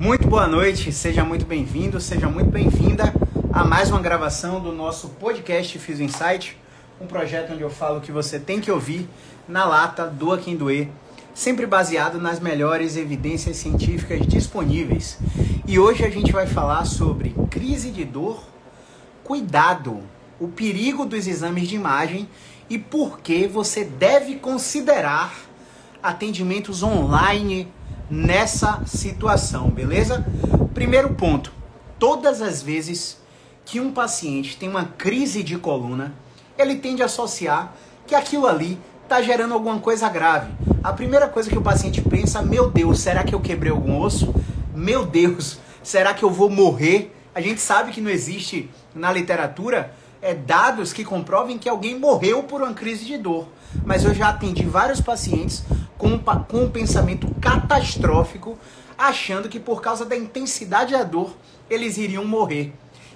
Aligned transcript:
Muito 0.00 0.26
boa 0.26 0.46
noite, 0.46 0.90
seja 0.92 1.22
muito 1.22 1.44
bem-vindo, 1.44 2.00
seja 2.00 2.26
muito 2.26 2.50
bem-vinda 2.50 3.12
a 3.52 3.66
mais 3.66 3.90
uma 3.90 4.00
gravação 4.00 4.58
do 4.58 4.72
nosso 4.72 5.10
podcast 5.10 5.78
Fiz 5.78 6.00
Insight, 6.00 6.56
um 6.98 7.06
projeto 7.06 7.52
onde 7.52 7.60
eu 7.60 7.68
falo 7.68 8.00
que 8.00 8.10
você 8.10 8.40
tem 8.40 8.62
que 8.62 8.70
ouvir 8.70 9.06
na 9.46 9.66
lata, 9.66 10.06
doa 10.06 10.38
quem 10.38 10.56
doer, 10.56 10.88
sempre 11.34 11.66
baseado 11.66 12.18
nas 12.18 12.40
melhores 12.40 12.96
evidências 12.96 13.58
científicas 13.58 14.26
disponíveis. 14.26 15.18
E 15.66 15.78
hoje 15.78 16.02
a 16.02 16.08
gente 16.08 16.32
vai 16.32 16.46
falar 16.46 16.86
sobre 16.86 17.34
crise 17.50 17.90
de 17.90 18.06
dor, 18.06 18.42
cuidado, 19.22 20.00
o 20.40 20.48
perigo 20.48 21.04
dos 21.04 21.26
exames 21.26 21.68
de 21.68 21.74
imagem 21.74 22.26
e 22.70 22.78
por 22.78 23.20
que 23.20 23.46
você 23.46 23.84
deve 23.84 24.36
considerar 24.36 25.30
atendimentos 26.02 26.82
online 26.82 27.68
nessa 28.10 28.82
situação, 28.84 29.70
beleza? 29.70 30.26
Primeiro 30.74 31.14
ponto: 31.14 31.52
todas 31.98 32.42
as 32.42 32.60
vezes 32.60 33.18
que 33.64 33.78
um 33.78 33.92
paciente 33.92 34.56
tem 34.56 34.68
uma 34.68 34.84
crise 34.84 35.42
de 35.42 35.56
coluna, 35.56 36.12
ele 36.58 36.76
tende 36.76 37.02
a 37.02 37.06
associar 37.06 37.72
que 38.06 38.14
aquilo 38.14 38.46
ali 38.46 38.78
está 39.04 39.22
gerando 39.22 39.54
alguma 39.54 39.78
coisa 39.78 40.08
grave. 40.08 40.52
A 40.82 40.92
primeira 40.92 41.28
coisa 41.28 41.48
que 41.48 41.58
o 41.58 41.62
paciente 41.62 42.02
pensa: 42.02 42.42
meu 42.42 42.70
Deus, 42.70 43.00
será 43.00 43.22
que 43.22 43.34
eu 43.34 43.40
quebrei 43.40 43.70
algum 43.70 44.00
osso? 44.00 44.34
Meu 44.74 45.06
Deus, 45.06 45.58
será 45.82 46.12
que 46.12 46.24
eu 46.24 46.30
vou 46.30 46.50
morrer? 46.50 47.14
A 47.32 47.40
gente 47.40 47.60
sabe 47.60 47.92
que 47.92 48.00
não 48.00 48.10
existe 48.10 48.68
na 48.92 49.12
literatura 49.12 49.94
é, 50.20 50.34
dados 50.34 50.92
que 50.92 51.04
comprovem 51.04 51.58
que 51.58 51.68
alguém 51.68 51.98
morreu 51.98 52.42
por 52.42 52.60
uma 52.60 52.74
crise 52.74 53.04
de 53.04 53.16
dor. 53.16 53.46
Mas 53.84 54.04
eu 54.04 54.12
já 54.12 54.30
atendi 54.30 54.64
vários 54.64 55.00
pacientes 55.00 55.62
com, 56.00 56.18
com 56.18 56.64
um 56.64 56.70
pensamento 56.70 57.28
catastrófico, 57.40 58.58
achando 58.96 59.50
que 59.50 59.60
por 59.60 59.82
causa 59.82 60.06
da 60.06 60.16
intensidade 60.16 60.92
da 60.92 61.04
dor 61.04 61.36
eles 61.68 61.98
iriam 61.98 62.24
morrer. 62.24 62.72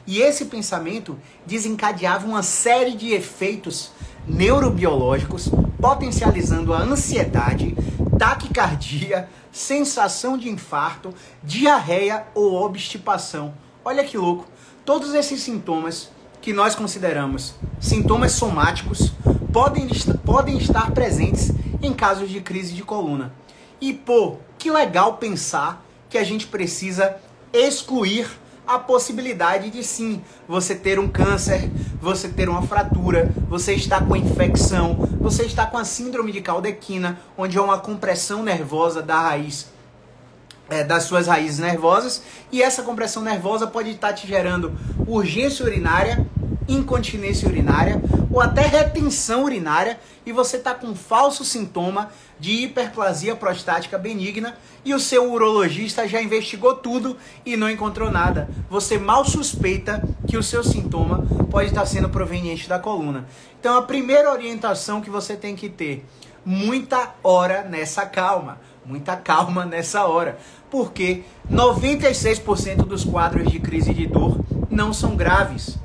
E 0.07 0.20
esse 0.20 0.45
pensamento 0.45 1.18
desencadeava 1.46 2.26
uma 2.26 2.43
série 2.43 2.95
de 2.95 3.10
efeitos 3.13 3.91
neurobiológicos, 4.29 5.49
potencializando 5.80 6.74
a 6.74 6.80
ansiedade, 6.80 7.74
taquicardia, 8.18 9.29
sensação 9.51 10.37
de 10.37 10.51
infarto, 10.51 11.15
diarreia 11.43 12.26
ou 12.35 12.52
obstipação. 12.63 13.54
Olha 13.82 14.04
que 14.04 14.19
louco! 14.19 14.46
Todos 14.85 15.15
esses 15.15 15.43
sintomas 15.43 16.10
que 16.43 16.52
nós 16.52 16.74
consideramos 16.74 17.54
sintomas 17.80 18.32
somáticos 18.32 19.10
podem, 19.51 19.88
podem 20.26 20.59
estar 20.59 20.91
presentes 20.91 21.51
em 21.85 21.93
casos 21.93 22.30
de 22.30 22.40
crise 22.40 22.73
de 22.73 22.82
coluna. 22.82 23.32
E 23.80 23.93
pô, 23.93 24.37
que 24.59 24.71
legal 24.71 25.18
pensar 25.18 25.85
que 26.09 26.18
a 26.18 26.24
gente 26.24 26.46
precisa 26.46 27.16
excluir 27.52 28.29
a 28.66 28.79
possibilidade 28.79 29.71
de 29.71 29.85
sim 29.85 30.23
você 30.49 30.74
ter 30.74 30.99
um 30.99 31.09
câncer, 31.09 31.71
você 32.01 32.29
ter 32.29 32.49
uma 32.49 32.63
fratura, 32.63 33.30
você 33.49 33.74
está 33.74 34.01
com 34.01 34.16
infecção, 34.16 34.95
você 35.21 35.45
está 35.45 35.66
com 35.66 35.76
a 35.76 35.85
síndrome 35.85 36.32
de 36.32 36.41
caldequina, 36.41 37.18
onde 37.37 37.59
há 37.59 37.63
uma 37.63 37.79
compressão 37.79 38.43
nervosa 38.43 39.02
da 39.02 39.21
raiz 39.21 39.69
é, 40.71 40.82
das 40.82 41.04
suas 41.04 41.26
raízes 41.26 41.59
nervosas 41.59 42.23
e 42.51 42.63
essa 42.63 42.82
compressão 42.82 43.23
nervosa 43.23 43.66
pode 43.66 43.91
estar 43.91 44.15
te 44.15 44.26
gerando 44.26 44.73
urgência 45.07 45.65
urinária, 45.65 46.26
incontinência 46.66 47.46
urinária 47.46 48.01
ou 48.35 48.40
até 48.40 48.63
retenção 48.63 49.45
urinária 49.45 49.96
e 50.27 50.32
você 50.32 50.57
está 50.57 50.74
com 50.74 50.93
falso 50.93 51.45
sintoma 51.45 52.10
de 52.41 52.65
hiperplasia 52.65 53.37
prostática 53.37 53.96
benigna 53.96 54.59
e 54.85 54.93
o 54.93 54.99
seu 54.99 55.32
urologista 55.32 56.09
já 56.09 56.21
investigou 56.21 56.74
tudo 56.74 57.16
e 57.46 57.57
não 57.57 57.71
encontrou 57.71 58.10
nada. 58.10 58.49
Você 58.68 58.99
mal 58.99 59.24
suspeita 59.24 60.02
que 60.26 60.37
o 60.37 60.43
seu 60.43 60.65
sintoma 60.65 61.24
pode 61.49 61.68
estar 61.68 61.87
sendo 61.87 62.09
proveniente 62.09 62.68
da 62.68 62.76
coluna. 62.76 63.24
Então 63.60 63.79
a 63.79 63.82
primeira 63.82 64.32
orientação 64.32 65.00
que 65.00 65.10
você 65.10 65.37
tem 65.37 65.54
que 65.54 65.69
ter, 65.69 66.04
muita 66.44 67.14
hora 67.22 67.62
nessa 67.62 68.04
calma, 68.04 68.58
muita 68.84 69.14
calma 69.14 69.64
nessa 69.64 70.06
hora, 70.06 70.38
porque 70.69 71.22
96% 71.48 72.78
dos 72.78 73.04
quadros 73.04 73.48
de 73.48 73.60
crise 73.60 73.94
de 73.94 74.08
dor 74.08 74.41
não 74.69 74.92
são 74.92 75.14
graves. 75.14 75.78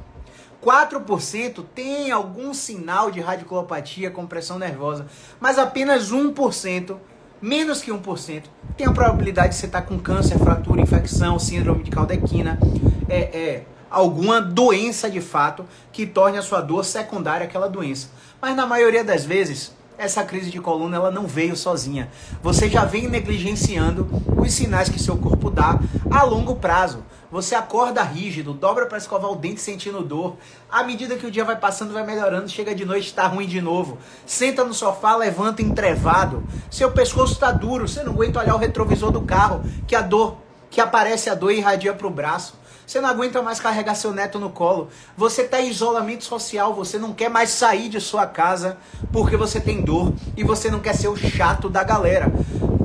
4% 0.64 1.64
tem 1.74 2.12
algum 2.12 2.54
sinal 2.54 3.10
de 3.10 3.20
radiculopatia, 3.20 4.12
compressão 4.12 4.60
nervosa, 4.60 5.08
mas 5.40 5.58
apenas 5.58 6.12
1%, 6.12 6.98
menos 7.42 7.82
que 7.82 7.92
1%, 7.92 8.44
tem 8.76 8.86
a 8.86 8.92
probabilidade 8.92 9.50
de 9.50 9.56
você 9.56 9.66
estar 9.66 9.84
com 9.84 9.98
câncer, 9.98 10.38
fratura, 10.38 10.82
infecção, 10.82 11.40
síndrome 11.40 11.84
de 11.84 11.92
caldequina, 11.92 12.60
é, 13.08 13.20
é, 13.20 13.64
alguma 13.90 14.42
doença 14.42 15.10
de 15.10 15.22
fato 15.22 15.66
que 15.92 16.06
torne 16.06 16.38
a 16.38 16.42
sua 16.42 16.62
dor 16.62 16.84
secundária 16.84 17.46
àquela 17.46 17.70
doença. 17.70 18.10
Mas 18.42 18.56
na 18.56 18.66
maioria 18.66 19.04
das 19.04 19.26
vezes, 19.26 19.74
essa 20.00 20.24
crise 20.24 20.50
de 20.50 20.62
coluna 20.62 20.96
ela 20.96 21.12
não 21.12 21.28
veio 21.28 21.58
sozinha. 21.58 22.10
Você 22.42 22.70
já 22.70 22.86
vem 22.86 23.10
negligenciando 23.10 24.08
os 24.38 24.54
sinais 24.54 24.88
que 24.88 24.98
seu 24.98 25.18
corpo 25.18 25.52
dá 25.52 25.78
a 26.10 26.24
longo 26.24 26.56
prazo. 26.56 27.04
Você 27.30 27.54
acorda 27.54 28.02
rígido, 28.02 28.54
dobra 28.54 28.86
para 28.86 28.98
escovar 28.98 29.30
o 29.30 29.36
dente 29.36 29.60
sentindo 29.60 30.02
dor. 30.02 30.38
À 30.72 30.84
medida 30.84 31.18
que 31.18 31.28
o 31.28 31.32
dia 31.32 31.44
vai 31.44 31.58
passando, 31.58 31.94
vai 31.94 32.06
melhorando, 32.06 32.48
chega 32.48 32.74
de 32.74 32.86
noite, 32.86 33.08
está 33.08 33.28
ruim 33.28 33.46
de 33.46 33.62
novo. 33.62 33.98
Senta 34.26 34.64
no 34.64 34.74
sofá, 34.74 35.18
levanta 35.18 35.62
entrevado. 35.62 36.44
Seu 36.72 36.92
pescoço 36.92 37.34
está 37.34 37.52
duro, 37.52 37.86
você 37.86 38.02
não 38.02 38.14
aguenta 38.14 38.40
olhar 38.40 38.56
o 38.56 38.58
retrovisor 38.58 39.12
do 39.12 39.22
carro, 39.22 39.62
que 39.86 39.96
a 39.96 40.02
dor, 40.02 40.38
que 40.72 40.80
aparece 40.80 41.30
a 41.30 41.36
dor 41.36 41.52
e 41.52 41.58
irradia 41.58 41.94
para 41.94 42.08
o 42.08 42.10
braço. 42.10 42.58
Você 42.90 43.00
não 43.00 43.08
aguenta 43.08 43.40
mais 43.44 43.60
carregar 43.60 43.94
seu 43.94 44.12
neto 44.12 44.40
no 44.40 44.50
colo. 44.50 44.90
Você 45.16 45.44
está 45.44 45.62
em 45.62 45.70
isolamento 45.70 46.24
social. 46.24 46.74
Você 46.74 46.98
não 46.98 47.14
quer 47.14 47.30
mais 47.30 47.52
sair 47.52 47.88
de 47.88 48.02
sua 48.02 48.26
casa 48.26 48.80
porque 49.14 49.38
você 49.38 49.62
tem 49.62 49.84
dor 49.84 50.12
e 50.36 50.44
você 50.44 50.72
não 50.72 50.80
quer 50.80 50.96
ser 50.96 51.08
o 51.08 51.16
chato 51.16 51.70
da 51.70 51.84
galera. 51.84 52.32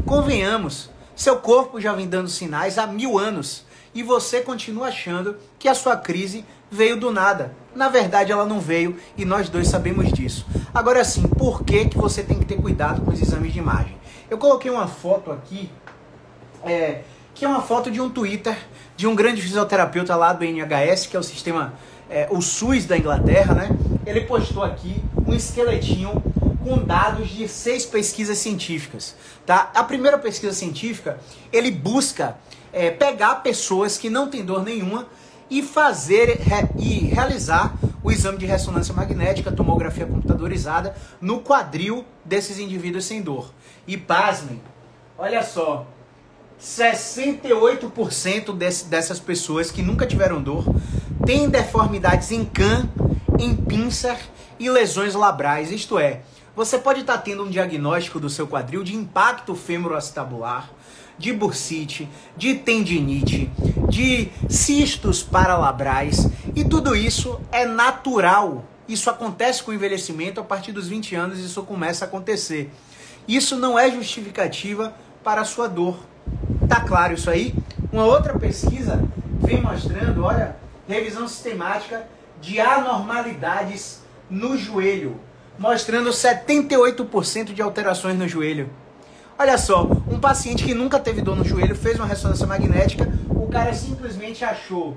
Convenhamos, 0.04 0.90
seu 1.16 1.38
corpo 1.38 1.80
já 1.80 1.94
vem 1.94 2.06
dando 2.06 2.28
sinais 2.28 2.76
há 2.76 2.86
mil 2.86 3.18
anos 3.18 3.64
e 3.94 4.02
você 4.02 4.42
continua 4.42 4.88
achando 4.88 5.38
que 5.58 5.70
a 5.70 5.74
sua 5.74 5.96
crise 5.96 6.44
veio 6.70 7.00
do 7.00 7.10
nada. 7.10 7.56
Na 7.74 7.88
verdade, 7.88 8.30
ela 8.30 8.44
não 8.44 8.60
veio 8.60 8.98
e 9.16 9.24
nós 9.24 9.48
dois 9.48 9.68
sabemos 9.68 10.12
disso. 10.12 10.44
Agora 10.74 11.02
sim, 11.02 11.26
por 11.26 11.64
que, 11.64 11.86
que 11.86 11.96
você 11.96 12.22
tem 12.22 12.38
que 12.38 12.44
ter 12.44 12.60
cuidado 12.60 13.00
com 13.00 13.10
os 13.10 13.22
exames 13.22 13.54
de 13.54 13.58
imagem? 13.58 13.96
Eu 14.28 14.36
coloquei 14.36 14.70
uma 14.70 14.86
foto 14.86 15.32
aqui, 15.32 15.70
é, 16.62 17.04
que 17.34 17.46
é 17.46 17.48
uma 17.48 17.62
foto 17.62 17.90
de 17.90 18.02
um 18.02 18.10
Twitter 18.10 18.54
de 18.96 19.06
um 19.06 19.14
grande 19.14 19.42
fisioterapeuta 19.42 20.14
lá 20.16 20.32
do 20.32 20.44
NHS, 20.44 21.06
que 21.06 21.16
é 21.16 21.20
o 21.20 21.22
sistema, 21.22 21.74
é, 22.08 22.28
o 22.30 22.40
SUS 22.40 22.84
da 22.84 22.96
Inglaterra, 22.96 23.54
né? 23.54 23.68
Ele 24.06 24.22
postou 24.22 24.62
aqui 24.62 25.02
um 25.26 25.32
esqueletinho 25.32 26.22
com 26.62 26.78
dados 26.78 27.28
de 27.28 27.46
seis 27.48 27.84
pesquisas 27.84 28.38
científicas, 28.38 29.14
tá? 29.44 29.70
A 29.74 29.82
primeira 29.82 30.18
pesquisa 30.18 30.52
científica, 30.52 31.18
ele 31.52 31.70
busca 31.70 32.36
é, 32.72 32.90
pegar 32.90 33.36
pessoas 33.36 33.98
que 33.98 34.08
não 34.08 34.28
têm 34.28 34.44
dor 34.44 34.62
nenhuma 34.62 35.06
e 35.50 35.62
fazer 35.62 36.38
re, 36.38 36.68
e 36.78 37.06
realizar 37.06 37.74
o 38.02 38.10
exame 38.10 38.38
de 38.38 38.46
ressonância 38.46 38.94
magnética, 38.94 39.52
tomografia 39.52 40.06
computadorizada 40.06 40.94
no 41.20 41.40
quadril 41.40 42.04
desses 42.24 42.58
indivíduos 42.58 43.04
sem 43.04 43.22
dor. 43.22 43.52
E 43.86 43.96
pasmem, 43.96 44.60
olha 45.18 45.42
só, 45.42 45.86
68% 46.64 48.56
desse, 48.56 48.86
dessas 48.86 49.20
pessoas 49.20 49.70
que 49.70 49.82
nunca 49.82 50.06
tiveram 50.06 50.42
dor 50.42 50.64
têm 51.26 51.48
deformidades 51.48 52.32
em 52.32 52.42
can, 52.42 52.88
em 53.38 53.54
pincer 53.54 54.16
e 54.58 54.70
lesões 54.70 55.14
labrais. 55.14 55.70
Isto 55.70 55.98
é, 55.98 56.22
você 56.56 56.78
pode 56.78 57.00
estar 57.00 57.18
tendo 57.18 57.44
um 57.44 57.50
diagnóstico 57.50 58.18
do 58.18 58.30
seu 58.30 58.46
quadril 58.46 58.82
de 58.82 58.96
impacto 58.96 59.54
femoroacetabular, 59.54 60.70
de 61.18 61.34
bursite, 61.34 62.08
de 62.34 62.54
tendinite, 62.54 63.50
de 63.90 64.30
cistos 64.48 65.22
paralabrais 65.22 66.28
e 66.56 66.64
tudo 66.64 66.96
isso 66.96 67.38
é 67.52 67.66
natural. 67.66 68.64
Isso 68.88 69.10
acontece 69.10 69.62
com 69.62 69.70
o 69.70 69.74
envelhecimento 69.74 70.40
a 70.40 70.44
partir 70.44 70.72
dos 70.72 70.88
20 70.88 71.14
anos, 71.14 71.38
isso 71.38 71.62
começa 71.62 72.06
a 72.06 72.08
acontecer. 72.08 72.72
Isso 73.28 73.56
não 73.56 73.78
é 73.78 73.90
justificativa 73.90 74.94
para 75.22 75.42
a 75.42 75.44
sua 75.44 75.68
dor. 75.68 75.98
Tá 76.68 76.80
claro 76.80 77.14
isso 77.14 77.30
aí? 77.30 77.54
Uma 77.92 78.04
outra 78.04 78.38
pesquisa 78.38 79.02
vem 79.40 79.60
mostrando, 79.60 80.24
olha, 80.24 80.56
revisão 80.88 81.28
sistemática 81.28 82.06
de 82.40 82.60
anormalidades 82.60 84.02
no 84.30 84.56
joelho, 84.56 85.20
mostrando 85.58 86.10
78% 86.10 87.52
de 87.52 87.62
alterações 87.62 88.18
no 88.18 88.28
joelho. 88.28 88.70
Olha 89.38 89.58
só, 89.58 89.84
um 90.08 90.18
paciente 90.18 90.64
que 90.64 90.74
nunca 90.74 90.98
teve 90.98 91.20
dor 91.20 91.36
no 91.36 91.44
joelho 91.44 91.74
fez 91.74 91.98
uma 91.98 92.06
ressonância 92.06 92.46
magnética, 92.46 93.12
o 93.28 93.48
cara 93.48 93.74
simplesmente 93.74 94.44
achou 94.44 94.96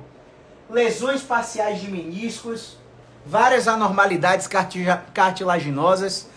lesões 0.70 1.22
parciais 1.22 1.82
de 1.82 1.90
meniscos, 1.90 2.78
várias 3.26 3.68
anormalidades 3.68 4.48
cartilaginosas, 5.14 6.28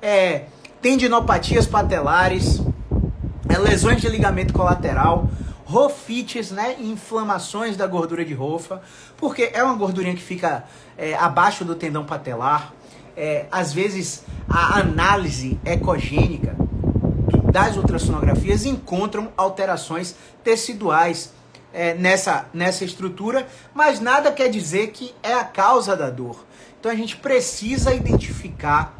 é, 0.00 0.44
tendinopatias 0.80 1.66
patelares, 1.66 2.62
é, 3.48 3.58
lesões 3.58 4.00
de 4.00 4.08
ligamento 4.08 4.52
colateral, 4.52 5.28
rofites, 5.64 6.50
né, 6.50 6.76
inflamações 6.80 7.76
da 7.76 7.86
gordura 7.86 8.24
de 8.24 8.32
rofa, 8.32 8.80
porque 9.16 9.50
é 9.52 9.62
uma 9.62 9.74
gordurinha 9.74 10.14
que 10.14 10.22
fica 10.22 10.64
é, 10.96 11.14
abaixo 11.14 11.64
do 11.64 11.74
tendão 11.74 12.04
patelar. 12.04 12.72
É, 13.16 13.46
às 13.50 13.72
vezes 13.72 14.24
a 14.48 14.78
análise 14.78 15.58
ecogênica 15.64 16.56
das 17.52 17.76
ultrassonografias 17.76 18.64
encontram 18.64 19.32
alterações 19.36 20.14
teciduais 20.44 21.32
é, 21.72 21.94
nessa, 21.94 22.46
nessa 22.54 22.84
estrutura, 22.84 23.46
mas 23.74 24.00
nada 24.00 24.32
quer 24.32 24.48
dizer 24.48 24.88
que 24.88 25.14
é 25.22 25.34
a 25.34 25.44
causa 25.44 25.96
da 25.96 26.08
dor. 26.10 26.44
Então 26.78 26.90
a 26.90 26.94
gente 26.94 27.16
precisa 27.16 27.92
identificar 27.92 28.96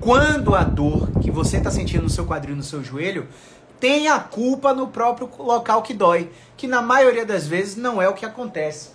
quando 0.00 0.54
a 0.54 0.62
dor 0.62 1.10
que 1.20 1.30
você 1.30 1.56
está 1.56 1.70
sentindo 1.70 2.02
no 2.02 2.10
seu 2.10 2.26
quadril, 2.26 2.56
no 2.56 2.62
seu 2.62 2.82
joelho, 2.82 3.28
tem 3.78 4.08
a 4.08 4.18
culpa 4.18 4.72
no 4.72 4.88
próprio 4.88 5.30
local 5.38 5.82
que 5.82 5.94
dói, 5.94 6.30
que 6.56 6.66
na 6.66 6.80
maioria 6.80 7.26
das 7.26 7.46
vezes 7.46 7.76
não 7.76 8.00
é 8.00 8.08
o 8.08 8.14
que 8.14 8.24
acontece. 8.24 8.90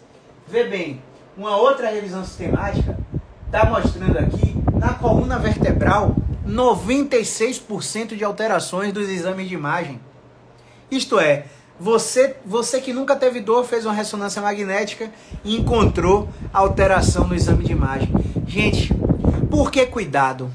Vê 0.48 0.63
bem, 0.63 1.01
uma 1.38 1.56
outra 1.56 1.89
revisão 1.89 2.25
sistemática 2.25 2.98
está 3.45 3.66
mostrando 3.66 4.18
aqui 4.18 4.56
na 4.74 4.94
coluna 4.94 5.38
vertebral 5.38 6.16
96% 6.48 8.16
de 8.16 8.24
alterações 8.24 8.92
dos 8.92 9.07
exames 9.07 9.48
de 9.48 9.54
imagem. 9.54 10.00
Isto 10.89 11.19
é, 11.19 11.45
você, 11.80 12.36
você 12.45 12.81
que 12.81 12.94
nunca 12.94 13.16
teve 13.16 13.39
dor 13.39 13.63
fez 13.63 13.86
uma 13.86 13.94
ressonância 13.94 14.42
magnética 14.42 15.10
e 15.44 15.56
encontrou 15.56 16.30
alteração 16.54 17.27
no 17.27 17.36
exame 17.36 17.63
de 17.63 17.72
imagem. 17.72 18.10
Gente, 18.45 18.94
por 19.50 19.72
que 19.72 19.86
cuidado? 19.86 20.51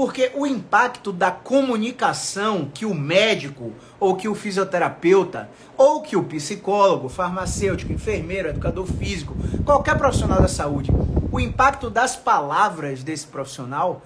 Porque 0.00 0.32
o 0.34 0.46
impacto 0.46 1.12
da 1.12 1.30
comunicação 1.30 2.70
que 2.72 2.86
o 2.86 2.94
médico, 2.94 3.70
ou 4.00 4.16
que 4.16 4.28
o 4.30 4.34
fisioterapeuta, 4.34 5.50
ou 5.76 6.00
que 6.00 6.16
o 6.16 6.24
psicólogo, 6.24 7.10
farmacêutico, 7.10 7.92
enfermeiro, 7.92 8.48
educador 8.48 8.86
físico, 8.86 9.36
qualquer 9.62 9.98
profissional 9.98 10.40
da 10.40 10.48
saúde, 10.48 10.90
o 11.30 11.38
impacto 11.38 11.90
das 11.90 12.16
palavras 12.16 13.02
desse 13.02 13.26
profissional 13.26 14.00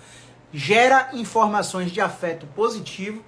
gera 0.53 1.11
informações 1.13 1.93
de 1.93 2.01
afeto 2.01 2.45
positivo 2.57 3.23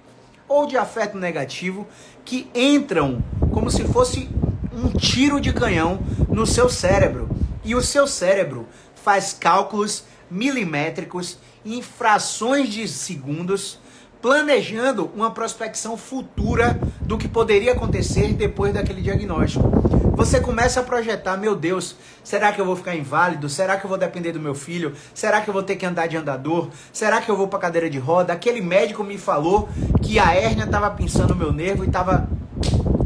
ou 0.45 0.67
de 0.67 0.75
afeto 0.75 1.17
negativo 1.17 1.87
que 2.25 2.51
entram 2.53 3.23
como 3.53 3.71
se 3.71 3.85
fosse 3.85 4.29
um 4.73 4.89
tiro 4.89 5.39
de 5.39 5.53
canhão 5.53 5.99
no 6.27 6.45
seu 6.45 6.67
cérebro. 6.67 7.29
E 7.63 7.73
o 7.75 7.81
seu 7.81 8.05
cérebro 8.05 8.67
faz 8.93 9.31
cálculos 9.31 10.03
milimétricos 10.29 11.37
em 11.73 11.81
frações 11.81 12.69
de 12.69 12.87
segundos, 12.87 13.79
planejando 14.21 15.11
uma 15.15 15.31
prospecção 15.31 15.95
futura 15.97 16.79
do 17.01 17.17
que 17.17 17.27
poderia 17.27 17.73
acontecer 17.73 18.33
depois 18.33 18.73
daquele 18.73 19.01
diagnóstico. 19.01 19.69
Você 20.15 20.39
começa 20.39 20.79
a 20.79 20.83
projetar, 20.83 21.37
meu 21.37 21.55
Deus, 21.55 21.95
será 22.23 22.51
que 22.51 22.59
eu 22.59 22.65
vou 22.65 22.75
ficar 22.75 22.95
inválido? 22.95 23.47
Será 23.47 23.77
que 23.77 23.85
eu 23.85 23.89
vou 23.89 23.97
depender 23.99 24.31
do 24.31 24.39
meu 24.39 24.55
filho? 24.55 24.93
Será 25.13 25.41
que 25.41 25.47
eu 25.47 25.53
vou 25.53 25.61
ter 25.61 25.75
que 25.75 25.85
andar 25.85 26.07
de 26.07 26.17
andador? 26.17 26.69
Será 26.91 27.21
que 27.21 27.29
eu 27.29 27.37
vou 27.37 27.47
para 27.47 27.59
cadeira 27.59 27.89
de 27.89 27.99
roda? 27.99 28.33
Aquele 28.33 28.59
médico 28.59 29.03
me 29.03 29.17
falou 29.17 29.69
que 30.01 30.17
a 30.17 30.33
hérnia 30.33 30.63
estava 30.63 30.89
pinçando 30.89 31.33
o 31.33 31.35
meu 31.35 31.53
nervo 31.53 31.83
e 31.83 31.87
estava 31.87 32.27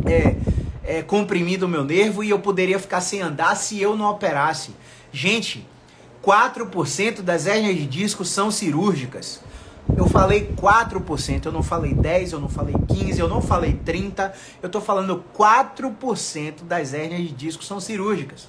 é, 0.06 0.36
é, 0.84 1.02
comprimindo 1.02 1.66
o 1.66 1.70
meu 1.70 1.84
nervo 1.84 2.24
e 2.24 2.30
eu 2.30 2.40
poderia 2.40 2.80
ficar 2.80 3.02
sem 3.02 3.22
andar 3.22 3.56
se 3.56 3.82
eu 3.82 3.98
não 3.98 4.06
operasse. 4.06 4.72
Gente, 5.12 5.68
4% 6.24 7.22
das 7.22 7.48
hérnias 7.48 7.76
de 7.76 7.86
disco 7.86 8.24
são 8.24 8.52
cirúrgicas. 8.52 9.42
Eu 9.98 10.08
falei 10.08 10.54
4%, 10.56 11.46
eu 11.46 11.52
não 11.52 11.64
falei 11.64 11.94
10, 11.94 12.34
eu 12.34 12.40
não 12.40 12.48
falei 12.48 12.76
15, 12.88 13.20
eu 13.20 13.28
não 13.28 13.42
falei 13.42 13.74
30, 13.74 14.34
eu 14.62 14.68
estou 14.68 14.82
falando 14.82 15.24
4% 15.36 16.64
das 16.64 16.94
hérnias 16.94 17.22
de 17.22 17.34
disco 17.34 17.64
são 17.64 17.80
cirúrgicas. 17.80 18.48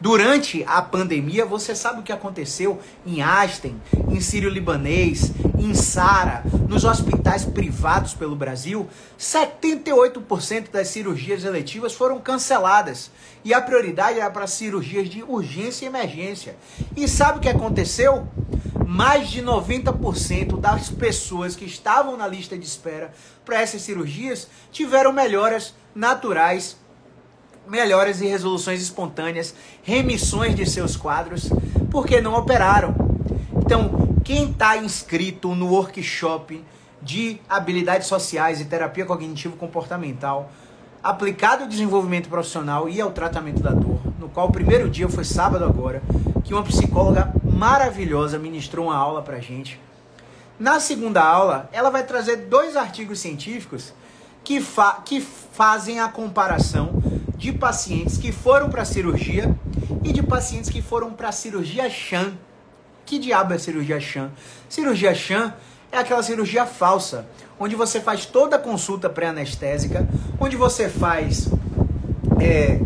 Durante 0.00 0.64
a 0.66 0.82
pandemia, 0.82 1.46
você 1.46 1.74
sabe 1.74 2.00
o 2.00 2.02
que 2.02 2.12
aconteceu 2.12 2.80
em 3.06 3.22
Aston, 3.22 3.74
em 4.08 4.20
Sírio-Libanês, 4.20 5.32
em 5.58 5.74
Sara, 5.74 6.42
nos 6.68 6.84
hospitais 6.84 7.44
privados 7.44 8.12
pelo 8.12 8.36
Brasil? 8.36 8.88
78% 9.18 10.70
das 10.70 10.88
cirurgias 10.88 11.44
eletivas 11.44 11.94
foram 11.94 12.20
canceladas 12.20 13.10
e 13.44 13.54
a 13.54 13.60
prioridade 13.60 14.18
era 14.18 14.30
para 14.30 14.46
cirurgias 14.46 15.08
de 15.08 15.22
urgência 15.22 15.84
e 15.84 15.88
emergência. 15.88 16.56
E 16.96 17.08
sabe 17.08 17.38
o 17.38 17.40
que 17.40 17.48
aconteceu? 17.48 18.26
Mais 18.86 19.30
de 19.30 19.42
90% 19.42 20.60
das 20.60 20.90
pessoas 20.90 21.56
que 21.56 21.64
estavam 21.64 22.16
na 22.16 22.26
lista 22.26 22.58
de 22.58 22.66
espera 22.66 23.12
para 23.44 23.60
essas 23.60 23.82
cirurgias 23.82 24.48
tiveram 24.70 25.12
melhoras 25.12 25.74
naturais 25.94 26.76
melhoras 27.68 28.20
e 28.20 28.26
resoluções 28.26 28.82
espontâneas, 28.82 29.54
remissões 29.82 30.54
de 30.54 30.68
seus 30.68 30.96
quadros, 30.96 31.50
porque 31.90 32.20
não 32.20 32.34
operaram. 32.34 32.94
Então, 33.56 34.18
quem 34.24 34.50
está 34.50 34.76
inscrito 34.76 35.54
no 35.54 35.68
workshop 35.68 36.64
de 37.00 37.38
habilidades 37.48 38.08
sociais 38.08 38.60
e 38.60 38.64
terapia 38.64 39.04
cognitivo-comportamental, 39.04 40.50
aplicado 41.02 41.64
ao 41.64 41.68
desenvolvimento 41.68 42.30
profissional 42.30 42.88
e 42.88 43.00
ao 43.00 43.10
tratamento 43.10 43.62
da 43.62 43.70
dor, 43.70 44.00
no 44.18 44.28
qual 44.28 44.48
o 44.48 44.52
primeiro 44.52 44.88
dia 44.88 45.08
foi 45.08 45.24
sábado 45.24 45.64
agora, 45.64 46.02
que 46.42 46.54
uma 46.54 46.62
psicóloga 46.62 47.32
maravilhosa 47.44 48.38
ministrou 48.38 48.86
uma 48.86 48.96
aula 48.96 49.20
pra 49.20 49.38
gente. 49.38 49.78
Na 50.58 50.80
segunda 50.80 51.22
aula, 51.22 51.68
ela 51.72 51.90
vai 51.90 52.04
trazer 52.04 52.36
dois 52.36 52.76
artigos 52.76 53.18
científicos 53.18 53.92
que, 54.42 54.60
fa 54.60 55.02
que 55.04 55.20
fazem 55.54 56.00
a 56.00 56.08
comparação 56.08 57.00
de 57.36 57.52
pacientes 57.52 58.18
que 58.18 58.32
foram 58.32 58.68
para 58.68 58.84
cirurgia 58.84 59.54
e 60.02 60.12
de 60.12 60.22
pacientes 60.22 60.68
que 60.68 60.82
foram 60.82 61.12
para 61.12 61.30
cirurgia 61.30 61.88
Chan. 61.88 62.32
Que 63.06 63.18
diabo 63.18 63.54
é 63.54 63.58
cirurgia 63.58 64.00
Chan? 64.00 64.30
Cirurgia 64.68 65.14
Chan 65.14 65.54
é 65.92 65.98
aquela 65.98 66.22
cirurgia 66.24 66.66
falsa, 66.66 67.26
onde 67.58 67.76
você 67.76 68.00
faz 68.00 68.26
toda 68.26 68.56
a 68.56 68.58
consulta 68.58 69.08
pré-anestésica, 69.08 70.08
onde 70.40 70.56
você 70.56 70.88
faz 70.88 71.48
é, 72.40 72.80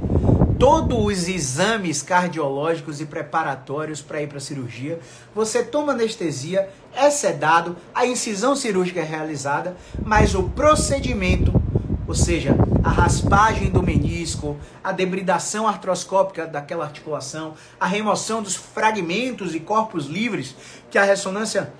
todos 0.58 1.06
os 1.06 1.28
exames 1.28 2.02
cardiológicos 2.02 3.00
e 3.00 3.06
preparatórios 3.06 4.02
para 4.02 4.20
ir 4.20 4.26
para 4.26 4.38
a 4.38 4.42
cirurgia, 4.42 4.98
você 5.34 5.62
toma 5.62 5.92
anestesia, 5.92 6.68
é 6.94 7.08
sedado, 7.08 7.76
a 7.94 8.04
incisão 8.04 8.54
cirúrgica 8.54 9.00
é 9.00 9.04
realizada, 9.04 9.74
mas 10.04 10.34
o 10.34 10.42
procedimento 10.50 11.67
ou 12.08 12.14
seja, 12.14 12.56
a 12.82 12.88
raspagem 12.88 13.68
do 13.68 13.82
menisco, 13.82 14.56
a 14.82 14.92
debridação 14.92 15.68
artroscópica 15.68 16.46
daquela 16.46 16.86
articulação, 16.86 17.52
a 17.78 17.86
remoção 17.86 18.42
dos 18.42 18.56
fragmentos 18.56 19.54
e 19.54 19.60
corpos 19.60 20.06
livres 20.06 20.56
que 20.90 20.96
a 20.96 21.04
ressonância 21.04 21.70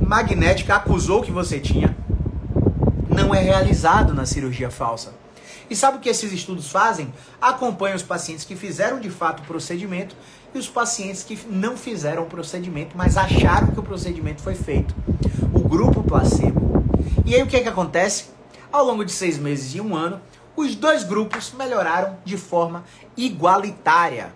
magnética 0.00 0.76
acusou 0.76 1.20
que 1.20 1.30
você 1.30 1.60
tinha, 1.60 1.94
não 3.06 3.34
é 3.34 3.40
realizado 3.40 4.14
na 4.14 4.24
cirurgia 4.24 4.70
falsa. 4.70 5.12
E 5.68 5.76
sabe 5.76 5.98
o 5.98 6.00
que 6.00 6.08
esses 6.08 6.32
estudos 6.32 6.70
fazem? 6.70 7.12
Acompanham 7.38 7.96
os 7.96 8.02
pacientes 8.02 8.46
que 8.46 8.56
fizeram 8.56 8.98
de 8.98 9.10
fato 9.10 9.40
o 9.40 9.46
procedimento 9.46 10.16
e 10.54 10.58
os 10.58 10.68
pacientes 10.68 11.22
que 11.22 11.38
não 11.50 11.76
fizeram 11.76 12.22
o 12.22 12.26
procedimento, 12.26 12.96
mas 12.96 13.18
acharam 13.18 13.68
que 13.68 13.78
o 13.78 13.82
procedimento 13.82 14.40
foi 14.40 14.54
feito. 14.54 14.94
O 15.52 15.60
grupo 15.60 16.02
placebo. 16.02 16.82
E 17.26 17.34
aí 17.34 17.42
o 17.42 17.46
que, 17.46 17.56
é 17.56 17.60
que 17.60 17.68
acontece? 17.68 18.39
Ao 18.72 18.84
longo 18.84 19.04
de 19.04 19.10
seis 19.10 19.36
meses 19.36 19.74
e 19.74 19.80
um 19.80 19.96
ano, 19.96 20.20
os 20.54 20.76
dois 20.76 21.02
grupos 21.02 21.52
melhoraram 21.58 22.16
de 22.24 22.36
forma 22.36 22.84
igualitária. 23.16 24.32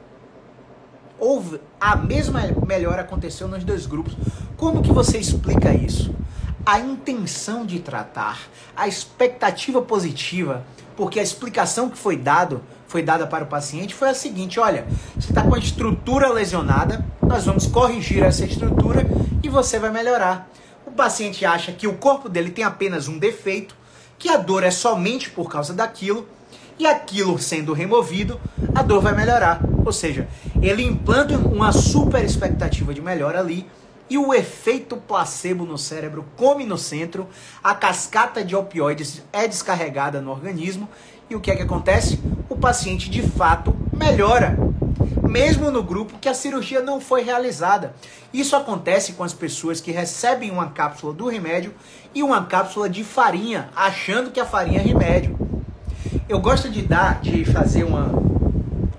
Houve 1.21 1.61
a 1.81 1.95
mesma 1.95 2.41
melhora 2.67 3.03
aconteceu 3.03 3.47
nos 3.47 3.63
dois 3.63 3.87
grupos. 3.87 4.17
Como 4.57 4.83
que 4.83 4.91
você 4.91 5.19
explica 5.19 5.73
isso? 5.73 6.13
A 6.67 6.81
intenção 6.81 7.65
de 7.65 7.79
tratar, 7.79 8.41
a 8.75 8.89
expectativa 8.89 9.81
positiva, 9.81 10.65
porque 10.97 11.21
a 11.21 11.23
explicação 11.23 11.89
que 11.89 11.97
foi 11.97 12.17
dado 12.17 12.61
foi 12.89 13.03
dada 13.03 13.29
para 13.29 13.45
o 13.45 13.49
paciente 13.49 13.95
foi 13.95 14.09
a 14.09 14.15
seguinte: 14.15 14.59
olha, 14.59 14.85
você 15.15 15.31
está 15.31 15.43
com 15.43 15.55
a 15.55 15.59
estrutura 15.59 16.29
lesionada, 16.33 17.05
nós 17.23 17.45
vamos 17.45 17.69
corrigir 17.69 18.25
essa 18.25 18.45
estrutura 18.45 19.07
e 19.45 19.49
você 19.49 19.79
vai 19.79 19.93
melhorar. 19.93 20.49
O 20.85 20.91
paciente 20.91 21.47
acha 21.47 21.71
que 21.71 21.87
o 21.87 21.97
corpo 21.97 22.29
dele 22.29 22.51
tem 22.51 22.65
apenas 22.65 23.07
um 23.07 23.19
defeito, 23.19 23.77
que 24.19 24.29
a 24.29 24.37
dor 24.37 24.63
é 24.63 24.71
somente 24.71 25.31
por 25.31 25.51
causa 25.51 25.73
daquilo, 25.73 26.27
e 26.79 26.87
aquilo 26.87 27.39
sendo 27.39 27.73
removido, 27.73 28.41
a 28.75 28.83
dor 28.83 29.01
vai 29.01 29.15
melhorar. 29.15 29.61
Ou 29.85 29.93
seja, 29.93 30.29
ele 30.61 30.83
implanta 30.83 31.37
uma 31.37 31.73
super 31.73 32.25
expectativa 32.25 32.93
de 32.93 33.01
melhora 33.01 33.39
ali, 33.39 33.67
e 34.09 34.19
o 34.19 34.35
efeito 34.35 34.97
placebo 34.97 35.65
no 35.65 35.79
cérebro 35.79 36.25
come 36.37 36.65
no 36.65 36.77
centro, 36.77 37.27
a 37.63 37.75
cascata 37.75 38.45
de 38.45 38.55
opioides 38.55 39.23
é 39.33 39.49
descarregada 39.49 40.21
no 40.21 40.31
organismo, 40.31 40.89
e 41.29 41.35
o 41.35 41.41
que 41.41 41.51
é 41.51 41.57
que 41.57 41.63
acontece? 41.63 42.21
O 42.49 42.57
paciente 42.57 43.09
de 43.09 43.23
fato 43.23 43.75
melhora 43.93 44.59
mesmo 45.35 45.69
no 45.69 45.83
grupo 45.83 46.17
que 46.21 46.29
a 46.29 46.35
cirurgia 46.35 46.81
não 46.81 47.01
foi 47.01 47.25
realizada. 47.25 47.93
Isso 48.33 48.55
acontece 48.55 49.15
com 49.15 49.25
as 49.25 49.33
pessoas 49.33 49.81
que 49.81 49.91
recebem 49.91 50.53
uma 50.53 50.69
cápsula 50.69 51.13
do 51.13 51.27
remédio 51.27 51.75
e 52.15 52.23
uma 52.23 52.45
cápsula 52.45 52.89
de 52.89 53.03
farinha, 53.03 53.69
achando 53.75 54.31
que 54.31 54.39
a 54.39 54.47
farinha 54.47 54.79
é 54.79 54.83
remédio. 54.85 55.37
Eu 56.29 56.39
gosto 56.39 56.71
de 56.71 56.83
dar, 56.83 57.21
de 57.21 57.45
fazer 57.47 57.83
uma, 57.83 58.13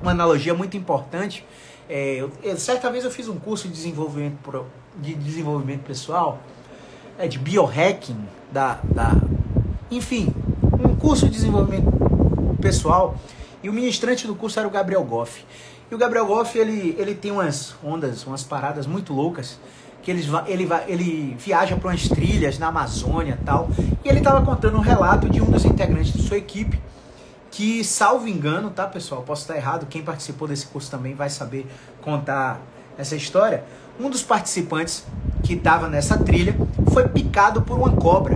uma 0.02 0.12
analogia 0.12 0.54
muito 0.54 0.76
importante. 0.76 1.46
É, 1.88 2.16
eu, 2.16 2.30
eu, 2.44 2.58
certa 2.58 2.92
vez 2.92 3.06
eu 3.06 3.12
fiz 3.12 3.30
um 3.30 3.38
curso 3.38 3.70
de 3.70 3.74
desenvolvimento, 3.74 4.38
pro, 4.44 4.66
de 4.98 5.14
desenvolvimento 5.14 5.84
pessoal, 5.84 6.40
é, 7.18 7.30
de 7.30 7.40
biohacking, 7.40 8.28
da, 8.52 8.82
da, 8.84 9.14
enfim, 9.90 10.34
um 10.84 10.98
curso 10.98 11.28
de 11.28 11.32
desenvolvimento 11.32 11.90
pessoal, 12.62 13.16
e 13.64 13.70
o 13.70 13.74
ministrante 13.74 14.28
do 14.28 14.36
curso 14.36 14.60
era 14.60 14.68
o 14.68 14.72
Gabriel 14.72 15.04
Goff. 15.06 15.46
E 15.90 15.94
o 15.94 15.98
Gabriel 15.98 16.26
Goff, 16.26 16.58
ele, 16.58 16.96
ele 16.98 17.14
tem 17.14 17.32
umas 17.32 17.76
ondas, 17.84 18.26
umas 18.26 18.44
paradas 18.44 18.88
muito 18.88 19.14
loucas, 19.14 19.60
que 20.02 20.10
ele, 20.10 20.24
ele, 20.48 20.70
ele 20.88 21.36
viaja 21.40 21.76
para 21.76 21.90
umas 21.90 22.08
trilhas 22.08 22.58
na 22.58 22.68
Amazônia 22.68 23.40
tal, 23.46 23.70
e 24.04 24.10
ele 24.10 24.20
estava 24.20 24.44
contando 24.44 24.78
um 24.78 24.82
relato 24.82 25.30
de 25.30 25.42
um 25.42 25.46
dos 25.46 25.64
integrantes 25.66 26.14
de 26.14 26.22
sua 26.22 26.38
equipe, 26.38 26.80
que, 27.52 27.84
salvo 27.84 28.28
engano, 28.28 28.70
tá 28.70 28.86
pessoal, 28.86 29.22
posso 29.22 29.44
estar 29.44 29.56
errado, 29.56 29.86
quem 29.86 30.04
participou 30.04 30.48
desse 30.48 30.66
curso 30.68 30.92
também 30.92 31.14
vai 31.14 31.30
saber 31.30 31.66
contar 32.02 32.60
essa 32.98 33.16
história. 33.16 33.64
Um 34.00 34.10
dos 34.10 34.24
participantes 34.24 35.06
que 35.44 35.54
estava 35.54 35.88
nessa 35.88 36.18
trilha 36.18 36.56
foi 36.92 37.08
picado 37.08 37.62
por 37.62 37.78
uma 37.78 37.92
cobra. 37.92 38.36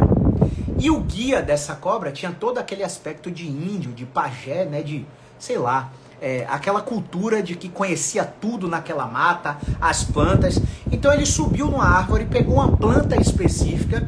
E 0.79 0.89
o 0.89 1.01
guia 1.01 1.41
dessa 1.41 1.75
cobra 1.75 2.12
tinha 2.12 2.32
todo 2.32 2.58
aquele 2.58 2.84
aspecto 2.84 3.29
de 3.29 3.48
índio, 3.48 3.91
de 3.91 4.06
pajé, 4.06 4.63
né, 4.63 4.82
de, 4.82 5.06
sei 5.39 5.58
lá, 5.58 5.91
é, 6.22 6.46
aquela 6.50 6.81
cultura 6.81 7.41
de 7.41 7.55
que 7.55 7.69
conhecia 7.69 8.25
tudo 8.25 8.67
naquela 8.67 9.05
mata, 9.05 9.58
as 9.79 10.03
plantas. 10.03 10.60
Então 10.91 11.13
ele 11.13 11.25
subiu 11.25 11.67
numa 11.67 11.86
árvore, 11.86 12.25
pegou 12.25 12.55
uma 12.55 12.75
planta 12.75 13.19
específica, 13.19 14.08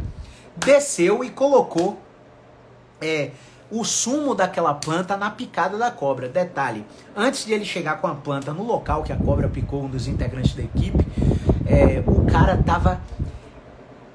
desceu 0.58 1.24
e 1.24 1.30
colocou 1.30 2.00
é, 3.02 3.32
o 3.72 3.86
sumo 3.86 4.36
daquela 4.36 4.74
planta 4.74 5.16
na 5.16 5.32
picada 5.32 5.78
da 5.78 5.90
cobra. 5.90 6.28
Detalhe: 6.28 6.86
antes 7.16 7.46
de 7.46 7.54
ele 7.54 7.66
chegar 7.66 8.02
com 8.02 8.08
a 8.08 8.16
planta 8.16 8.54
no 8.54 8.64
local 8.64 9.04
que 9.04 9.14
a 9.14 9.18
cobra 9.18 9.48
picou 9.48 9.84
um 9.84 9.90
dos 9.90 10.08
integrantes 10.08 10.54
da 10.54 10.64
equipe, 10.64 11.06
é, 11.66 12.04
o 12.06 12.26
cara 12.26 12.58
tava 12.58 13.00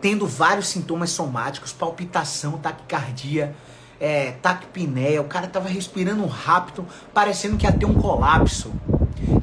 tendo 0.00 0.26
vários 0.26 0.68
sintomas 0.68 1.10
somáticos, 1.10 1.72
palpitação, 1.72 2.58
taquicardia 2.58 3.54
é, 4.00 4.32
taquipneia, 4.42 5.20
o 5.20 5.24
cara 5.26 5.46
tava 5.46 5.68
respirando 5.68 6.26
rápido, 6.26 6.86
parecendo 7.12 7.56
que 7.56 7.66
ia 7.66 7.72
ter 7.72 7.86
um 7.86 7.94
colapso. 7.94 8.72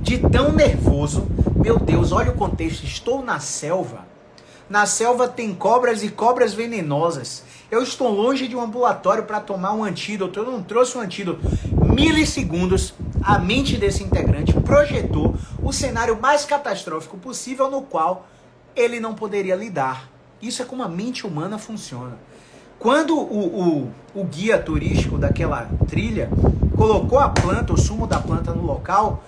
De 0.01 0.17
tão 0.17 0.51
nervoso, 0.51 1.27
meu 1.55 1.79
Deus, 1.79 2.11
olha 2.11 2.31
o 2.31 2.35
contexto, 2.35 2.83
estou 2.83 3.23
na 3.23 3.39
selva. 3.39 4.05
Na 4.69 4.85
selva 4.85 5.27
tem 5.27 5.53
cobras 5.53 6.03
e 6.03 6.09
cobras 6.09 6.53
venenosas. 6.53 7.43
Eu 7.69 7.83
estou 7.83 8.09
longe 8.09 8.47
de 8.47 8.55
um 8.55 8.61
ambulatório 8.61 9.23
para 9.23 9.39
tomar 9.39 9.73
um 9.73 9.83
antídoto. 9.83 10.39
Eu 10.39 10.45
não 10.45 10.63
trouxe 10.63 10.97
um 10.97 11.01
antídoto. 11.01 11.41
Milissegundos, 11.93 12.93
a 13.21 13.37
mente 13.39 13.77
desse 13.77 14.03
integrante 14.03 14.53
projetou 14.53 15.35
o 15.61 15.71
cenário 15.73 16.19
mais 16.19 16.45
catastrófico 16.45 17.17
possível 17.17 17.69
no 17.69 17.81
qual 17.81 18.27
ele 18.75 18.99
não 18.99 19.13
poderia 19.13 19.55
lidar. 19.55 20.09
Isso 20.41 20.61
é 20.61 20.65
como 20.65 20.83
a 20.83 20.87
mente 20.87 21.25
humana 21.25 21.57
funciona. 21.57 22.17
Quando 22.83 23.17
o, 23.17 23.87
o, 24.13 24.21
o 24.21 24.25
guia 24.25 24.59
turístico 24.59 25.17
daquela 25.17 25.69
trilha 25.87 26.29
colocou 26.75 27.17
a 27.17 27.29
planta, 27.29 27.71
o 27.71 27.77
sumo 27.77 28.05
da 28.05 28.19
planta 28.19 28.51
no 28.51 28.65
local 28.65 29.23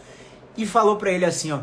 e 0.57 0.65
falou 0.65 0.97
para 0.97 1.09
ele 1.09 1.23
assim, 1.23 1.53
ó, 1.53 1.59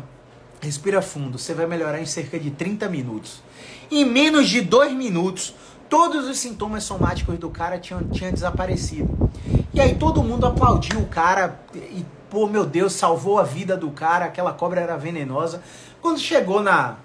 respira 0.59 1.03
fundo, 1.03 1.37
você 1.37 1.53
vai 1.53 1.67
melhorar 1.67 2.01
em 2.01 2.05
cerca 2.07 2.39
de 2.39 2.49
30 2.49 2.89
minutos. 2.89 3.43
Em 3.91 4.03
menos 4.03 4.49
de 4.49 4.59
dois 4.59 4.91
minutos, 4.91 5.53
todos 5.87 6.27
os 6.27 6.39
sintomas 6.39 6.83
somáticos 6.83 7.37
do 7.37 7.51
cara 7.51 7.77
tinham, 7.77 8.03
tinham 8.05 8.33
desaparecido. 8.33 9.29
E 9.71 9.79
aí 9.79 9.93
todo 9.93 10.23
mundo 10.23 10.47
aplaudiu 10.47 10.99
o 10.99 11.05
cara 11.05 11.59
e, 11.75 12.03
pô, 12.27 12.47
meu 12.47 12.65
Deus, 12.65 12.93
salvou 12.93 13.37
a 13.37 13.43
vida 13.43 13.77
do 13.77 13.91
cara, 13.91 14.25
aquela 14.25 14.51
cobra 14.51 14.81
era 14.81 14.97
venenosa. 14.97 15.61
Quando 16.01 16.17
chegou 16.17 16.59
na 16.59 16.95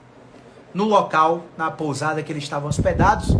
no 0.72 0.84
local, 0.84 1.44
na 1.58 1.70
pousada 1.70 2.22
que 2.22 2.32
eles 2.32 2.44
estavam 2.44 2.70
hospedados, 2.70 3.36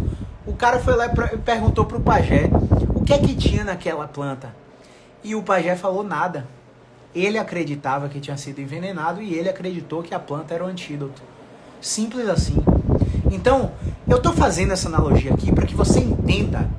o 0.48 0.54
cara 0.54 0.80
foi 0.80 0.96
lá 0.96 1.06
e 1.06 1.36
perguntou 1.36 1.84
pro 1.84 2.00
pajé 2.00 2.48
o 2.94 3.04
que 3.04 3.12
é 3.12 3.18
que 3.18 3.36
tinha 3.36 3.64
naquela 3.64 4.08
planta. 4.08 4.54
E 5.22 5.34
o 5.34 5.42
pajé 5.42 5.76
falou 5.76 6.02
nada. 6.02 6.48
Ele 7.14 7.36
acreditava 7.36 8.08
que 8.08 8.18
tinha 8.18 8.36
sido 8.38 8.58
envenenado 8.58 9.20
e 9.20 9.34
ele 9.34 9.50
acreditou 9.50 10.02
que 10.02 10.14
a 10.14 10.18
planta 10.18 10.54
era 10.54 10.64
o 10.64 10.66
antídoto. 10.66 11.20
Simples 11.82 12.28
assim. 12.28 12.56
Então, 13.30 13.72
eu 14.08 14.16
estou 14.16 14.32
fazendo 14.32 14.72
essa 14.72 14.88
analogia 14.88 15.34
aqui 15.34 15.52
para 15.52 15.66
que 15.66 15.74
você 15.74 16.00
entenda 16.00 16.70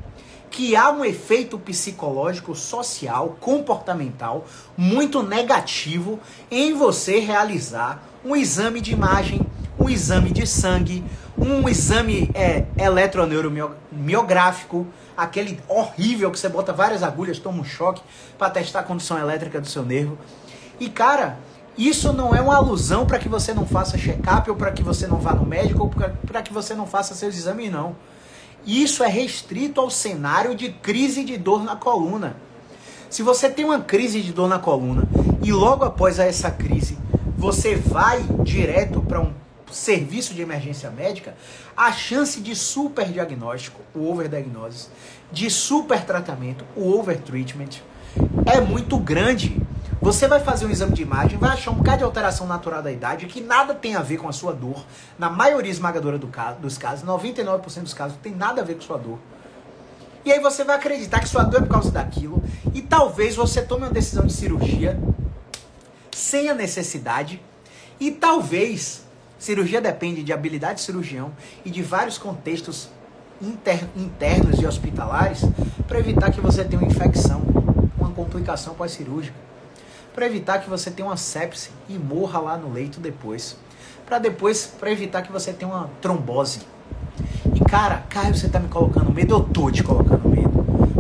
que 0.50 0.76
há 0.76 0.90
um 0.90 1.06
efeito 1.06 1.60
psicológico, 1.60 2.56
social, 2.56 3.38
comportamental 3.40 4.46
muito 4.76 5.22
negativo 5.22 6.20
em 6.50 6.74
você 6.74 7.20
realizar 7.20 8.04
um 8.26 8.36
exame 8.36 8.82
de 8.82 8.94
imagem, 8.94 9.42
um 9.80 9.88
exame 9.88 10.32
de 10.32 10.48
sangue, 10.48 11.04
um 11.42 11.68
exame 11.68 12.30
é, 12.34 12.66
eletroneuromiográfico, 12.78 14.88
aquele 15.16 15.60
horrível 15.68 16.32
que 16.32 16.40
você 16.40 16.50
bota 16.50 16.74
várias 16.74 17.04
agulhas, 17.04 17.40
toma 17.40 17.62
um 17.62 17.64
choque 17.64 18.02
para 18.38 18.50
testar 18.50 18.82
a 18.82 18.84
condição 18.84 19.18
elétrica 19.18 19.62
do 19.62 19.68
seu 19.68 19.84
nervo. 19.84 20.18
E 20.80 20.90
cara, 20.90 21.38
isso 21.78 22.12
não 22.12 22.36
é 22.36 22.42
uma 22.42 22.56
alusão 22.56 23.06
para 23.06 23.20
que 23.20 23.30
você 23.30 23.54
não 23.54 23.66
faça 23.66 23.98
check-up 23.98 24.50
ou 24.50 24.56
para 24.56 24.72
que 24.72 24.84
você 24.84 25.08
não 25.08 25.18
vá 25.18 25.34
no 25.34 25.46
médico 25.46 25.84
ou 25.84 25.90
para 25.90 26.42
que 26.42 26.52
você 26.52 26.74
não 26.74 26.86
faça 26.86 27.16
seus 27.16 27.38
exames, 27.38 27.72
não. 27.72 27.96
Isso 28.66 29.04
é 29.04 29.08
restrito 29.08 29.80
ao 29.80 29.90
cenário 29.90 30.56
de 30.56 30.70
crise 30.70 31.24
de 31.24 31.38
dor 31.38 31.64
na 31.64 31.76
coluna. 31.76 32.36
Se 33.10 33.24
você 33.24 33.50
tem 33.50 33.66
uma 33.66 33.80
crise 33.80 34.22
de 34.22 34.34
dor 34.34 34.50
na 34.50 34.60
coluna 34.60 35.08
e 35.42 35.52
logo 35.52 35.86
após 35.86 36.20
essa 36.20 36.52
crise 36.52 36.98
você 37.38 37.76
vai 37.76 38.22
direto 38.44 39.02
para 39.02 39.22
um 39.22 39.34
serviço 39.72 40.34
de 40.34 40.42
emergência 40.42 40.90
médica, 40.90 41.36
a 41.76 41.92
chance 41.92 42.40
de 42.42 42.56
superdiagnóstico, 42.56 43.82
o 43.94 44.10
overdiagnose, 44.10 44.88
de 45.32 45.50
supertratamento, 45.50 46.66
o 46.76 46.98
overtreatment, 46.98 47.82
é 48.46 48.60
muito 48.60 48.98
grande. 48.98 49.62
Você 50.02 50.28
vai 50.28 50.40
fazer 50.40 50.66
um 50.66 50.70
exame 50.70 50.94
de 50.94 51.02
imagem, 51.02 51.38
vai 51.38 51.52
achar 51.52 51.72
um 51.72 51.76
bocado 51.76 51.98
de 52.00 52.04
alteração 52.06 52.48
natural 52.48 52.82
da 52.82 52.92
idade 52.92 53.26
que 53.26 53.42
nada 53.42 53.74
tem 53.74 53.96
a 53.96 54.02
ver 54.02 54.18
com 54.18 54.30
a 54.30 54.32
sua 54.32 54.54
dor. 54.54 54.86
Na 55.18 55.30
maioria 55.30 55.72
esmagadora 55.72 56.18
do 56.18 56.28
caso, 56.28 56.60
dos 56.60 56.78
casos, 56.78 57.06
99% 57.06 57.82
dos 57.82 57.94
casos, 57.94 58.18
tem 58.24 58.34
nada 58.34 58.62
a 58.62 58.64
ver 58.64 58.76
com 58.76 58.82
sua 58.82 58.98
dor. 58.98 59.20
E 60.24 60.32
aí 60.32 60.40
você 60.40 60.64
vai 60.64 60.76
acreditar 60.76 61.20
que 61.20 61.28
sua 61.28 61.44
dor 61.44 61.62
é 61.62 61.66
por 61.66 61.72
causa 61.72 61.92
daquilo. 61.92 62.42
E 62.74 62.82
talvez 62.82 63.36
você 63.36 63.62
tome 63.62 63.84
uma 63.84 63.92
decisão 63.92 64.26
de 64.26 64.34
cirurgia 64.34 65.00
sem 66.12 66.50
a 66.50 66.54
necessidade. 66.54 67.42
E 68.00 68.12
talvez 68.12 69.04
Cirurgia 69.40 69.80
depende 69.80 70.22
de 70.22 70.34
habilidade 70.34 70.76
de 70.76 70.82
cirurgião 70.82 71.32
e 71.64 71.70
de 71.70 71.82
vários 71.82 72.18
contextos 72.18 72.90
inter, 73.42 73.88
internos 73.96 74.60
e 74.60 74.68
hospitalares 74.68 75.46
para 75.88 75.98
evitar 75.98 76.30
que 76.30 76.42
você 76.42 76.62
tenha 76.66 76.82
uma 76.82 76.92
infecção, 76.92 77.42
uma 77.98 78.12
complicação 78.12 78.74
pós-cirúrgica, 78.74 79.36
para 80.14 80.26
evitar 80.26 80.60
que 80.60 80.70
você 80.70 80.92
tenha 80.92 81.08
uma 81.08 81.16
sepse 81.16 81.70
e 81.88 81.94
morra 81.94 82.40
lá 82.40 82.58
no 82.58 82.70
leito 82.70 83.00
depois, 83.00 83.56
para 84.06 84.20
depois, 84.20 84.66
para 84.78 84.92
evitar 84.92 85.22
que 85.22 85.32
você 85.32 85.54
tenha 85.54 85.72
uma 85.72 85.90
trombose. 86.02 86.60
E 87.56 87.62
cara, 87.62 88.04
Caio, 88.10 88.36
você 88.36 88.50
tá 88.50 88.60
me 88.60 88.68
colocando 88.68 89.10
medo? 89.10 89.36
Eu 89.36 89.42
tô 89.42 89.72
te 89.72 89.82
colocando 89.82 90.28
medo. 90.28 90.50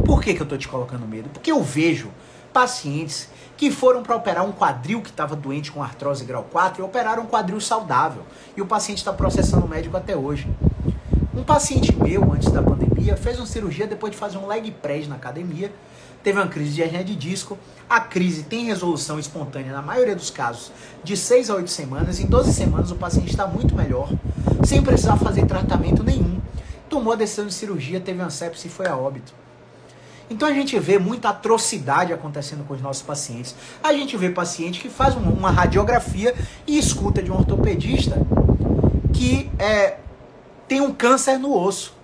Por 0.05 0.21
que, 0.21 0.33
que 0.33 0.41
eu 0.41 0.45
tô 0.45 0.55
te 0.55 0.67
colocando 0.67 1.05
medo? 1.05 1.29
Porque 1.29 1.51
eu 1.51 1.61
vejo 1.61 2.09
pacientes 2.53 3.29
que 3.59 3.69
foram 3.69 4.01
para 4.01 4.15
operar 4.15 4.45
um 4.45 4.53
quadril 4.53 5.01
que 5.01 5.09
estava 5.09 5.35
doente 5.35 5.69
com 5.69 5.83
artrose 5.83 6.23
grau 6.23 6.47
4 6.49 6.81
e 6.81 6.85
operaram 6.85 7.23
um 7.23 7.25
quadril 7.25 7.59
saudável. 7.59 8.23
E 8.55 8.61
o 8.61 8.65
paciente 8.65 8.99
está 8.99 9.11
processando 9.11 9.65
o 9.65 9.69
médico 9.69 9.97
até 9.97 10.15
hoje. 10.15 10.47
Um 11.35 11.43
paciente 11.43 11.93
meu, 11.93 12.31
antes 12.31 12.49
da 12.53 12.63
pandemia, 12.63 13.17
fez 13.17 13.37
uma 13.37 13.45
cirurgia 13.45 13.85
depois 13.85 14.13
de 14.13 14.17
fazer 14.17 14.37
um 14.37 14.47
leg 14.47 14.71
press 14.71 15.09
na 15.09 15.17
academia, 15.17 15.73
teve 16.23 16.39
uma 16.39 16.47
crise 16.47 16.71
de 16.71 16.81
hernia 16.81 17.03
de 17.03 17.17
disco. 17.17 17.57
A 17.89 17.99
crise 17.99 18.43
tem 18.43 18.63
resolução 18.63 19.19
espontânea 19.19 19.73
na 19.73 19.81
maioria 19.81 20.15
dos 20.15 20.29
casos 20.29 20.71
de 21.03 21.17
6 21.17 21.49
a 21.49 21.55
8 21.55 21.69
semanas. 21.69 22.17
Em 22.21 22.27
12 22.27 22.53
semanas 22.53 22.91
o 22.91 22.95
paciente 22.95 23.31
está 23.31 23.45
muito 23.45 23.75
melhor, 23.75 24.09
sem 24.63 24.81
precisar 24.81 25.17
fazer 25.17 25.45
tratamento 25.45 26.01
nenhum. 26.01 26.39
Tomou 26.87 27.11
a 27.11 27.17
decisão 27.17 27.45
de 27.45 27.53
cirurgia, 27.53 27.99
teve 27.99 28.21
uma 28.21 28.29
sepse 28.29 28.67
e 28.67 28.71
foi 28.71 28.87
a 28.87 28.95
óbito. 28.95 29.33
Então 30.29 30.47
a 30.47 30.53
gente 30.53 30.77
vê 30.79 30.99
muita 30.99 31.29
atrocidade 31.29 32.13
acontecendo 32.13 32.63
com 32.67 32.73
os 32.73 32.81
nossos 32.81 33.01
pacientes. 33.01 33.55
A 33.83 33.91
gente 33.93 34.15
vê 34.15 34.29
paciente 34.29 34.79
que 34.79 34.89
faz 34.89 35.15
uma 35.15 35.49
radiografia 35.49 36.35
e 36.67 36.77
escuta 36.77 37.21
de 37.21 37.31
um 37.31 37.35
ortopedista 37.35 38.15
que 39.13 39.49
é, 39.57 39.97
tem 40.67 40.81
um 40.81 40.93
câncer 40.93 41.39
no 41.39 41.57
osso 41.57 41.97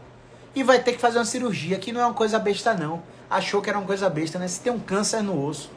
e 0.55 0.63
vai 0.63 0.82
ter 0.82 0.94
que 0.94 1.00
fazer 1.00 1.20
uma 1.20 1.25
cirurgia, 1.25 1.77
que 1.77 1.91
não 1.91 2.01
é 2.01 2.05
uma 2.05 2.13
coisa 2.13 2.39
besta 2.39 2.74
não. 2.74 3.03
Achou 3.29 3.62
que 3.62 3.70
era 3.70 3.77
uma 3.77 3.86
coisa 3.86 4.10
besta, 4.10 4.39
né? 4.39 4.48
Se 4.48 4.60
tem 4.60 4.72
um 4.74 4.79
câncer 4.79 5.22
no 5.22 5.46
osso. 5.46 5.70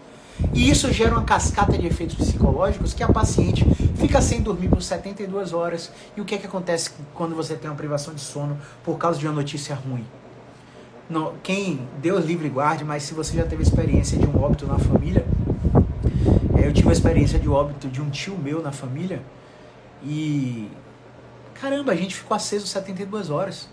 E 0.54 0.70
isso 0.70 0.90
gera 0.92 1.12
uma 1.12 1.24
cascata 1.24 1.76
de 1.76 1.86
efeitos 1.86 2.16
psicológicos 2.16 2.94
que 2.94 3.02
a 3.02 3.08
paciente 3.08 3.64
fica 3.96 4.20
sem 4.22 4.40
dormir 4.40 4.68
por 4.68 4.80
72 4.80 5.52
horas. 5.52 5.90
E 6.16 6.20
o 6.20 6.24
que 6.24 6.34
é 6.34 6.38
que 6.38 6.46
acontece 6.46 6.90
quando 7.12 7.34
você 7.34 7.56
tem 7.56 7.68
uma 7.68 7.76
privação 7.76 8.14
de 8.14 8.20
sono 8.20 8.56
por 8.84 8.96
causa 8.96 9.18
de 9.18 9.26
uma 9.26 9.34
notícia 9.34 9.74
ruim? 9.74 10.06
No, 11.08 11.34
quem 11.42 11.80
Deus 12.00 12.24
livre 12.24 12.48
guarde, 12.48 12.84
mas 12.84 13.02
se 13.02 13.14
você 13.14 13.36
já 13.36 13.44
teve 13.44 13.62
experiência 13.62 14.18
de 14.18 14.26
um 14.26 14.42
óbito 14.42 14.66
na 14.66 14.78
família, 14.78 15.24
é, 16.56 16.66
eu 16.66 16.72
tive 16.72 16.88
a 16.88 16.92
experiência 16.92 17.38
de 17.38 17.48
óbito 17.48 17.88
de 17.88 18.00
um 18.00 18.10
tio 18.10 18.36
meu 18.36 18.62
na 18.62 18.72
família 18.72 19.22
e 20.02 20.68
caramba, 21.54 21.92
a 21.92 21.96
gente 21.96 22.14
ficou 22.14 22.36
aceso 22.36 22.66
72 22.66 23.30
horas. 23.30 23.68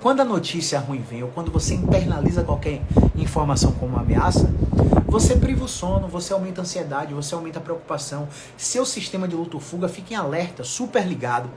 Quando 0.00 0.20
a 0.20 0.24
notícia 0.24 0.78
ruim 0.78 1.02
vem, 1.02 1.22
ou 1.22 1.28
quando 1.28 1.50
você 1.50 1.74
internaliza 1.74 2.42
qualquer 2.42 2.80
informação 3.14 3.72
como 3.72 3.92
uma 3.92 4.00
ameaça, 4.00 4.50
você 5.06 5.36
priva 5.36 5.64
o 5.64 5.68
sono, 5.68 6.08
você 6.08 6.32
aumenta 6.32 6.60
a 6.60 6.62
ansiedade, 6.62 7.12
você 7.12 7.34
aumenta 7.34 7.58
a 7.58 7.62
preocupação. 7.62 8.26
Seu 8.56 8.86
sistema 8.86 9.28
de 9.28 9.36
luto-fuga 9.36 9.88
fica 9.88 10.14
em 10.14 10.16
alerta, 10.16 10.64
super 10.64 11.06
ligado. 11.06 11.50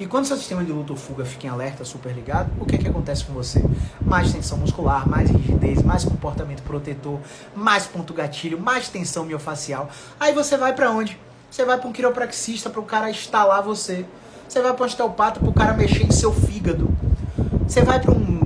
E 0.00 0.06
quando 0.06 0.24
seu 0.24 0.38
sistema 0.38 0.64
de 0.64 0.72
luto-fuga 0.72 1.26
fica 1.26 1.46
em 1.46 1.50
alerta, 1.50 1.84
super 1.84 2.10
ligado, 2.14 2.50
o 2.58 2.64
que, 2.64 2.74
é 2.74 2.78
que 2.78 2.88
acontece 2.88 3.22
com 3.22 3.34
você? 3.34 3.62
Mais 4.00 4.32
tensão 4.32 4.56
muscular, 4.56 5.06
mais 5.06 5.28
rigidez, 5.28 5.82
mais 5.82 6.04
comportamento 6.04 6.62
protetor, 6.62 7.18
mais 7.54 7.86
ponto 7.86 8.14
gatilho, 8.14 8.58
mais 8.58 8.88
tensão 8.88 9.26
miofacial. 9.26 9.90
Aí 10.18 10.32
você 10.32 10.56
vai 10.56 10.72
para 10.72 10.90
onde? 10.90 11.20
Você 11.50 11.66
vai 11.66 11.76
para 11.76 11.86
um 11.86 11.92
quiropraxista 11.92 12.70
para 12.70 12.80
o 12.80 12.84
cara 12.84 13.10
instalar 13.10 13.62
você. 13.62 14.06
Você 14.48 14.62
vai 14.62 14.72
para 14.72 14.84
um 14.84 14.86
osteopata 14.86 15.38
para 15.38 15.50
o 15.50 15.52
cara 15.52 15.74
mexer 15.74 16.06
em 16.06 16.10
seu 16.10 16.32
fígado. 16.32 16.88
Você 17.68 17.82
vai 17.82 18.00
para 18.00 18.12
um, 18.12 18.40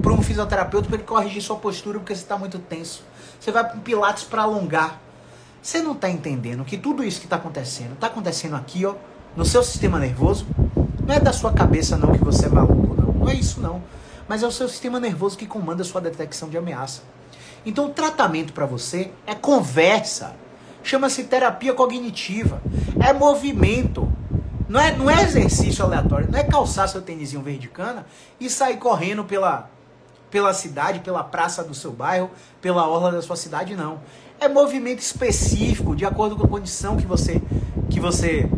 pra 0.00 0.12
um 0.12 0.22
fisioterapeuta 0.22 0.86
para 0.86 0.98
ele 0.98 1.04
corrigir 1.04 1.42
sua 1.42 1.56
postura 1.56 1.98
porque 1.98 2.14
você 2.14 2.22
está 2.22 2.38
muito 2.38 2.60
tenso. 2.60 3.02
Você 3.40 3.50
vai 3.50 3.64
para 3.64 3.76
um 3.76 3.80
pilates 3.80 4.22
para 4.22 4.42
alongar. 4.42 5.00
Você 5.60 5.82
não 5.82 5.94
está 5.94 6.08
entendendo 6.08 6.64
que 6.64 6.78
tudo 6.78 7.02
isso 7.02 7.18
que 7.18 7.26
está 7.26 7.36
acontecendo, 7.36 7.94
está 7.94 8.06
acontecendo 8.06 8.54
aqui, 8.54 8.86
ó, 8.86 8.94
no 9.34 9.44
seu 9.44 9.64
sistema 9.64 9.98
nervoso. 9.98 10.46
Não 11.06 11.14
é 11.14 11.20
da 11.20 11.32
sua 11.32 11.52
cabeça 11.52 11.96
não 11.96 12.12
que 12.12 12.24
você 12.24 12.46
é 12.46 12.48
maluco, 12.48 12.94
não. 13.00 13.12
Não 13.12 13.28
é 13.28 13.34
isso 13.34 13.60
não. 13.60 13.82
Mas 14.28 14.42
é 14.42 14.46
o 14.46 14.52
seu 14.52 14.68
sistema 14.68 15.00
nervoso 15.00 15.36
que 15.36 15.46
comanda 15.46 15.82
a 15.82 15.84
sua 15.84 16.00
detecção 16.00 16.48
de 16.48 16.56
ameaça. 16.56 17.02
Então 17.64 17.86
o 17.86 17.90
tratamento 17.90 18.52
para 18.52 18.66
você 18.66 19.10
é 19.26 19.34
conversa. 19.34 20.34
Chama-se 20.82 21.24
terapia 21.24 21.72
cognitiva. 21.74 22.60
É 23.00 23.12
movimento. 23.12 24.10
Não 24.68 24.80
é, 24.80 24.96
não 24.96 25.10
é 25.10 25.22
exercício 25.22 25.84
aleatório, 25.84 26.30
não 26.30 26.38
é 26.38 26.44
calçar 26.44 26.88
seu 26.88 27.02
tênisinho 27.02 27.42
verde 27.42 27.68
cana 27.68 28.06
e 28.40 28.48
sair 28.48 28.78
correndo 28.78 29.22
pela, 29.22 29.68
pela 30.30 30.54
cidade, 30.54 31.00
pela 31.00 31.22
praça 31.22 31.62
do 31.62 31.74
seu 31.74 31.92
bairro, 31.92 32.30
pela 32.58 32.88
orla 32.88 33.12
da 33.12 33.20
sua 33.20 33.36
cidade, 33.36 33.76
não. 33.76 34.00
É 34.40 34.48
movimento 34.48 35.00
específico, 35.00 35.94
de 35.94 36.06
acordo 36.06 36.36
com 36.36 36.46
a 36.46 36.48
condição 36.48 36.96
que 36.96 37.06
você 37.06 37.42
que 37.90 38.00
você 38.00 38.48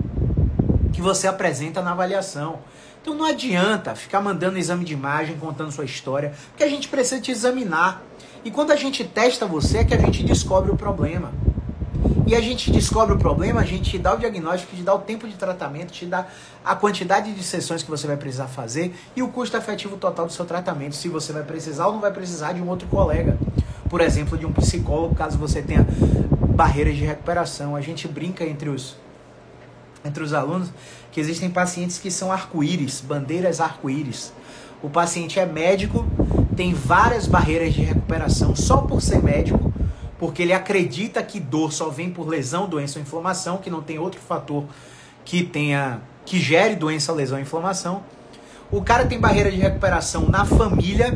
que 0.94 1.02
você 1.02 1.26
apresenta 1.26 1.82
na 1.82 1.90
avaliação. 1.90 2.60
Então 3.02 3.14
não 3.14 3.26
adianta 3.26 3.94
ficar 3.94 4.20
mandando 4.20 4.56
exame 4.56 4.84
de 4.84 4.94
imagem, 4.94 5.36
contando 5.36 5.70
sua 5.70 5.84
história, 5.84 6.32
porque 6.48 6.64
a 6.64 6.68
gente 6.68 6.88
precisa 6.88 7.20
te 7.20 7.30
examinar. 7.30 8.00
E 8.44 8.50
quando 8.50 8.70
a 8.70 8.76
gente 8.76 9.04
testa 9.04 9.44
você 9.44 9.78
é 9.78 9.84
que 9.84 9.92
a 9.92 9.98
gente 9.98 10.22
descobre 10.22 10.70
o 10.70 10.76
problema 10.76 11.32
e 12.26 12.34
a 12.34 12.40
gente 12.40 12.70
descobre 12.70 13.14
o 13.14 13.18
problema, 13.18 13.60
a 13.60 13.64
gente 13.64 13.90
te 13.90 13.98
dá 13.98 14.14
o 14.14 14.18
diagnóstico, 14.18 14.74
te 14.74 14.82
dá 14.82 14.94
o 14.94 15.00
tempo 15.00 15.28
de 15.28 15.34
tratamento, 15.34 15.92
te 15.92 16.06
dá 16.06 16.26
a 16.64 16.74
quantidade 16.74 17.32
de 17.32 17.42
sessões 17.42 17.82
que 17.82 17.90
você 17.90 18.06
vai 18.06 18.16
precisar 18.16 18.46
fazer 18.46 18.94
e 19.14 19.22
o 19.22 19.28
custo 19.28 19.56
efetivo 19.56 19.96
total 19.96 20.26
do 20.26 20.32
seu 20.32 20.44
tratamento, 20.44 20.94
se 20.94 21.08
você 21.08 21.32
vai 21.32 21.42
precisar 21.42 21.88
ou 21.88 21.94
não 21.94 22.00
vai 22.00 22.12
precisar 22.12 22.52
de 22.52 22.62
um 22.62 22.68
outro 22.68 22.86
colega. 22.88 23.36
Por 23.90 24.00
exemplo, 24.00 24.38
de 24.38 24.46
um 24.46 24.52
psicólogo, 24.52 25.14
caso 25.14 25.36
você 25.36 25.60
tenha 25.60 25.86
barreiras 26.54 26.96
de 26.96 27.04
recuperação. 27.04 27.76
A 27.76 27.80
gente 27.80 28.08
brinca 28.08 28.44
entre 28.44 28.70
os 28.70 28.96
entre 30.04 30.23
os 30.23 30.32
alunos 30.32 30.70
que 31.11 31.20
existem 31.20 31.50
pacientes 31.50 31.99
que 31.99 32.11
são 32.11 32.30
arco-íris, 32.30 33.00
bandeiras 33.00 33.61
arco-íris. 33.61 34.32
O 34.82 34.90
paciente 34.90 35.40
é 35.40 35.46
médico, 35.46 36.06
tem 36.54 36.75
várias 36.75 37.26
barreiras 37.26 37.73
de 37.73 37.82
recuperação 37.82 38.54
só 38.54 38.78
por 38.78 39.00
ser 39.00 39.23
médico 39.23 39.73
porque 40.18 40.42
ele 40.42 40.52
acredita 40.52 41.23
que 41.23 41.40
dor 41.40 41.73
só 41.73 41.88
vem 41.88 42.11
por 42.11 42.26
lesão, 42.26 42.66
doença 42.68 42.99
ou 42.99 43.02
inflamação, 43.02 43.58
que 43.58 43.69
não 43.69 43.82
tem 43.82 43.99
outro 43.99 44.21
fator 44.21 44.64
que 45.25 45.43
tenha 45.43 46.00
que 46.25 46.40
gere 46.40 46.75
doença, 46.76 47.12
lesão 47.12 47.38
inflamação. 47.38 48.02
O 48.71 48.82
cara 48.82 49.04
tem 49.04 49.21
barreira 49.21 49.50
de 49.50 49.58
recuperação 49.58 50.26
na 50.28 50.45
família, 50.45 51.14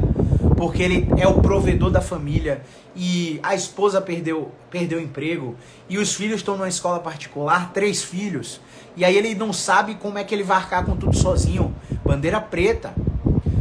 porque 0.57 0.83
ele 0.83 1.09
é 1.17 1.27
o 1.27 1.41
provedor 1.41 1.91
da 1.91 2.01
família 2.01 2.61
e 2.95 3.41
a 3.43 3.55
esposa 3.55 4.01
perdeu 4.01 4.53
perdeu 4.69 4.99
o 4.99 5.03
emprego 5.03 5.57
e 5.89 5.97
os 5.97 6.15
filhos 6.15 6.41
estão 6.41 6.57
numa 6.57 6.69
escola 6.69 6.99
particular, 6.99 7.73
três 7.73 8.03
filhos. 8.03 8.61
E 8.99 9.05
aí 9.05 9.17
ele 9.17 9.33
não 9.33 9.53
sabe 9.53 9.95
como 9.95 10.19
é 10.19 10.25
que 10.25 10.35
ele 10.35 10.43
vai 10.43 10.57
arcar 10.57 10.85
com 10.85 10.97
tudo 10.97 11.17
sozinho. 11.17 11.73
Bandeira 12.05 12.41
preta. 12.41 12.93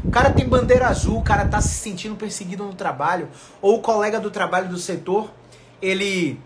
O 0.04 0.10
cara 0.10 0.32
tem 0.32 0.50
bandeira 0.50 0.88
azul, 0.88 1.20
o 1.20 1.22
cara 1.22 1.46
tá 1.46 1.62
se 1.62 1.76
sentindo 1.76 2.16
perseguido 2.16 2.64
no 2.64 2.74
trabalho, 2.74 3.30
ou 3.62 3.76
o 3.76 3.80
colega 3.80 4.20
do 4.20 4.32
trabalho 4.32 4.68
do 4.68 4.78
setor, 4.80 5.30
ele 5.80 6.40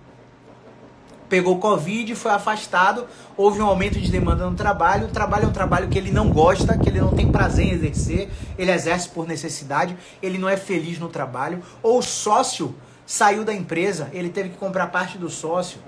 pegou 1.30 1.58
Covid, 1.58 2.14
foi 2.16 2.32
afastado, 2.32 3.08
houve 3.38 3.62
um 3.62 3.66
aumento 3.66 3.98
de 3.98 4.12
demanda 4.12 4.50
no 4.50 4.58
trabalho, 4.58 5.08
o 5.08 5.12
trabalho 5.12 5.46
é 5.46 5.48
um 5.48 5.54
trabalho 5.54 5.88
que 5.88 5.98
ele 5.98 6.12
não 6.12 6.30
gosta, 6.30 6.78
que 6.78 6.90
ele 6.90 7.00
não 7.00 7.14
tem 7.14 7.32
prazer 7.32 7.68
em 7.68 7.72
exercer, 7.72 8.30
ele 8.58 8.72
exerce 8.72 9.08
por 9.08 9.26
necessidade, 9.26 9.96
ele 10.22 10.38
não 10.38 10.50
é 10.50 10.58
feliz 10.58 11.00
no 11.00 11.08
trabalho, 11.08 11.64
ou 11.82 12.00
o 12.00 12.02
sócio 12.02 12.76
saiu 13.06 13.46
da 13.46 13.54
empresa, 13.54 14.10
ele 14.12 14.28
teve 14.28 14.50
que 14.50 14.58
comprar 14.58 14.88
parte 14.88 15.18
do 15.18 15.30
sócio, 15.30 15.80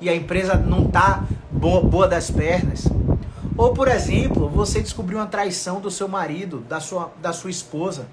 e 0.00 0.08
a 0.08 0.14
empresa 0.14 0.54
não 0.54 0.86
tá 0.86 1.24
boa, 1.50 1.82
boa 1.82 2.08
das 2.08 2.30
pernas. 2.30 2.84
Ou, 3.56 3.74
por 3.74 3.88
exemplo, 3.88 4.48
você 4.48 4.80
descobriu 4.80 5.18
uma 5.18 5.26
traição 5.26 5.80
do 5.80 5.90
seu 5.90 6.08
marido, 6.08 6.64
da 6.68 6.80
sua, 6.80 7.12
da 7.20 7.32
sua 7.32 7.50
esposa. 7.50 8.06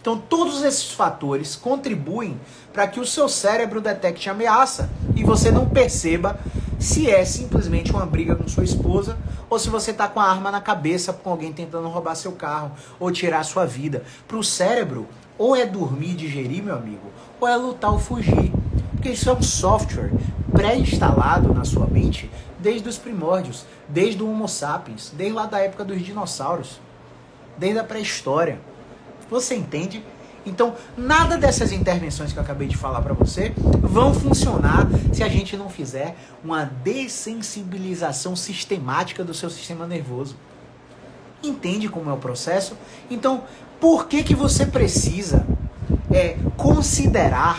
Então, 0.00 0.18
todos 0.18 0.62
esses 0.64 0.90
fatores 0.90 1.54
contribuem 1.54 2.38
para 2.72 2.88
que 2.88 2.98
o 2.98 3.06
seu 3.06 3.28
cérebro 3.28 3.80
detecte 3.80 4.28
ameaça 4.28 4.90
e 5.14 5.22
você 5.22 5.50
não 5.50 5.68
perceba 5.68 6.38
se 6.78 7.08
é 7.08 7.24
simplesmente 7.24 7.92
uma 7.92 8.04
briga 8.04 8.34
com 8.34 8.48
sua 8.48 8.64
esposa 8.64 9.16
ou 9.48 9.58
se 9.58 9.70
você 9.70 9.92
está 9.92 10.08
com 10.08 10.18
a 10.18 10.24
arma 10.24 10.50
na 10.50 10.60
cabeça 10.60 11.12
com 11.12 11.30
alguém 11.30 11.52
tentando 11.52 11.88
roubar 11.88 12.16
seu 12.16 12.32
carro 12.32 12.72
ou 12.98 13.12
tirar 13.12 13.44
sua 13.44 13.64
vida. 13.64 14.02
Para 14.26 14.36
o 14.36 14.42
cérebro, 14.42 15.06
ou 15.38 15.56
é 15.56 15.64
dormir 15.64 16.10
e 16.10 16.16
digerir, 16.16 16.62
meu 16.62 16.74
amigo, 16.74 17.06
ou 17.40 17.48
é 17.48 17.56
lutar 17.56 17.92
ou 17.92 17.98
fugir. 17.98 18.52
Porque 19.02 19.14
isso 19.14 19.28
é 19.28 19.32
um 19.32 19.42
software 19.42 20.12
pré-instalado 20.52 21.52
na 21.52 21.64
sua 21.64 21.88
mente 21.88 22.30
desde 22.60 22.88
os 22.88 22.98
primórdios, 22.98 23.66
desde 23.88 24.22
o 24.22 24.30
Homo 24.30 24.46
sapiens, 24.46 25.12
desde 25.12 25.34
lá 25.34 25.44
da 25.44 25.58
época 25.58 25.84
dos 25.84 26.00
dinossauros, 26.00 26.80
desde 27.58 27.80
a 27.80 27.82
pré-história. 27.82 28.60
Você 29.28 29.56
entende? 29.56 30.04
Então, 30.46 30.76
nada 30.96 31.36
dessas 31.36 31.72
intervenções 31.72 32.32
que 32.32 32.38
eu 32.38 32.44
acabei 32.44 32.68
de 32.68 32.76
falar 32.76 33.02
para 33.02 33.12
você 33.12 33.52
vão 33.80 34.14
funcionar 34.14 34.86
se 35.12 35.24
a 35.24 35.28
gente 35.28 35.56
não 35.56 35.68
fizer 35.68 36.14
uma 36.44 36.64
dessensibilização 36.64 38.36
sistemática 38.36 39.24
do 39.24 39.34
seu 39.34 39.50
sistema 39.50 39.84
nervoso. 39.84 40.36
Entende 41.42 41.88
como 41.88 42.08
é 42.08 42.12
o 42.12 42.18
processo? 42.18 42.76
Então, 43.10 43.42
por 43.80 44.06
que 44.06 44.22
que 44.22 44.36
você 44.36 44.64
precisa 44.64 45.44
é, 46.08 46.36
considerar 46.56 47.58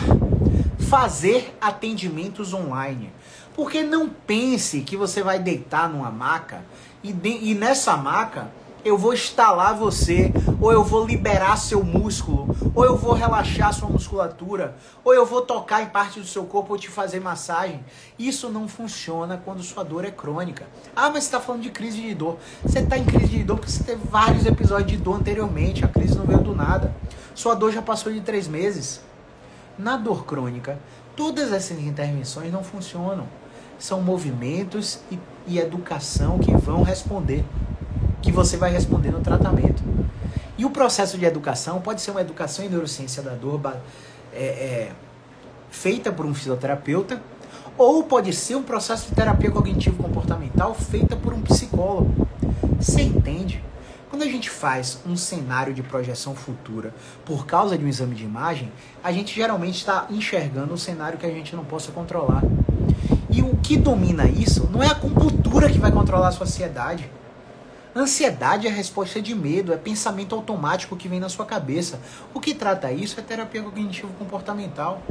fazer 0.94 1.52
atendimentos 1.60 2.54
online? 2.54 3.12
Porque 3.52 3.82
não 3.82 4.08
pense 4.08 4.80
que 4.82 4.96
você 4.96 5.24
vai 5.24 5.40
deitar 5.40 5.88
numa 5.88 6.08
maca 6.08 6.64
e, 7.02 7.12
de, 7.12 7.50
e 7.50 7.52
nessa 7.52 7.96
maca 7.96 8.48
eu 8.84 8.96
vou 8.96 9.12
estalar 9.12 9.74
você, 9.74 10.32
ou 10.60 10.70
eu 10.70 10.84
vou 10.84 11.04
liberar 11.04 11.56
seu 11.56 11.82
músculo, 11.82 12.54
ou 12.72 12.84
eu 12.84 12.96
vou 12.96 13.12
relaxar 13.12 13.72
sua 13.72 13.88
musculatura, 13.88 14.76
ou 15.02 15.12
eu 15.12 15.26
vou 15.26 15.40
tocar 15.40 15.82
em 15.82 15.86
parte 15.86 16.20
do 16.20 16.26
seu 16.26 16.44
corpo 16.44 16.74
ou 16.74 16.78
te 16.78 16.88
fazer 16.88 17.18
massagem. 17.18 17.84
Isso 18.16 18.48
não 18.48 18.68
funciona 18.68 19.42
quando 19.44 19.64
sua 19.64 19.82
dor 19.82 20.04
é 20.04 20.12
crônica. 20.12 20.64
Ah, 20.94 21.10
mas 21.10 21.24
você 21.24 21.28
está 21.28 21.40
falando 21.40 21.62
de 21.62 21.70
crise 21.70 22.00
de 22.00 22.14
dor. 22.14 22.36
Você 22.62 22.78
está 22.78 22.96
em 22.96 23.04
crise 23.04 23.38
de 23.38 23.42
dor 23.42 23.56
porque 23.56 23.72
você 23.72 23.82
teve 23.82 24.02
vários 24.06 24.46
episódios 24.46 24.92
de 24.92 24.98
dor 24.98 25.16
anteriormente. 25.16 25.84
A 25.84 25.88
crise 25.88 26.16
não 26.16 26.24
veio 26.24 26.40
do 26.40 26.54
nada. 26.54 26.94
Sua 27.34 27.56
dor 27.56 27.72
já 27.72 27.82
passou 27.82 28.12
de 28.12 28.20
três 28.20 28.46
meses. 28.46 29.00
Na 29.78 29.96
dor 29.96 30.24
crônica, 30.24 30.78
todas 31.16 31.52
essas 31.52 31.78
intervenções 31.78 32.52
não 32.52 32.62
funcionam 32.62 33.26
são 33.78 34.00
movimentos 34.00 35.00
e, 35.10 35.18
e 35.46 35.58
educação 35.58 36.38
que 36.38 36.54
vão 36.56 36.82
responder, 36.82 37.44
que 38.22 38.32
você 38.32 38.56
vai 38.56 38.70
responder 38.70 39.10
no 39.10 39.20
tratamento. 39.20 39.82
E 40.56 40.64
o 40.64 40.70
processo 40.70 41.18
de 41.18 41.24
educação 41.24 41.80
pode 41.80 42.00
ser 42.00 42.12
uma 42.12 42.20
educação 42.20 42.64
em 42.64 42.68
neurociência 42.68 43.22
da 43.22 43.34
dor 43.34 43.60
é, 44.32 44.44
é, 44.44 44.92
feita 45.70 46.12
por 46.12 46.24
um 46.24 46.32
fisioterapeuta, 46.32 47.20
ou 47.76 48.04
pode 48.04 48.32
ser 48.32 48.54
um 48.54 48.62
processo 48.62 49.08
de 49.08 49.16
terapia 49.16 49.50
cognitivo-comportamental 49.50 50.74
feita 50.74 51.16
por 51.16 51.32
um 51.32 51.42
psicólogo. 51.42 52.28
Você 52.78 53.02
entende? 53.02 53.62
Quando 54.14 54.22
a 54.22 54.28
gente 54.28 54.48
faz 54.48 55.00
um 55.04 55.16
cenário 55.16 55.74
de 55.74 55.82
projeção 55.82 56.36
futura 56.36 56.94
por 57.24 57.46
causa 57.46 57.76
de 57.76 57.84
um 57.84 57.88
exame 57.88 58.14
de 58.14 58.22
imagem, 58.22 58.70
a 59.02 59.10
gente 59.10 59.34
geralmente 59.34 59.78
está 59.78 60.06
enxergando 60.08 60.72
um 60.72 60.76
cenário 60.76 61.18
que 61.18 61.26
a 61.26 61.30
gente 61.30 61.56
não 61.56 61.64
possa 61.64 61.90
controlar. 61.90 62.44
E 63.28 63.42
o 63.42 63.56
que 63.56 63.76
domina 63.76 64.28
isso 64.28 64.70
não 64.72 64.80
é 64.80 64.86
a 64.86 64.92
acupuntura 64.92 65.68
que 65.68 65.80
vai 65.80 65.90
controlar 65.90 66.28
a 66.28 66.30
sociedade. 66.30 67.10
Ansiedade 67.92 68.68
é 68.68 68.70
resposta 68.70 69.20
de 69.20 69.34
medo, 69.34 69.72
é 69.72 69.76
pensamento 69.76 70.36
automático 70.36 70.96
que 70.96 71.08
vem 71.08 71.18
na 71.18 71.28
sua 71.28 71.44
cabeça. 71.44 71.98
O 72.32 72.38
que 72.38 72.54
trata 72.54 72.92
isso 72.92 73.18
é 73.18 73.22
terapia 73.24 73.64
cognitivo 73.64 74.12
comportamental. 74.16 75.02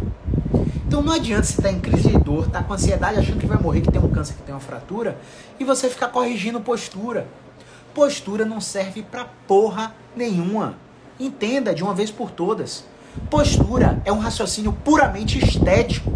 Então 0.88 1.02
não 1.02 1.12
adianta 1.12 1.44
você 1.44 1.58
estar 1.58 1.64
tá 1.64 1.72
em 1.72 1.82
crise 1.82 2.08
de 2.08 2.20
dor, 2.20 2.46
estar 2.46 2.60
tá 2.60 2.64
com 2.64 2.74
ansiedade, 2.74 3.20
achando 3.20 3.42
que 3.42 3.48
vai 3.48 3.62
morrer, 3.62 3.82
que 3.82 3.92
tem 3.92 4.02
um 4.02 4.08
câncer, 4.08 4.34
que 4.36 4.44
tem 4.44 4.56
uma 4.56 4.62
fratura, 4.62 5.20
e 5.60 5.66
você 5.66 5.90
ficar 5.90 6.08
corrigindo 6.08 6.62
postura. 6.62 7.28
Postura 7.94 8.44
não 8.44 8.60
serve 8.60 9.04
pra 9.04 9.26
porra 9.48 9.96
nenhuma. 10.16 10.78
Entenda 11.20 11.76
de 11.76 11.84
uma 11.84 11.94
vez 11.94 12.10
por 12.10 12.32
todas. 12.32 12.84
Postura 13.30 14.02
é 14.04 14.12
um 14.12 14.18
raciocínio 14.18 14.74
puramente 14.74 15.38
estético. 15.38 16.12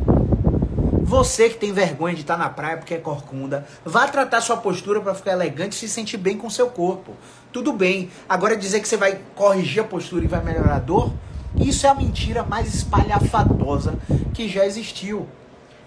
Você 1.03 1.49
que 1.49 1.57
tem 1.57 1.71
vergonha 1.71 2.15
de 2.15 2.21
estar 2.21 2.35
na 2.35 2.49
praia 2.49 2.77
porque 2.77 2.95
é 2.95 2.97
corcunda, 2.97 3.65
vá 3.85 4.07
tratar 4.07 4.41
sua 4.41 4.57
postura 4.57 4.99
para 4.99 5.13
ficar 5.13 5.33
elegante 5.33 5.73
e 5.73 5.79
se 5.79 5.87
sentir 5.87 6.17
bem 6.17 6.35
com 6.35 6.49
seu 6.49 6.67
corpo. 6.67 7.13
Tudo 7.53 7.71
bem. 7.71 8.09
Agora 8.27 8.57
dizer 8.57 8.81
que 8.81 8.87
você 8.87 8.97
vai 8.97 9.19
corrigir 9.35 9.83
a 9.83 9.85
postura 9.85 10.25
e 10.25 10.27
vai 10.27 10.43
melhorar 10.43 10.77
a 10.77 10.79
dor, 10.79 11.13
isso 11.55 11.85
é 11.85 11.89
a 11.89 11.95
mentira 11.95 12.43
mais 12.43 12.73
espalhafatosa 12.73 13.99
que 14.33 14.49
já 14.49 14.65
existiu. 14.65 15.27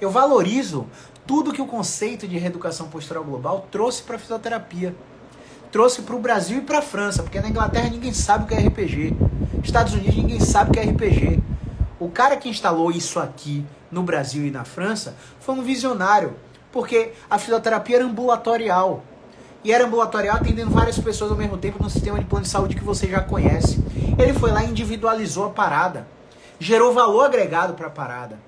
Eu 0.00 0.10
valorizo 0.10 0.86
tudo 1.26 1.52
que 1.52 1.60
o 1.60 1.66
conceito 1.66 2.26
de 2.26 2.38
reeducação 2.38 2.88
postural 2.88 3.24
global 3.24 3.66
trouxe 3.70 4.02
para 4.02 4.16
a 4.16 4.18
fisioterapia. 4.18 4.94
Trouxe 5.70 6.02
para 6.02 6.16
o 6.16 6.18
Brasil 6.18 6.58
e 6.58 6.60
para 6.62 6.78
a 6.78 6.82
França, 6.82 7.22
porque 7.22 7.40
na 7.40 7.48
Inglaterra 7.48 7.88
ninguém 7.88 8.12
sabe 8.12 8.44
o 8.44 8.46
que 8.48 8.54
é 8.54 8.58
RPG. 8.58 9.14
Estados 9.62 9.94
Unidos 9.94 10.16
ninguém 10.16 10.40
sabe 10.40 10.70
o 10.70 10.72
que 10.72 10.80
é 10.80 10.82
RPG. 10.82 11.40
O 12.00 12.08
cara 12.08 12.36
que 12.36 12.48
instalou 12.48 12.90
isso 12.90 13.20
aqui 13.20 13.64
no 13.90 14.02
Brasil 14.02 14.44
e 14.44 14.50
na 14.50 14.64
França 14.64 15.14
foi 15.38 15.54
um 15.54 15.62
visionário, 15.62 16.34
porque 16.72 17.12
a 17.30 17.38
fisioterapia 17.38 17.96
era 17.96 18.04
ambulatorial. 18.04 19.04
E 19.62 19.72
era 19.72 19.84
ambulatorial 19.84 20.36
atendendo 20.36 20.70
várias 20.70 20.98
pessoas 20.98 21.30
ao 21.30 21.36
mesmo 21.36 21.56
tempo 21.56 21.80
no 21.80 21.88
sistema 21.88 22.18
de 22.18 22.24
plano 22.24 22.44
de 22.44 22.50
saúde 22.50 22.74
que 22.74 22.82
você 22.82 23.06
já 23.06 23.20
conhece. 23.20 23.78
Ele 24.18 24.32
foi 24.32 24.50
lá 24.50 24.64
e 24.64 24.70
individualizou 24.70 25.46
a 25.46 25.50
parada, 25.50 26.06
gerou 26.58 26.92
valor 26.92 27.26
agregado 27.26 27.74
para 27.74 27.86
a 27.86 27.90
parada. 27.90 28.38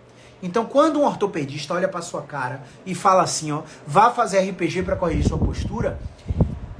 Então, 0.42 0.64
quando 0.64 0.98
um 0.98 1.04
ortopedista 1.04 1.74
olha 1.74 1.86
para 1.86 2.02
sua 2.02 2.22
cara 2.22 2.62
e 2.84 2.96
fala 2.96 3.22
assim, 3.22 3.52
ó, 3.52 3.62
vá 3.86 4.10
fazer 4.10 4.40
RPG 4.40 4.82
para 4.82 4.96
corrigir 4.96 5.28
sua 5.28 5.38
postura, 5.38 6.00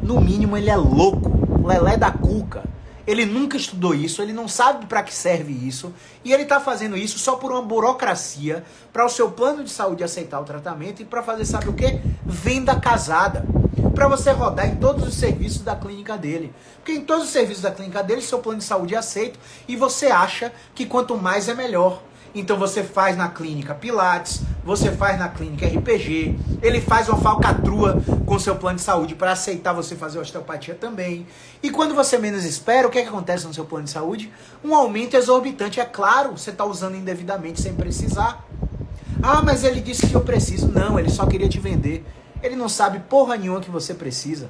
no 0.03 0.21
mínimo 0.21 0.57
ele 0.57 0.69
é 0.69 0.77
louco, 0.77 1.67
lelé 1.67 1.97
da 1.97 2.11
cuca. 2.11 2.65
Ele 3.07 3.27
nunca 3.27 3.57
estudou 3.57 3.95
isso, 3.95 4.23
ele 4.23 4.33
não 4.33 4.47
sabe 4.47 4.87
para 4.87 5.03
que 5.03 5.13
serve 5.13 5.53
isso, 5.53 5.93
e 6.25 6.33
ele 6.33 6.45
está 6.45 6.61
fazendo 6.61 6.97
isso 6.97 7.19
só 7.19 7.35
por 7.35 7.51
uma 7.51 7.63
burocracia 7.63 8.65
para 8.93 9.05
o 9.05 9.09
seu 9.09 9.31
plano 9.31 9.65
de 9.65 9.71
saúde 9.71 10.05
aceitar 10.05 10.41
o 10.41 10.45
tratamento 10.45 11.03
e 11.03 11.05
para 11.05 11.23
fazer 11.23 11.45
sabe 11.45 11.69
o 11.69 11.73
que? 11.73 12.01
Venda 12.25 12.79
casada. 12.79 13.45
Para 13.95 14.09
você 14.09 14.31
rodar 14.31 14.67
em 14.67 14.77
todos 14.77 15.07
os 15.07 15.15
serviços 15.15 15.63
da 15.63 15.75
clínica 15.75 16.17
dele. 16.17 16.53
Porque 16.77 16.93
em 16.93 17.05
todos 17.05 17.25
os 17.25 17.31
serviços 17.31 17.63
da 17.63 17.71
clínica 17.71 18.03
dele, 18.03 18.23
seu 18.23 18.39
plano 18.39 18.59
de 18.59 18.65
saúde 18.65 18.95
é 18.95 18.99
aceito 18.99 19.39
e 19.67 19.77
você 19.77 20.07
acha 20.07 20.53
que 20.75 20.87
quanto 20.87 21.17
mais 21.17 21.49
é 21.49 21.55
melhor. 21.55 22.03
Então 22.35 22.57
você 22.59 22.83
faz 22.83 23.17
na 23.17 23.29
clínica 23.29 23.75
Pilates, 23.75 24.41
você 24.65 24.91
faz 24.91 25.19
na 25.19 25.29
clínica 25.29 25.67
RPG, 25.67 26.39
ele 26.63 26.81
faz 26.81 27.09
uma 27.09 27.19
falcatrua 27.19 28.03
com 28.25 28.39
seu 28.39 28.57
plano 28.57 28.77
de 28.77 28.83
saúde 28.83 29.15
para 29.15 29.33
aceitar 29.33 29.73
você 29.75 29.95
fazer 29.95 30.19
osteopatia 30.19 30.75
também. 30.75 31.27
E 31.63 31.71
quando 31.71 31.95
você 31.95 32.17
menos 32.17 32.45
espera, 32.45 32.89
o 32.89 32.91
que, 32.91 32.99
é 32.99 33.03
que 33.03 33.09
acontece 33.09 33.47
no 33.47 33.53
seu 33.53 33.67
plano 33.67 33.85
de 33.85 33.91
saúde? 33.91 34.33
Um 34.65 34.75
aumento 34.75 35.15
exorbitante. 35.15 35.79
É 35.79 35.85
claro, 35.85 36.33
você 36.33 36.51
está 36.51 36.65
usando 36.65 36.97
indevidamente 36.97 37.61
sem 37.61 37.75
precisar. 37.75 38.47
Ah, 39.23 39.43
mas 39.43 39.63
ele 39.63 39.81
disse 39.81 40.07
que 40.07 40.15
eu 40.15 40.23
preciso. 40.23 40.69
Não, 40.69 40.99
ele 40.99 41.11
só 41.11 41.27
queria 41.27 41.49
te 41.49 41.61
vender. 41.61 42.05
Ele 42.43 42.57
não 42.57 42.69
sabe 42.69 43.01
porra 43.01 43.37
nenhuma 43.37 43.61
que 43.61 43.71
você 43.71 43.93
precisa. 43.93 44.49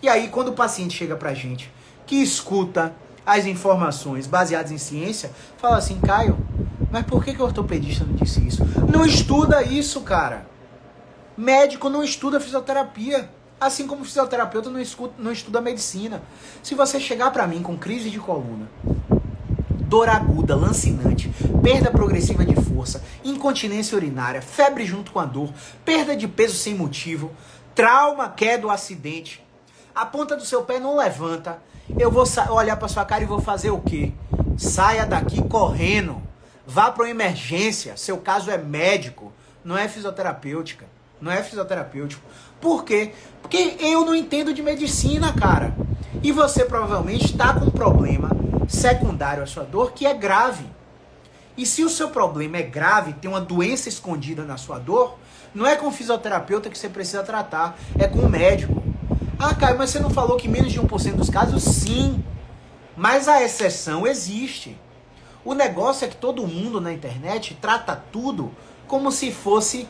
E 0.00 0.08
aí, 0.08 0.28
quando 0.28 0.48
o 0.48 0.52
paciente 0.52 0.96
chega 0.96 1.16
pra 1.16 1.34
gente, 1.34 1.70
que 2.06 2.16
escuta 2.16 2.94
as 3.26 3.46
informações 3.46 4.26
baseadas 4.26 4.70
em 4.70 4.78
ciência, 4.78 5.30
fala 5.58 5.78
assim, 5.78 5.98
Caio, 6.00 6.36
mas 6.94 7.04
por 7.06 7.24
que, 7.24 7.34
que 7.34 7.42
o 7.42 7.44
ortopedista 7.44 8.04
não 8.04 8.14
disse 8.14 8.46
isso? 8.46 8.64
Não 8.88 9.04
estuda 9.04 9.64
isso, 9.64 10.00
cara. 10.02 10.46
Médico 11.36 11.88
não 11.88 12.04
estuda 12.04 12.38
fisioterapia. 12.38 13.28
Assim 13.60 13.84
como 13.84 14.04
fisioterapeuta 14.04 14.70
não, 14.70 14.78
escuta, 14.78 15.14
não 15.18 15.32
estuda 15.32 15.60
medicina. 15.60 16.22
Se 16.62 16.76
você 16.76 17.00
chegar 17.00 17.32
para 17.32 17.48
mim 17.48 17.64
com 17.64 17.76
crise 17.76 18.10
de 18.10 18.20
coluna, 18.20 18.70
dor 19.88 20.08
aguda, 20.08 20.54
lancinante, 20.54 21.28
perda 21.60 21.90
progressiva 21.90 22.44
de 22.44 22.54
força, 22.54 23.02
incontinência 23.24 23.96
urinária, 23.96 24.40
febre 24.40 24.86
junto 24.86 25.10
com 25.10 25.18
a 25.18 25.24
dor, 25.24 25.52
perda 25.84 26.14
de 26.14 26.28
peso 26.28 26.54
sem 26.54 26.76
motivo, 26.76 27.32
trauma, 27.74 28.28
queda 28.28 28.66
ou 28.66 28.72
acidente, 28.72 29.44
a 29.92 30.06
ponta 30.06 30.36
do 30.36 30.44
seu 30.44 30.62
pé 30.62 30.78
não 30.78 30.96
levanta, 30.96 31.58
eu 31.98 32.08
vou 32.08 32.24
olhar 32.50 32.76
para 32.76 32.86
sua 32.86 33.04
cara 33.04 33.24
e 33.24 33.26
vou 33.26 33.40
fazer 33.40 33.72
o 33.72 33.80
quê? 33.80 34.12
Saia 34.56 35.04
daqui 35.04 35.42
correndo. 35.42 36.22
Vá 36.66 36.90
para 36.90 37.04
uma 37.04 37.10
emergência. 37.10 37.96
Seu 37.96 38.18
caso 38.18 38.50
é 38.50 38.58
médico, 38.58 39.32
não 39.64 39.76
é 39.76 39.88
fisioterapêutica. 39.88 40.86
Não 41.20 41.30
é 41.30 41.42
fisioterapêutico. 41.42 42.22
Por 42.60 42.84
quê? 42.84 43.12
Porque 43.40 43.76
eu 43.80 44.04
não 44.04 44.14
entendo 44.14 44.52
de 44.52 44.62
medicina, 44.62 45.32
cara. 45.32 45.74
E 46.22 46.32
você 46.32 46.64
provavelmente 46.64 47.26
está 47.26 47.54
com 47.54 47.66
um 47.66 47.70
problema 47.70 48.30
secundário 48.68 49.42
à 49.42 49.46
sua 49.46 49.64
dor 49.64 49.92
que 49.92 50.06
é 50.06 50.14
grave. 50.14 50.64
E 51.56 51.64
se 51.64 51.84
o 51.84 51.88
seu 51.88 52.10
problema 52.10 52.56
é 52.56 52.62
grave, 52.62 53.12
tem 53.12 53.30
uma 53.30 53.40
doença 53.40 53.88
escondida 53.88 54.42
na 54.44 54.56
sua 54.56 54.78
dor, 54.78 55.18
não 55.54 55.66
é 55.66 55.76
com 55.76 55.86
o 55.86 55.92
fisioterapeuta 55.92 56.68
que 56.68 56.76
você 56.76 56.88
precisa 56.88 57.22
tratar, 57.22 57.78
é 57.98 58.08
com 58.08 58.18
o 58.18 58.28
médico. 58.28 58.82
Ah, 59.38 59.54
Caio, 59.54 59.78
mas 59.78 59.90
você 59.90 60.00
não 60.00 60.10
falou 60.10 60.36
que 60.36 60.48
menos 60.48 60.72
de 60.72 60.80
1% 60.80 61.14
dos 61.14 61.30
casos? 61.30 61.62
Sim. 61.62 62.24
Mas 62.96 63.28
a 63.28 63.42
exceção 63.42 64.06
existe. 64.06 64.76
O 65.44 65.52
negócio 65.52 66.06
é 66.06 66.08
que 66.08 66.16
todo 66.16 66.46
mundo 66.46 66.80
na 66.80 66.92
internet 66.92 67.56
trata 67.60 67.94
tudo 67.94 68.50
como 68.86 69.12
se 69.12 69.30
fosse 69.30 69.86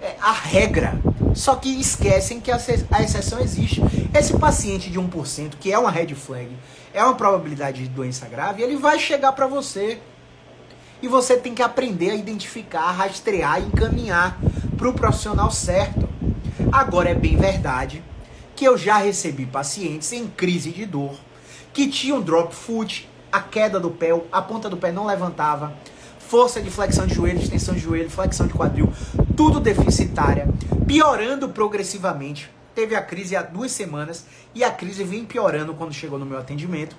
é, 0.00 0.14
a 0.20 0.30
regra. 0.30 0.94
Só 1.34 1.56
que 1.56 1.68
esquecem 1.80 2.40
que 2.40 2.50
a, 2.52 2.56
exceção 3.02 3.40
existe. 3.40 3.82
Esse 4.16 4.38
paciente 4.38 4.88
de 4.88 5.00
1%, 5.00 5.54
que 5.58 5.72
é 5.72 5.78
uma 5.78 5.90
red 5.90 6.14
flag, 6.14 6.48
é 6.92 7.02
uma 7.02 7.14
probabilidade 7.14 7.82
de 7.82 7.88
doença 7.88 8.26
grave, 8.26 8.62
ele 8.62 8.76
vai 8.76 8.98
chegar 8.98 9.32
para 9.32 9.48
você. 9.48 9.98
E 11.02 11.08
você 11.08 11.36
tem 11.36 11.54
que 11.54 11.62
aprender 11.62 12.10
a 12.10 12.14
identificar, 12.14 12.92
rastrear 12.92 13.60
e 13.60 13.66
encaminhar 13.66 14.38
para 14.76 14.88
o 14.88 14.94
profissional 14.94 15.50
certo. 15.50 16.08
Agora 16.70 17.10
é 17.10 17.14
bem 17.14 17.36
verdade 17.36 18.02
que 18.54 18.64
eu 18.64 18.78
já 18.78 18.98
recebi 18.98 19.44
pacientes 19.44 20.12
em 20.12 20.28
crise 20.28 20.70
de 20.70 20.86
dor 20.86 21.14
que 21.72 21.88
tinham 21.88 22.20
drop 22.20 22.54
foot, 22.54 23.08
a 23.34 23.40
queda 23.40 23.80
do 23.80 23.90
pé, 23.90 24.10
a 24.30 24.40
ponta 24.40 24.70
do 24.70 24.76
pé 24.76 24.92
não 24.92 25.06
levantava, 25.06 25.72
força 26.20 26.62
de 26.62 26.70
flexão 26.70 27.04
de 27.04 27.14
joelho, 27.16 27.40
extensão 27.40 27.74
de 27.74 27.80
joelho, 27.80 28.08
flexão 28.08 28.46
de 28.46 28.54
quadril, 28.54 28.92
tudo 29.36 29.58
deficitária, 29.58 30.46
piorando 30.86 31.48
progressivamente. 31.48 32.48
Teve 32.76 32.94
a 32.94 33.02
crise 33.02 33.34
há 33.34 33.42
duas 33.42 33.72
semanas 33.72 34.24
e 34.54 34.62
a 34.62 34.70
crise 34.70 35.02
vem 35.02 35.24
piorando 35.24 35.74
quando 35.74 35.92
chegou 35.92 36.16
no 36.16 36.24
meu 36.24 36.38
atendimento. 36.38 36.94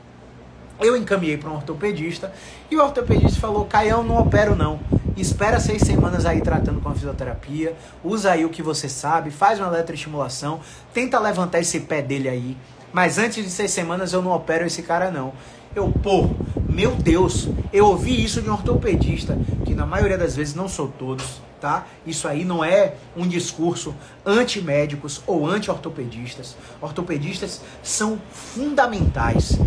Eu 0.78 0.98
encaminhei 0.98 1.38
para 1.38 1.50
um 1.50 1.56
ortopedista 1.56 2.34
e 2.70 2.76
o 2.76 2.84
ortopedista 2.84 3.40
falou: 3.40 3.64
Caião, 3.64 4.04
não 4.04 4.18
opero 4.18 4.58
não. 4.58 4.82
Espera 5.16 5.58
seis 5.62 5.84
semanas 5.84 6.26
aí 6.26 6.42
tratando 6.42 6.82
com 6.82 6.90
a 6.90 6.94
fisioterapia, 6.94 7.78
usa 8.04 8.34
aí 8.34 8.44
o 8.44 8.50
que 8.50 8.62
você 8.62 8.90
sabe, 8.90 9.32
faz 9.32 9.58
uma 9.58 9.70
eletroestimulação, 9.70 10.60
tenta 10.94 11.18
levantar 11.18 11.62
esse 11.62 11.80
pé 11.80 12.02
dele 12.02 12.28
aí. 12.28 12.58
Mas 12.92 13.18
antes 13.18 13.44
de 13.44 13.50
seis 13.50 13.72
semanas 13.72 14.12
eu 14.12 14.22
não 14.22 14.32
opero 14.32 14.66
esse 14.66 14.82
cara 14.82 15.10
não. 15.10 15.34
Eu, 15.76 15.92
pô, 15.92 16.30
meu 16.70 16.96
Deus, 16.96 17.50
eu 17.74 17.88
ouvi 17.88 18.24
isso 18.24 18.42
de 18.42 18.50
um 18.50 18.54
ortopedista, 18.54 19.38
que 19.66 19.76
na 19.76 19.86
maioria 19.86 20.18
das 20.18 20.34
vezes 20.34 20.56
não 20.56 20.70
sou 20.70 20.88
todos, 20.88 21.42
tá? 21.60 21.86
Isso 22.08 22.30
aí 22.30 22.46
não 22.46 22.64
é 22.64 22.94
um 23.16 23.28
discurso 23.28 23.94
anti-médicos 24.26 25.22
ou 25.28 25.46
anti-ortopedistas. 25.46 26.56
Ortopedistas 26.82 27.62
são 27.84 28.18
fundamentais. 28.32 29.60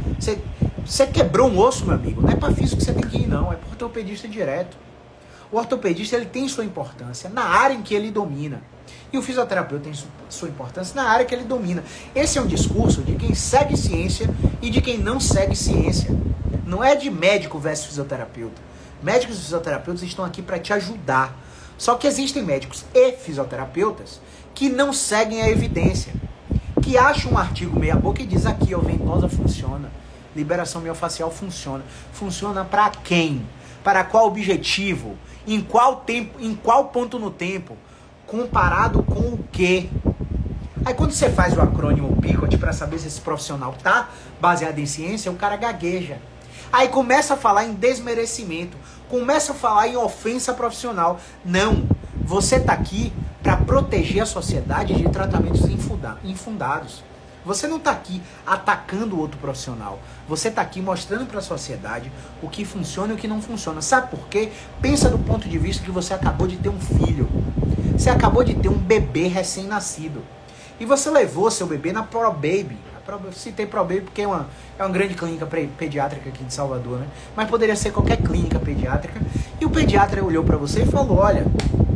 Você 0.82 1.06
quebrou 1.06 1.50
um 1.50 1.58
osso, 1.58 1.84
meu 1.84 1.94
amigo, 1.94 2.22
não 2.22 2.30
é 2.30 2.36
para 2.36 2.54
físico 2.54 2.78
que 2.78 2.84
você 2.84 2.94
tem 2.94 3.06
que 3.06 3.18
ir, 3.18 3.26
não, 3.26 3.52
é 3.52 3.56
para 3.56 3.68
ortopedista 3.68 4.26
direto. 4.26 4.78
O 5.50 5.56
ortopedista 5.56 6.16
ele 6.16 6.26
tem 6.26 6.48
sua 6.48 6.64
importância 6.64 7.30
na 7.30 7.42
área 7.42 7.74
em 7.74 7.82
que 7.82 7.94
ele 7.94 8.10
domina. 8.10 8.62
E 9.12 9.16
o 9.16 9.22
fisioterapeuta 9.22 9.84
tem 9.84 9.92
sua 10.28 10.48
importância 10.48 10.94
na 10.94 11.08
área 11.08 11.24
que 11.24 11.34
ele 11.34 11.44
domina. 11.44 11.82
Esse 12.14 12.38
é 12.38 12.42
um 12.42 12.46
discurso 12.46 13.02
de 13.02 13.14
quem 13.14 13.34
segue 13.34 13.76
ciência 13.76 14.28
e 14.60 14.68
de 14.68 14.82
quem 14.82 14.98
não 14.98 15.18
segue 15.18 15.56
ciência. 15.56 16.10
Não 16.66 16.84
é 16.84 16.94
de 16.94 17.10
médico 17.10 17.58
versus 17.58 17.86
fisioterapeuta. 17.86 18.60
Médicos 19.02 19.38
e 19.38 19.40
fisioterapeutas 19.40 20.02
estão 20.02 20.24
aqui 20.24 20.42
para 20.42 20.58
te 20.58 20.72
ajudar. 20.74 21.34
Só 21.78 21.94
que 21.94 22.06
existem 22.06 22.42
médicos 22.42 22.84
e 22.92 23.12
fisioterapeutas 23.12 24.20
que 24.54 24.68
não 24.68 24.92
seguem 24.92 25.40
a 25.40 25.48
evidência. 25.48 26.12
Que 26.82 26.98
acham 26.98 27.32
um 27.32 27.38
artigo 27.38 27.78
meia 27.78 27.96
boca 27.96 28.20
e 28.20 28.26
diz 28.26 28.44
aqui, 28.44 28.74
ó, 28.74 28.78
ventosa 28.80 29.28
funciona. 29.28 29.90
Liberação 30.36 30.82
miofascial 30.82 31.30
funciona. 31.30 31.84
Funciona 32.12 32.64
para 32.64 32.90
quem? 32.90 33.46
Para 33.82 34.04
qual 34.04 34.26
objetivo? 34.26 35.16
Em 35.48 35.60
qual 35.60 35.96
tempo? 35.96 36.40
Em 36.40 36.54
qual 36.54 36.86
ponto 36.86 37.18
no 37.18 37.30
tempo? 37.30 37.76
comparado 38.28 39.02
com 39.02 39.20
o 39.20 39.44
quê? 39.50 39.88
Aí 40.84 40.94
quando 40.94 41.12
você 41.12 41.30
faz 41.30 41.56
o 41.56 41.60
acrônimo 41.60 42.14
PICOT 42.20 42.56
para 42.58 42.72
saber 42.72 42.98
se 42.98 43.08
esse 43.08 43.20
profissional 43.20 43.74
tá 43.82 44.10
baseado 44.40 44.78
em 44.78 44.86
ciência, 44.86 45.32
o 45.32 45.34
cara 45.34 45.56
gagueja. 45.56 46.18
Aí 46.70 46.88
começa 46.88 47.34
a 47.34 47.36
falar 47.36 47.64
em 47.64 47.72
desmerecimento, 47.72 48.76
começa 49.08 49.52
a 49.52 49.54
falar 49.54 49.88
em 49.88 49.96
ofensa 49.96 50.52
profissional. 50.52 51.18
Não, 51.44 51.88
você 52.22 52.60
tá 52.60 52.74
aqui 52.74 53.12
para 53.42 53.56
proteger 53.56 54.22
a 54.22 54.26
sociedade 54.26 54.94
de 54.94 55.08
tratamentos 55.08 55.62
infundados. 56.22 57.02
Você 57.48 57.66
não 57.66 57.78
está 57.78 57.92
aqui 57.92 58.20
atacando 58.46 59.18
outro 59.18 59.38
profissional. 59.38 59.98
Você 60.28 60.48
está 60.48 60.60
aqui 60.60 60.82
mostrando 60.82 61.24
para 61.24 61.38
a 61.38 61.42
sociedade 61.42 62.12
o 62.42 62.48
que 62.50 62.62
funciona 62.62 63.14
e 63.14 63.16
o 63.16 63.18
que 63.18 63.26
não 63.26 63.40
funciona. 63.40 63.80
Sabe 63.80 64.10
por 64.10 64.28
quê? 64.28 64.52
Pensa 64.82 65.08
do 65.08 65.18
ponto 65.18 65.48
de 65.48 65.56
vista 65.56 65.82
que 65.82 65.90
você 65.90 66.12
acabou 66.12 66.46
de 66.46 66.58
ter 66.58 66.68
um 66.68 66.78
filho. 66.78 67.26
Você 67.96 68.10
acabou 68.10 68.44
de 68.44 68.54
ter 68.54 68.68
um 68.68 68.76
bebê 68.76 69.28
recém-nascido. 69.28 70.22
E 70.78 70.84
você 70.84 71.08
levou 71.08 71.50
seu 71.50 71.66
bebê 71.66 71.90
na 71.90 72.02
Pro 72.02 72.30
Baby. 72.30 72.76
Citei 73.32 73.64
Pro 73.64 73.80
Baby 73.80 74.02
porque 74.02 74.20
é 74.20 74.26
uma, 74.26 74.46
é 74.78 74.82
uma 74.82 74.92
grande 74.92 75.14
clínica 75.14 75.46
pediátrica 75.46 76.28
aqui 76.28 76.44
de 76.44 76.52
Salvador, 76.52 76.98
né? 76.98 77.06
Mas 77.34 77.48
poderia 77.48 77.74
ser 77.74 77.90
qualquer 77.90 78.18
clínica 78.18 78.58
pediátrica. 78.58 79.18
E 79.58 79.64
o 79.64 79.70
pediatra 79.70 80.22
olhou 80.22 80.44
para 80.44 80.58
você 80.58 80.82
e 80.82 80.86
falou: 80.86 81.16
Olha, 81.16 81.46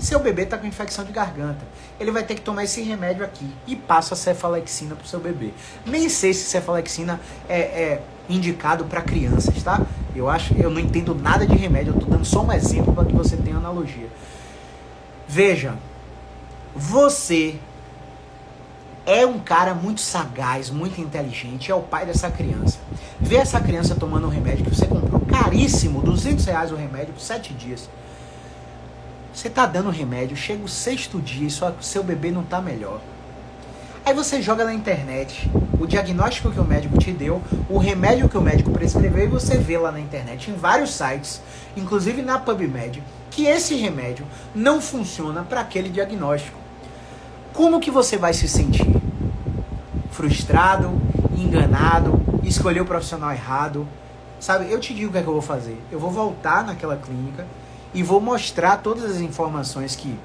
seu 0.01 0.20
bebê 0.20 0.44
está 0.44 0.57
com 0.57 0.66
infecção 0.66 1.05
de 1.05 1.12
garganta. 1.12 1.61
Ele 2.01 2.11
vai 2.11 2.22
ter 2.22 2.35
que 2.35 2.40
tomar 2.40 2.64
esse 2.64 2.81
remédio 2.81 3.25
aqui. 3.25 3.46
E 3.66 3.77
passa 3.77 4.14
a 4.14 4.16
cefalexina 4.16 4.94
pro 4.94 5.07
seu 5.07 5.20
bebê. 5.20 5.51
Nem 5.85 6.09
sei 6.09 6.33
se 6.33 6.44
cefalexina 6.44 7.20
é, 7.46 7.61
é 7.61 8.03
indicado 8.27 8.87
para 8.87 9.03
crianças, 9.03 9.62
tá? 9.62 9.83
Eu 10.16 10.31
acho, 10.31 10.55
eu 10.55 10.70
não 10.70 10.81
entendo 10.81 11.14
nada 11.14 11.46
de 11.46 11.55
remédio. 11.55 11.92
Eu 11.92 12.01
tô 12.01 12.07
dando 12.07 12.25
só 12.25 12.42
um 12.42 12.53
exemplo 12.53 12.94
para 12.94 13.05
que 13.05 13.14
você 13.14 13.37
tenha 13.37 13.59
analogia. 13.59 14.09
Veja, 15.29 15.75
você 16.75 17.59
é 19.04 19.26
um 19.26 19.38
cara 19.38 19.74
muito 19.74 20.00
sagaz, 20.00 20.70
muito 20.70 21.00
inteligente, 21.00 21.70
é 21.70 21.74
o 21.74 21.82
pai 21.82 22.06
dessa 22.06 22.30
criança. 22.30 22.78
Vê 23.20 23.36
essa 23.36 23.60
criança 23.60 23.94
tomando 23.94 24.26
um 24.26 24.30
remédio 24.30 24.64
que 24.64 24.74
você 24.74 24.86
comprou 24.86 25.20
caríssimo, 25.20 26.00
200 26.02 26.44
reais 26.44 26.72
o 26.72 26.76
remédio 26.76 27.14
por 27.14 27.20
7 27.20 27.52
dias. 27.54 27.88
Você 29.32 29.48
tá 29.48 29.66
dando 29.66 29.90
remédio, 29.90 30.36
chega 30.36 30.62
o 30.62 30.68
sexto 30.68 31.20
dia 31.20 31.46
e 31.46 31.50
só, 31.50 31.74
seu 31.80 32.04
bebê 32.04 32.30
não 32.30 32.42
tá 32.42 32.60
melhor. 32.60 33.00
Aí 34.04 34.12
você 34.12 34.42
joga 34.42 34.64
na 34.64 34.74
internet 34.74 35.50
o 35.80 35.86
diagnóstico 35.86 36.50
que 36.50 36.60
o 36.60 36.64
médico 36.64 36.98
te 36.98 37.12
deu, 37.12 37.40
o 37.68 37.78
remédio 37.78 38.28
que 38.28 38.36
o 38.36 38.42
médico 38.42 38.70
prescreveu 38.70 39.24
e 39.24 39.28
você 39.28 39.56
vê 39.56 39.78
lá 39.78 39.90
na 39.90 40.00
internet, 40.00 40.50
em 40.50 40.54
vários 40.54 40.90
sites, 40.90 41.40
inclusive 41.76 42.20
na 42.20 42.38
PubMed, 42.38 43.02
que 43.30 43.46
esse 43.46 43.74
remédio 43.74 44.26
não 44.54 44.80
funciona 44.80 45.42
para 45.42 45.60
aquele 45.60 45.88
diagnóstico. 45.88 46.62
Como 47.52 47.80
que 47.80 47.90
você 47.90 48.16
vai 48.16 48.32
se 48.32 48.48
sentir? 48.48 48.86
Frustrado, 50.10 50.90
enganado, 51.36 52.20
escolheu 52.42 52.84
o 52.84 52.86
profissional 52.86 53.30
errado? 53.30 53.86
Sabe, 54.40 54.70
eu 54.70 54.80
te 54.80 54.94
digo 54.94 55.10
o 55.10 55.12
que 55.12 55.18
é 55.18 55.22
que 55.22 55.28
eu 55.28 55.34
vou 55.34 55.42
fazer. 55.42 55.78
Eu 55.90 56.00
vou 56.00 56.10
voltar 56.10 56.64
naquela 56.64 56.96
clínica 56.96 57.46
e 57.92 58.02
vou 58.02 58.20
mostrar 58.20 58.78
todas 58.78 59.04
as 59.04 59.20
informações 59.20 59.94
que 59.94 60.18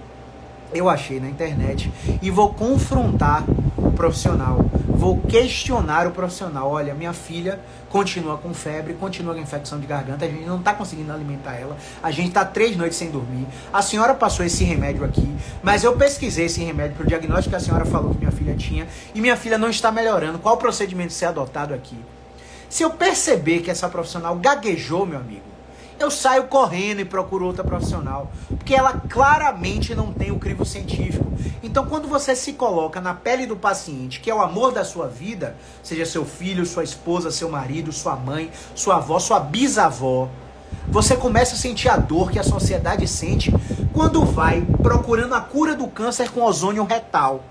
eu 0.73 0.89
achei 0.89 1.19
na 1.19 1.29
internet 1.29 1.91
e 2.21 2.31
vou 2.31 2.53
confrontar 2.53 3.43
o 3.77 3.91
profissional. 3.91 4.65
Vou 4.97 5.21
questionar 5.21 6.07
o 6.07 6.11
profissional. 6.11 6.71
Olha, 6.71 6.95
minha 6.95 7.13
filha 7.13 7.59
continua 7.87 8.35
com 8.35 8.51
febre, 8.51 8.95
continua 8.95 9.35
com 9.35 9.39
infecção 9.39 9.79
de 9.79 9.85
garganta, 9.85 10.25
a 10.25 10.27
gente 10.27 10.43
não 10.43 10.57
está 10.57 10.73
conseguindo 10.73 11.13
alimentar 11.13 11.53
ela, 11.53 11.77
a 12.01 12.09
gente 12.09 12.29
está 12.29 12.43
três 12.43 12.75
noites 12.75 12.97
sem 12.97 13.11
dormir. 13.11 13.45
A 13.71 13.83
senhora 13.83 14.15
passou 14.15 14.43
esse 14.43 14.63
remédio 14.63 15.05
aqui, 15.05 15.31
mas 15.61 15.83
eu 15.83 15.95
pesquisei 15.95 16.45
esse 16.45 16.63
remédio 16.63 16.95
para 16.95 17.05
o 17.05 17.07
diagnóstico 17.07 17.51
que 17.51 17.55
a 17.55 17.59
senhora 17.59 17.85
falou 17.85 18.11
que 18.11 18.19
minha 18.19 18.31
filha 18.31 18.55
tinha 18.55 18.87
e 19.13 19.21
minha 19.21 19.37
filha 19.37 19.57
não 19.57 19.69
está 19.69 19.91
melhorando. 19.91 20.39
Qual 20.39 20.55
o 20.55 20.57
procedimento 20.57 21.13
ser 21.13 21.25
adotado 21.25 21.75
aqui? 21.75 21.97
Se 22.67 22.81
eu 22.81 22.89
perceber 22.89 23.59
que 23.59 23.69
essa 23.69 23.87
profissional 23.87 24.35
gaguejou, 24.35 25.05
meu 25.05 25.19
amigo, 25.19 25.56
eu 26.03 26.11
saio 26.11 26.43
correndo 26.47 26.99
e 26.99 27.05
procuro 27.05 27.45
outra 27.45 27.63
profissional. 27.63 28.31
Porque 28.47 28.75
ela 28.75 28.93
claramente 29.09 29.95
não 29.95 30.13
tem 30.13 30.31
o 30.31 30.39
crivo 30.39 30.65
científico. 30.65 31.25
Então, 31.63 31.85
quando 31.85 32.07
você 32.07 32.35
se 32.35 32.53
coloca 32.53 33.01
na 33.01 33.13
pele 33.13 33.45
do 33.45 33.55
paciente, 33.55 34.19
que 34.19 34.29
é 34.29 34.35
o 34.35 34.41
amor 34.41 34.71
da 34.71 34.83
sua 34.83 35.07
vida, 35.07 35.55
seja 35.83 36.05
seu 36.05 36.25
filho, 36.25 36.65
sua 36.65 36.83
esposa, 36.83 37.31
seu 37.31 37.49
marido, 37.49 37.91
sua 37.91 38.15
mãe, 38.15 38.51
sua 38.75 38.97
avó, 38.97 39.19
sua 39.19 39.39
bisavó, 39.39 40.29
você 40.87 41.15
começa 41.15 41.55
a 41.55 41.57
sentir 41.57 41.89
a 41.89 41.97
dor 41.97 42.31
que 42.31 42.39
a 42.39 42.43
sociedade 42.43 43.07
sente 43.07 43.51
quando 43.93 44.23
vai 44.23 44.61
procurando 44.81 45.33
a 45.33 45.41
cura 45.41 45.75
do 45.75 45.87
câncer 45.87 46.29
com 46.29 46.43
ozônio 46.43 46.83
retal. 46.85 47.43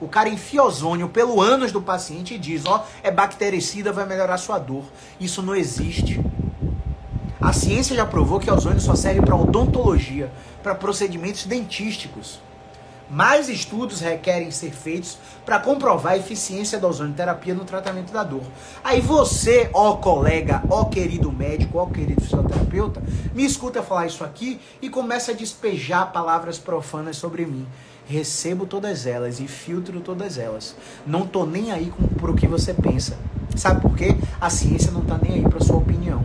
O 0.00 0.08
cara 0.08 0.28
enfia 0.28 0.62
ozônio 0.62 1.08
pelo 1.08 1.40
ânus 1.40 1.72
do 1.72 1.80
paciente 1.80 2.34
e 2.34 2.38
diz: 2.38 2.66
Ó, 2.66 2.76
oh, 2.76 2.80
é 3.02 3.10
bactericida, 3.10 3.92
vai 3.92 4.06
melhorar 4.06 4.36
sua 4.38 4.58
dor. 4.58 4.84
Isso 5.18 5.42
não 5.42 5.54
existe. 5.54 6.20
A 7.44 7.52
ciência 7.52 7.94
já 7.94 8.06
provou 8.06 8.40
que 8.40 8.50
ozônio 8.50 8.80
só 8.80 8.94
serve 8.94 9.20
para 9.20 9.36
odontologia, 9.36 10.32
para 10.62 10.74
procedimentos 10.74 11.44
dentísticos. 11.44 12.40
Mais 13.10 13.50
estudos 13.50 14.00
requerem 14.00 14.50
ser 14.50 14.70
feitos 14.70 15.18
para 15.44 15.58
comprovar 15.58 16.14
a 16.14 16.16
eficiência 16.16 16.78
da 16.78 16.88
ozonioterapia 16.88 17.52
no 17.52 17.66
tratamento 17.66 18.14
da 18.14 18.24
dor. 18.24 18.44
Aí 18.82 19.02
você, 19.02 19.68
ó 19.74 19.96
colega, 19.96 20.62
ó 20.70 20.86
querido 20.86 21.30
médico, 21.30 21.76
ó 21.76 21.84
querido 21.84 22.22
fisioterapeuta, 22.22 23.02
me 23.34 23.44
escuta 23.44 23.82
falar 23.82 24.06
isso 24.06 24.24
aqui 24.24 24.58
e 24.80 24.88
começa 24.88 25.32
a 25.32 25.34
despejar 25.34 26.14
palavras 26.14 26.56
profanas 26.56 27.18
sobre 27.18 27.44
mim. 27.44 27.66
Recebo 28.06 28.64
todas 28.64 29.04
elas 29.04 29.38
e 29.38 29.46
filtro 29.46 30.00
todas 30.00 30.38
elas. 30.38 30.74
Não 31.06 31.26
tô 31.26 31.44
nem 31.44 31.72
aí 31.72 31.92
para 32.18 32.30
o 32.30 32.34
que 32.34 32.46
você 32.46 32.72
pensa. 32.72 33.18
Sabe 33.54 33.82
por 33.82 33.94
quê? 33.94 34.16
A 34.40 34.48
ciência 34.48 34.90
não 34.90 35.02
tá 35.02 35.18
nem 35.22 35.34
aí 35.34 35.42
para 35.42 35.60
sua 35.60 35.76
opinião. 35.76 36.24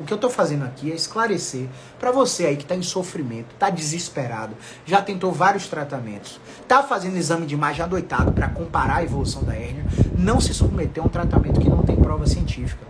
O 0.00 0.04
que 0.04 0.12
eu 0.14 0.16
estou 0.16 0.30
fazendo 0.30 0.64
aqui 0.64 0.90
é 0.90 0.94
esclarecer 0.94 1.68
para 1.98 2.10
você 2.10 2.46
aí 2.46 2.56
que 2.56 2.62
está 2.62 2.74
em 2.74 2.82
sofrimento, 2.82 3.52
está 3.52 3.68
desesperado, 3.68 4.56
já 4.86 5.02
tentou 5.02 5.30
vários 5.30 5.68
tratamentos, 5.68 6.40
está 6.62 6.82
fazendo 6.82 7.18
exame 7.18 7.44
de 7.44 7.52
imagem 7.52 7.84
adoitado 7.84 8.32
para 8.32 8.48
comparar 8.48 8.96
a 8.96 9.04
evolução 9.04 9.42
da 9.44 9.54
hérnia, 9.54 9.84
não 10.16 10.40
se 10.40 10.54
submeter 10.54 11.02
a 11.02 11.06
um 11.06 11.10
tratamento 11.10 11.60
que 11.60 11.68
não 11.68 11.82
tem 11.82 11.96
prova 11.96 12.26
científica. 12.26 12.82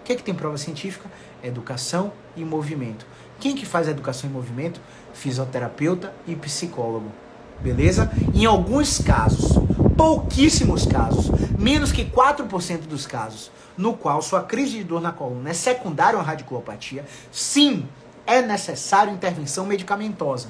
O 0.00 0.02
que, 0.02 0.14
é 0.14 0.16
que 0.16 0.22
tem 0.22 0.34
prova 0.34 0.56
científica? 0.56 1.10
Educação 1.44 2.10
e 2.34 2.42
movimento. 2.42 3.06
Quem 3.38 3.54
que 3.54 3.66
faz 3.66 3.86
educação 3.86 4.28
e 4.28 4.32
movimento? 4.32 4.80
Fisioterapeuta 5.12 6.12
e 6.26 6.34
psicólogo. 6.34 7.12
Beleza? 7.60 8.10
Em 8.34 8.46
alguns 8.46 8.98
casos, 8.98 9.56
pouquíssimos 10.00 10.86
casos, 10.86 11.28
menos 11.58 11.92
que 11.92 12.06
4% 12.06 12.86
dos 12.88 13.06
casos, 13.06 13.52
no 13.76 13.92
qual 13.92 14.22
sua 14.22 14.42
crise 14.42 14.78
de 14.78 14.84
dor 14.84 15.02
na 15.02 15.12
coluna 15.12 15.50
é 15.50 15.52
secundária 15.52 16.16
a 16.16 16.20
uma 16.20 16.26
radiculopatia, 16.26 17.04
sim, 17.30 17.86
é 18.26 18.40
necessário 18.40 19.12
intervenção 19.12 19.66
medicamentosa. 19.66 20.48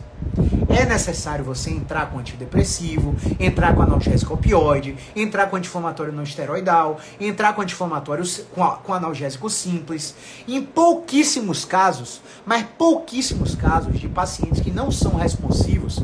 É 0.70 0.86
necessário 0.86 1.44
você 1.44 1.70
entrar 1.70 2.10
com 2.10 2.18
antidepressivo, 2.18 3.14
entrar 3.40 3.74
com 3.74 3.82
analgésico 3.82 4.34
opioide, 4.34 4.96
entrar 5.16 5.48
com 5.48 5.56
anti-inflamatório 5.56 6.12
não 6.12 6.22
esteroidal, 6.22 7.00
entrar 7.20 7.52
com 7.54 7.62
anti-inflamatório 7.62 8.24
com, 8.54 8.64
com 8.66 8.94
analgésico 8.94 9.50
simples. 9.50 10.14
Em 10.46 10.62
pouquíssimos 10.62 11.64
casos, 11.64 12.22
mas 12.46 12.64
pouquíssimos 12.78 13.56
casos 13.56 13.98
de 13.98 14.08
pacientes 14.08 14.60
que 14.60 14.70
não 14.70 14.92
são 14.92 15.16
responsivos 15.16 16.00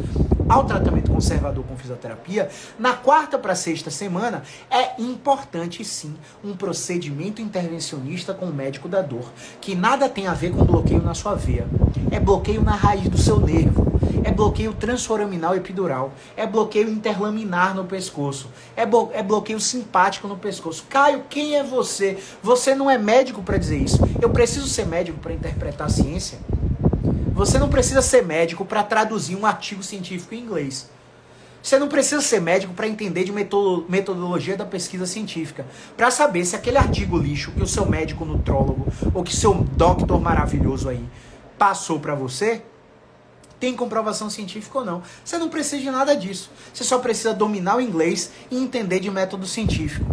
ao 0.49 0.65
tratamento 0.65 1.11
conservador 1.11 1.65
com 1.65 1.77
fisioterapia, 1.77 2.49
na 2.79 2.93
quarta 2.93 3.39
para 3.39 3.55
sexta 3.55 3.91
semana 3.91 4.43
é 4.71 5.01
importante 5.01 5.85
sim 5.85 6.15
um 6.45 6.55
procedimento 6.55 7.43
intervencionista 7.43 8.33
com 8.33 8.47
o 8.47 8.55
médico 8.55 8.89
da 8.89 9.03
dor, 9.03 9.33
que 9.61 9.75
nada 9.75 10.09
tem 10.09 10.27
a 10.27 10.35
ver 10.35 10.53
com 10.53 10.65
bloqueio 10.65 11.03
na 11.03 11.15
sua 11.15 11.35
veia. 11.35 11.67
É 12.11 12.21
bloqueio 12.21 12.63
na 12.63 12.75
raiz 12.75 13.09
do 13.09 13.19
seu 13.19 13.41
nervo, 13.41 13.96
é 14.25 14.31
bloqueio 14.31 14.73
transforaminal 14.73 15.55
epidural, 15.55 16.13
é 16.37 16.47
bloqueio 16.47 16.89
interlaminar 16.89 17.75
no 17.75 17.85
pescoço, 17.85 18.51
é, 18.77 18.85
blo 18.85 19.11
é 19.13 19.23
bloqueio 19.23 19.61
simpático 19.61 20.29
no 20.29 20.37
pescoço. 20.37 20.85
Caio, 20.89 21.25
quem 21.29 21.57
é 21.57 21.63
você? 21.63 22.19
Você 22.43 22.75
não 22.75 22.91
é 22.91 22.99
médico 22.99 23.43
para 23.43 23.59
dizer 23.59 23.79
isso. 23.79 23.99
Eu 24.21 24.31
preciso 24.31 24.67
ser 24.69 24.87
médico 24.87 25.19
para 25.19 25.33
interpretar 25.33 25.87
a 25.87 25.91
ciência. 25.91 26.39
Você 27.33 27.59
não 27.59 27.69
precisa 27.69 28.01
ser 28.01 28.25
médico 28.25 28.65
para 28.65 28.83
traduzir 28.83 29.37
um 29.37 29.45
artigo 29.45 29.83
científico 29.83 30.35
em 30.35 30.41
inglês. 30.41 30.89
Você 31.63 31.79
não 31.79 31.89
precisa 31.89 32.23
ser 32.23 32.41
médico 32.41 32.73
para 32.73 32.87
entender 32.87 33.25
de 33.25 33.33
metodologia 33.33 34.57
da 34.57 34.65
pesquisa 34.65 35.05
científica, 35.05 35.67
para 35.97 36.13
saber 36.13 36.45
se 36.45 36.55
aquele 36.55 36.79
artigo 36.79 37.19
lixo 37.19 37.51
que 37.51 37.63
o 37.63 37.67
seu 37.67 37.85
médico 37.85 38.25
nutrólogo 38.25 38.87
ou 39.13 39.25
que 39.25 39.35
seu 39.35 39.53
doctor 39.53 40.21
maravilhoso 40.21 40.89
aí 40.89 41.05
passou 41.59 41.99
para 41.99 42.15
você 42.15 42.63
tem 43.59 43.75
comprovação 43.75 44.29
científica 44.29 44.79
ou 44.79 44.85
não. 44.85 45.03
Você 45.25 45.39
não 45.39 45.49
precisa 45.49 45.83
de 45.83 45.91
nada 45.91 46.15
disso. 46.15 46.51
Você 46.73 46.85
só 46.85 46.99
precisa 46.99 47.33
dominar 47.33 47.77
o 47.77 47.81
inglês 47.81 48.31
e 48.51 48.57
entender 48.57 49.01
de 49.01 49.11
método 49.11 49.47
científico. 49.47 50.05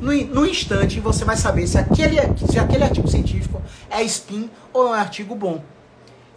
No, 0.00 0.12
no 0.12 0.46
instante, 0.46 1.00
você 1.00 1.24
vai 1.24 1.36
saber 1.36 1.66
se 1.66 1.78
aquele, 1.78 2.16
se 2.50 2.58
aquele 2.58 2.84
artigo 2.84 3.08
científico 3.08 3.60
é 3.90 4.02
spin 4.02 4.50
ou 4.72 4.88
é 4.88 4.90
um 4.90 4.92
artigo 4.92 5.34
bom. 5.34 5.62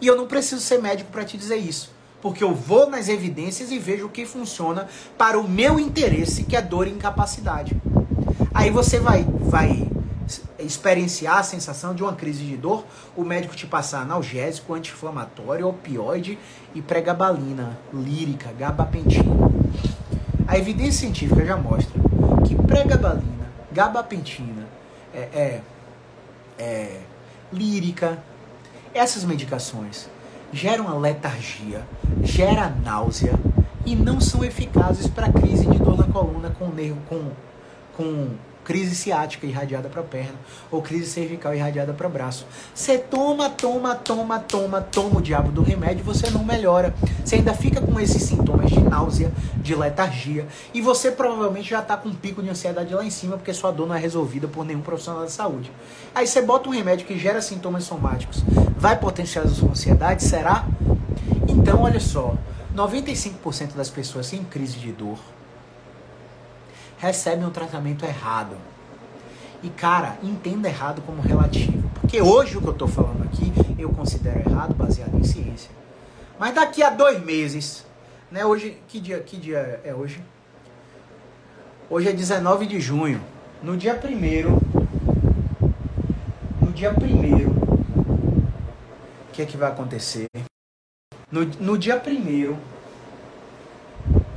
E 0.00 0.06
eu 0.06 0.16
não 0.16 0.26
preciso 0.26 0.60
ser 0.60 0.80
médico 0.80 1.10
para 1.10 1.24
te 1.24 1.36
dizer 1.36 1.56
isso. 1.56 1.90
Porque 2.20 2.42
eu 2.42 2.54
vou 2.54 2.90
nas 2.90 3.08
evidências 3.08 3.70
e 3.70 3.78
vejo 3.78 4.06
o 4.06 4.08
que 4.08 4.26
funciona 4.26 4.88
para 5.16 5.38
o 5.38 5.48
meu 5.48 5.78
interesse, 5.78 6.42
que 6.42 6.56
é 6.56 6.62
dor 6.62 6.88
e 6.88 6.90
incapacidade. 6.90 7.76
Aí 8.52 8.70
você 8.70 8.98
vai, 8.98 9.24
vai 9.24 9.88
experienciar 10.58 11.38
a 11.38 11.42
sensação 11.42 11.94
de 11.94 12.02
uma 12.02 12.14
crise 12.14 12.44
de 12.44 12.56
dor, 12.56 12.84
o 13.16 13.24
médico 13.24 13.56
te 13.56 13.66
passar 13.66 14.02
analgésico, 14.02 14.74
anti-inflamatório, 14.74 15.68
opioide 15.68 16.38
e 16.74 16.82
pregabalina, 16.82 17.78
lírica, 17.92 18.52
gabapentina. 18.52 19.48
A 20.46 20.58
evidência 20.58 21.00
científica 21.00 21.44
já 21.44 21.56
mostra 21.56 22.00
que 22.46 22.54
pregabalina, 22.54 23.50
gabapentina, 23.72 24.66
é, 25.14 25.18
é, 25.18 25.60
é, 26.58 27.00
lírica, 27.52 28.18
essas 28.94 29.24
medicações 29.24 30.08
geram 30.52 30.86
uma 30.86 30.98
letargia, 30.98 31.82
gera 32.22 32.68
náusea 32.68 33.38
e 33.84 33.94
não 33.94 34.20
são 34.20 34.44
eficazes 34.44 35.06
para 35.06 35.30
crise 35.30 35.66
de 35.66 35.78
dor 35.78 35.96
na 35.96 36.04
coluna 36.12 36.50
com 36.58 36.68
nervo 36.68 36.98
com, 37.08 37.30
com 37.96 38.30
crise 38.68 38.94
ciática 38.94 39.46
irradiada 39.46 39.88
para 39.88 40.02
a 40.02 40.04
perna 40.04 40.34
ou 40.70 40.82
crise 40.82 41.06
cervical 41.06 41.54
irradiada 41.54 41.94
para 41.94 42.06
o 42.06 42.10
braço. 42.10 42.46
Você 42.74 42.98
toma, 42.98 43.48
toma, 43.48 43.94
toma, 43.94 44.38
toma, 44.40 44.82
toma 44.82 45.20
o 45.20 45.22
diabo 45.22 45.50
do 45.50 45.62
remédio, 45.62 46.04
você 46.04 46.28
não 46.28 46.44
melhora. 46.44 46.94
Você 47.24 47.36
ainda 47.36 47.54
fica 47.54 47.80
com 47.80 47.98
esses 47.98 48.22
sintomas 48.22 48.70
de 48.70 48.78
náusea, 48.78 49.32
de 49.56 49.74
letargia 49.74 50.46
e 50.74 50.82
você 50.82 51.10
provavelmente 51.10 51.70
já 51.70 51.80
está 51.80 51.96
com 51.96 52.10
um 52.10 52.14
pico 52.14 52.42
de 52.42 52.50
ansiedade 52.50 52.94
lá 52.94 53.02
em 53.02 53.08
cima 53.08 53.38
porque 53.38 53.54
sua 53.54 53.70
dor 53.70 53.88
não 53.88 53.94
é 53.94 53.98
resolvida 53.98 54.46
por 54.46 54.66
nenhum 54.66 54.82
profissional 54.82 55.22
da 55.22 55.30
saúde. 55.30 55.72
Aí 56.14 56.26
você 56.26 56.42
bota 56.42 56.68
um 56.68 56.72
remédio 56.72 57.06
que 57.06 57.18
gera 57.18 57.40
sintomas 57.40 57.84
somáticos, 57.84 58.44
vai 58.76 58.98
potencializar 58.98 59.54
a 59.54 59.58
sua 59.58 59.70
ansiedade? 59.70 60.22
Será? 60.22 60.66
Então, 61.48 61.84
olha 61.84 62.00
só, 62.00 62.34
95% 62.76 63.74
das 63.74 63.88
pessoas 63.88 64.26
sem 64.26 64.44
crise 64.44 64.78
de 64.78 64.92
dor 64.92 65.18
recebem 66.98 67.44
um 67.44 67.50
tratamento 67.50 68.04
errado. 68.04 68.56
E 69.62 69.68
cara, 69.70 70.18
entenda 70.22 70.68
errado 70.68 71.00
como 71.02 71.22
relativo. 71.22 71.88
Porque 72.00 72.20
hoje 72.20 72.56
o 72.56 72.60
que 72.60 72.68
eu 72.68 72.72
estou 72.72 72.88
falando 72.88 73.24
aqui 73.24 73.52
eu 73.78 73.90
considero 73.90 74.40
errado 74.40 74.74
baseado 74.74 75.16
em 75.16 75.24
ciência. 75.24 75.70
Mas 76.38 76.54
daqui 76.54 76.82
a 76.82 76.90
dois 76.90 77.22
meses, 77.22 77.84
né? 78.30 78.44
Hoje, 78.44 78.80
que 78.88 79.00
dia, 79.00 79.18
que 79.20 79.36
dia 79.36 79.80
é 79.84 79.94
hoje? 79.94 80.22
Hoje 81.90 82.08
é 82.08 82.12
19 82.12 82.66
de 82.66 82.80
junho. 82.80 83.20
No 83.62 83.76
dia 83.76 83.94
primeiro, 83.94 84.60
no 86.60 86.70
dia 86.70 86.92
primeiro, 86.92 87.50
o 89.28 89.32
que 89.32 89.42
é 89.42 89.46
que 89.46 89.56
vai 89.56 89.70
acontecer? 89.70 90.26
No, 91.30 91.44
no 91.60 91.76
dia 91.76 91.98
primeiro, 91.98 92.56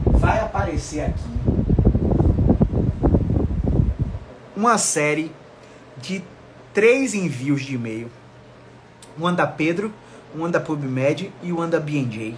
vai 0.06 0.40
aparecer 0.40 1.02
aqui 1.02 1.42
uma 4.62 4.78
série 4.78 5.32
de 6.00 6.22
três 6.72 7.16
envios 7.16 7.64
de 7.64 7.74
e-mail. 7.74 8.12
Um 9.20 9.34
da 9.34 9.48
Pedro, 9.48 9.92
um 10.38 10.50
da 10.52 10.60
PubMed 10.60 11.34
e 11.42 11.52
um 11.52 11.68
da 11.68 11.80
BNJ. 11.80 12.38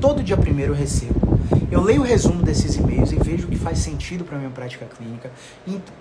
Todo 0.00 0.20
dia 0.20 0.36
primeiro 0.36 0.72
eu 0.72 0.76
recebo. 0.76 1.38
Eu 1.70 1.80
leio 1.80 2.00
o 2.00 2.04
resumo 2.04 2.42
desses 2.42 2.74
e-mails 2.74 3.12
e 3.12 3.16
vejo 3.16 3.46
o 3.46 3.50
que 3.50 3.56
faz 3.56 3.78
sentido 3.78 4.24
para 4.24 4.36
minha 4.36 4.50
prática 4.50 4.84
clínica, 4.86 5.30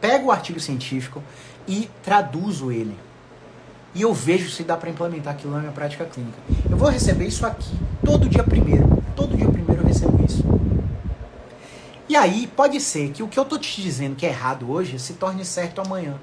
pego 0.01 0.27
o 0.27 0.31
artigo 0.31 0.59
científico 0.59 1.21
e 1.67 1.87
traduzo 2.03 2.71
ele. 2.71 2.97
E 3.93 4.01
eu 4.01 4.13
vejo 4.15 4.49
se 4.49 4.63
dá 4.63 4.75
para 4.75 4.89
implementar 4.89 5.35
aquilo 5.35 5.53
na 5.53 5.59
minha 5.59 5.71
prática 5.71 6.03
clínica. 6.05 6.37
Eu 6.67 6.77
vou 6.77 6.89
receber 6.89 7.27
isso 7.27 7.45
aqui 7.45 7.77
todo 8.03 8.27
dia 8.27 8.43
primeiro. 8.43 9.03
Todo 9.15 9.37
dia 9.37 9.47
primeiro 9.47 9.83
eu 9.83 9.87
recebo 9.87 10.19
isso. 10.25 10.56
E 12.09 12.15
aí 12.15 12.47
pode 12.47 12.79
ser 12.79 13.11
que 13.11 13.21
o 13.21 13.27
que 13.27 13.37
eu 13.37 13.43
tô 13.43 13.57
te 13.57 13.81
dizendo 13.81 14.15
que 14.15 14.25
é 14.25 14.29
errado 14.29 14.71
hoje 14.71 14.97
se 14.97 15.13
torne 15.13 15.43
certo 15.43 15.81
amanhã. 15.81 16.15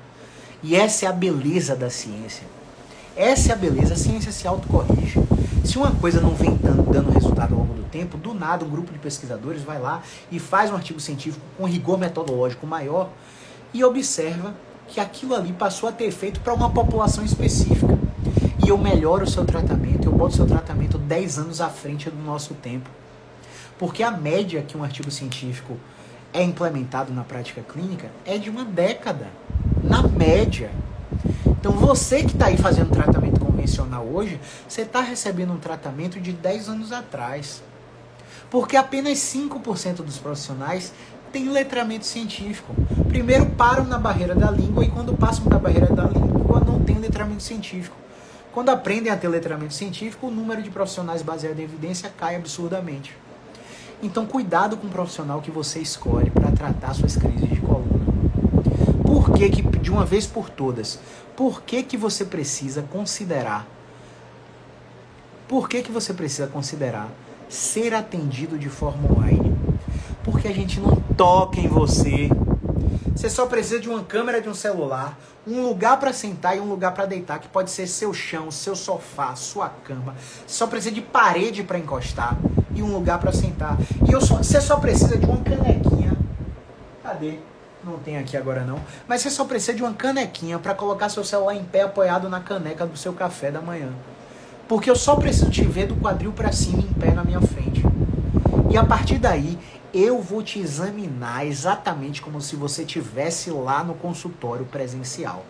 E 0.63 0.75
essa 0.75 1.05
é 1.05 1.09
a 1.09 1.13
beleza 1.13 1.77
da 1.77 1.91
ciência. 1.91 2.47
Essa 3.15 3.51
é 3.51 3.53
a 3.53 3.57
beleza, 3.57 3.93
a 3.93 3.97
ciência 3.97 4.33
se 4.33 4.49
autocorrige. 4.49 5.21
Se 5.63 5.77
uma 5.77 5.91
coisa 5.93 6.23
não 6.23 6.35
vem 6.35 6.57
dando 6.57 7.11
resultado 7.11 7.53
ao 7.53 7.61
longo 7.61 7.75
do 7.75 7.83
tempo, 7.85 8.17
do 8.17 8.33
nada 8.33 8.65
um 8.65 8.71
grupo 8.71 8.93
de 8.93 8.99
pesquisadores 8.99 9.63
vai 9.63 9.79
lá 9.79 10.03
e 10.33 10.39
faz 10.39 10.71
um 10.71 10.75
artigo 10.75 10.99
científico 10.99 11.45
com 11.59 11.67
rigor 11.67 11.99
metodológico 11.99 12.67
maior 12.67 13.11
e 13.73 13.85
observa 13.85 14.55
que 14.89 15.01
aquilo 15.01 15.35
ali 15.35 15.53
passou 15.53 15.89
a 15.89 15.93
ter 15.93 16.05
efeito 16.05 16.41
para 16.41 16.55
uma 16.55 16.71
população 16.71 17.25
específica. 17.25 17.99
E 18.65 18.71
eu 18.71 18.79
melhoro 18.79 19.25
o 19.25 19.31
seu 19.31 19.45
tratamento, 19.45 20.09
eu 20.09 20.13
boto 20.13 20.33
o 20.33 20.37
seu 20.37 20.47
tratamento 20.47 20.97
10 20.97 21.39
anos 21.39 21.61
à 21.61 21.69
frente 21.69 22.09
do 22.09 22.23
nosso 22.23 22.55
tempo. 22.55 22.89
Porque 23.79 24.03
a 24.03 24.11
média 24.11 24.63
que 24.63 24.77
um 24.77 24.85
artigo 24.85 25.11
científico 25.11 25.77
é 26.33 26.43
implementado 26.43 27.13
na 27.13 27.23
prática 27.23 27.63
clínica 27.63 28.11
é 28.25 28.39
de 28.39 28.51
uma 28.51 28.65
década. 28.65 29.29
Na 29.83 30.03
média. 30.03 30.71
Então 31.47 31.73
você 31.73 32.23
que 32.23 32.33
está 32.33 32.47
aí 32.47 32.57
fazendo 32.57 32.91
tratamento 32.91 33.41
convencional 33.41 34.07
hoje, 34.07 34.41
você 34.69 34.83
está 34.83 35.01
recebendo 35.01 35.53
um 35.53 35.59
tratamento 35.59 36.21
de 36.21 36.33
10 36.33 36.69
anos 36.69 36.93
atrás. 36.93 37.63
Porque 38.51 38.77
apenas 38.77 39.19
5% 39.19 39.97
dos 39.97 40.19
profissionais 40.19 40.93
têm 41.33 41.49
letramento 41.49 42.07
científico. 42.07 42.75
Primeiro 43.09 43.47
param 43.47 43.85
na 43.85 43.99
barreira 43.99 44.35
da 44.35 44.51
língua 44.51 44.85
e 44.85 44.91
quando 44.91 45.17
passam 45.17 45.47
da 45.47 45.59
barreira 45.59 45.93
da 45.93 46.05
língua 46.05 46.61
não 46.61 46.81
tem 46.81 46.99
letramento 46.99 47.43
científico. 47.43 47.97
Quando 48.53 48.69
aprendem 48.69 49.11
a 49.11 49.17
ter 49.17 49.27
letramento 49.27 49.75
científico, 49.75 50.29
o 50.29 50.31
número 50.31 50.63
de 50.63 50.71
profissionais 50.71 51.23
baseado 51.23 51.59
em 51.59 51.65
evidência 51.65 52.13
cai 52.17 52.37
absurdamente. 52.37 53.17
Então, 54.03 54.27
cuidado 54.27 54.77
com 54.77 54.87
o 54.87 54.91
profissional 54.91 55.41
que 55.41 55.51
você 55.51 55.79
escolhe 55.79 56.31
para 56.31 56.51
tratar 56.51 56.95
suas 56.95 57.17
crises 57.17 57.49
de 57.49 57.61
coluna. 57.61 58.05
Por 59.03 59.33
que, 59.33 59.49
que, 59.49 59.63
de 59.79 59.91
uma 59.91 60.05
vez 60.05 60.27
por 60.27 60.51
todas, 60.51 60.99
por 61.37 61.63
que, 61.63 61.83
que 61.83 61.97
você 61.97 62.25
precisa 62.25 62.83
considerar? 62.83 63.67
Por 65.49 65.69
que, 65.69 65.83
que 65.83 65.93
você 65.93 66.13
precisa 66.13 66.47
considerar 66.47 67.09
ser 67.49 67.95
atendido 67.95 68.59
de 68.59 68.69
forma 68.69 69.11
online? 69.11 69.57
Porque 70.23 70.49
a 70.49 70.53
gente 70.53 70.81
não 70.81 70.97
toca 71.17 71.61
em 71.61 71.69
você. 71.69 72.29
Você 73.15 73.31
só 73.31 73.47
precisa 73.47 73.79
de 73.79 73.89
uma 73.89 74.03
câmera 74.03 74.41
de 74.41 74.49
um 74.49 74.55
celular, 74.55 75.19
um 75.47 75.63
lugar 75.63 75.99
para 76.01 76.13
sentar 76.13 76.57
e 76.57 76.61
um 76.61 76.69
lugar 76.69 76.93
para 76.93 77.07
deitar, 77.07 77.39
que 77.39 77.49
pode 77.49 77.71
ser 77.71 77.87
seu 77.87 78.13
chão, 78.13 78.51
seu 78.51 78.75
sofá, 78.75 79.37
sua 79.37 79.69
cama. 79.69 80.15
Você 80.47 80.57
só 80.57 80.67
precisa 80.67 80.95
de 80.95 81.01
parede 81.01 81.63
para 81.63 81.79
encostar 81.79 82.37
e 82.75 82.83
um 82.83 82.93
lugar 82.93 83.19
para 83.19 83.33
sentar. 83.33 83.79
E 84.09 84.13
eu 84.13 84.21
só, 84.21 84.37
você 84.37 84.61
só 84.61 84.77
precisa 84.77 85.17
de 85.17 85.27
uma 85.27 85.39
canequinha. 85.39 86.17
Cadê? 87.03 87.39
Não 87.85 87.99
tem 87.99 88.17
aqui 88.17 88.37
agora 88.37 88.65
não. 88.65 88.81
Mas 89.07 89.21
você 89.21 89.31
só 89.31 89.45
precisa 89.45 89.75
de 89.75 89.83
uma 89.83 89.93
canequinha 89.93 90.59
para 90.59 90.75
colocar 90.75 91.09
seu 91.09 91.23
celular 91.23 91.55
em 91.55 91.65
pé 91.65 91.83
apoiado 91.83 92.29
na 92.29 92.41
caneca 92.41 92.87
do 92.87 92.97
seu 92.97 93.13
café 93.13 93.51
da 93.51 93.61
manhã. 93.61 93.91
Porque 94.67 94.91
eu 94.91 94.97
só 94.97 95.17
preciso 95.17 95.51
te 95.51 95.63
ver 95.63 95.87
do 95.87 95.97
quadril 95.97 96.33
para 96.33 96.51
cima 96.51 96.79
em 96.79 96.93
pé 96.95 97.11
na 97.13 97.23
minha 97.23 97.41
frente. 97.41 97.83
E 98.71 98.77
a 98.77 98.85
partir 98.85 99.19
daí, 99.19 99.59
eu 99.93 100.21
vou 100.21 100.43
te 100.43 100.59
examinar 100.59 101.47
exatamente 101.47 102.21
como 102.21 102.41
se 102.41 102.57
você 102.57 102.85
tivesse 102.85 103.51
lá 103.51 103.85
no 103.85 103.95
consultório 103.95 104.65
presencial. 104.65 105.45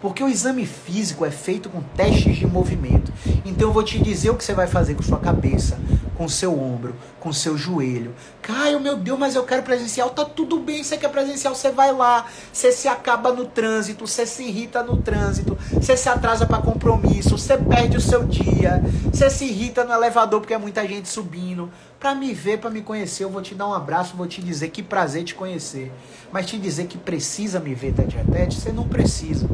Porque 0.00 0.22
o 0.22 0.28
exame 0.28 0.64
físico 0.64 1.24
é 1.24 1.30
feito 1.30 1.68
com 1.68 1.80
testes 1.80 2.36
de 2.36 2.46
movimento. 2.46 3.12
Então 3.44 3.68
eu 3.68 3.72
vou 3.72 3.82
te 3.82 3.98
dizer 3.98 4.30
o 4.30 4.36
que 4.36 4.44
você 4.44 4.54
vai 4.54 4.66
fazer 4.66 4.94
com 4.94 5.02
sua 5.02 5.18
cabeça, 5.18 5.78
com 6.16 6.28
seu 6.28 6.58
ombro, 6.58 6.94
com 7.20 7.32
seu 7.32 7.56
joelho. 7.56 8.14
Caio, 8.42 8.80
meu 8.80 8.96
Deus, 8.96 9.18
mas 9.18 9.34
eu 9.34 9.44
quero 9.44 9.62
presencial. 9.62 10.10
Tá 10.10 10.24
tudo 10.24 10.58
bem, 10.58 10.82
você 10.82 10.96
quer 10.96 11.08
presencial, 11.08 11.54
você 11.54 11.70
vai 11.70 11.92
lá. 11.92 12.26
Você 12.52 12.72
se 12.72 12.88
acaba 12.88 13.32
no 13.32 13.46
trânsito, 13.46 14.06
você 14.06 14.26
se 14.26 14.44
irrita 14.44 14.82
no 14.82 14.96
trânsito, 14.96 15.56
você 15.72 15.96
se 15.96 16.08
atrasa 16.08 16.46
para 16.46 16.62
compromisso, 16.62 17.36
você 17.36 17.56
perde 17.56 17.96
o 17.96 18.00
seu 18.00 18.24
dia, 18.24 18.82
você 19.12 19.28
se 19.28 19.44
irrita 19.44 19.84
no 19.84 19.92
elevador 19.92 20.40
porque 20.40 20.54
é 20.54 20.58
muita 20.58 20.86
gente 20.86 21.08
subindo. 21.08 21.70
Para 21.98 22.14
me 22.14 22.32
ver, 22.32 22.58
para 22.58 22.70
me 22.70 22.82
conhecer, 22.82 23.24
eu 23.24 23.30
vou 23.30 23.42
te 23.42 23.54
dar 23.54 23.68
um 23.68 23.74
abraço, 23.74 24.16
vou 24.16 24.26
te 24.26 24.42
dizer 24.42 24.68
que 24.68 24.82
prazer 24.82 25.24
te 25.24 25.34
conhecer. 25.34 25.92
Mas 26.30 26.46
te 26.46 26.58
dizer 26.58 26.86
que 26.86 26.98
precisa 26.98 27.58
me 27.58 27.74
ver 27.74 27.92
tete 27.92 28.16
tete, 28.30 28.60
você 28.60 28.72
não 28.72 28.86
precisa. 28.86 29.48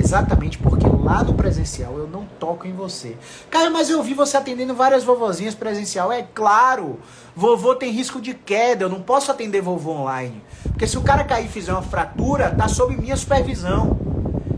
Exatamente 0.00 0.56
porque 0.56 0.86
lá 0.86 1.22
no 1.22 1.34
presencial 1.34 1.98
eu 1.98 2.06
não 2.06 2.24
toco 2.24 2.66
em 2.66 2.72
você. 2.72 3.18
Cara, 3.50 3.68
mas 3.68 3.90
eu 3.90 4.02
vi 4.02 4.14
você 4.14 4.34
atendendo 4.34 4.74
várias 4.74 5.04
vovozinhas 5.04 5.54
presencial. 5.54 6.10
É 6.10 6.22
claro, 6.22 6.98
vovô 7.36 7.74
tem 7.74 7.92
risco 7.92 8.18
de 8.18 8.32
queda, 8.32 8.84
eu 8.84 8.88
não 8.88 9.02
posso 9.02 9.30
atender 9.30 9.60
vovô 9.60 9.92
online. 9.92 10.42
Porque 10.62 10.86
se 10.86 10.96
o 10.96 11.02
cara 11.02 11.22
cair 11.22 11.46
e 11.46 11.48
fizer 11.50 11.72
uma 11.72 11.82
fratura, 11.82 12.50
tá 12.50 12.66
sob 12.66 12.96
minha 12.96 13.14
supervisão. 13.14 14.00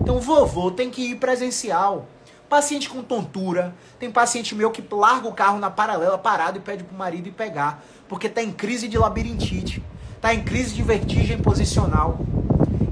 Então 0.01 0.21
vovô 0.21 0.71
tem 0.71 0.89
que 0.91 1.11
ir 1.11 1.17
presencial. 1.17 2.07
Paciente 2.49 2.89
com 2.89 3.03
tontura, 3.03 3.75
tem 3.99 4.11
paciente 4.11 4.55
meu 4.55 4.71
que 4.71 4.85
larga 4.95 5.27
o 5.27 5.33
carro 5.33 5.59
na 5.59 5.71
paralela 5.71 6.19
parado 6.19 6.59
e 6.59 6.61
pede 6.61 6.85
pro 6.85 6.97
marido 6.97 7.27
ir 7.27 7.33
pegar, 7.33 7.83
porque 8.09 8.29
tá 8.29 8.43
em 8.43 8.53
crise 8.53 8.87
de 8.87 8.99
labirintite, 8.99 9.83
tá 10.21 10.33
em 10.35 10.45
crise 10.45 10.73
de 10.75 10.83
vertigem 10.83 11.39
posicional. 11.39 12.19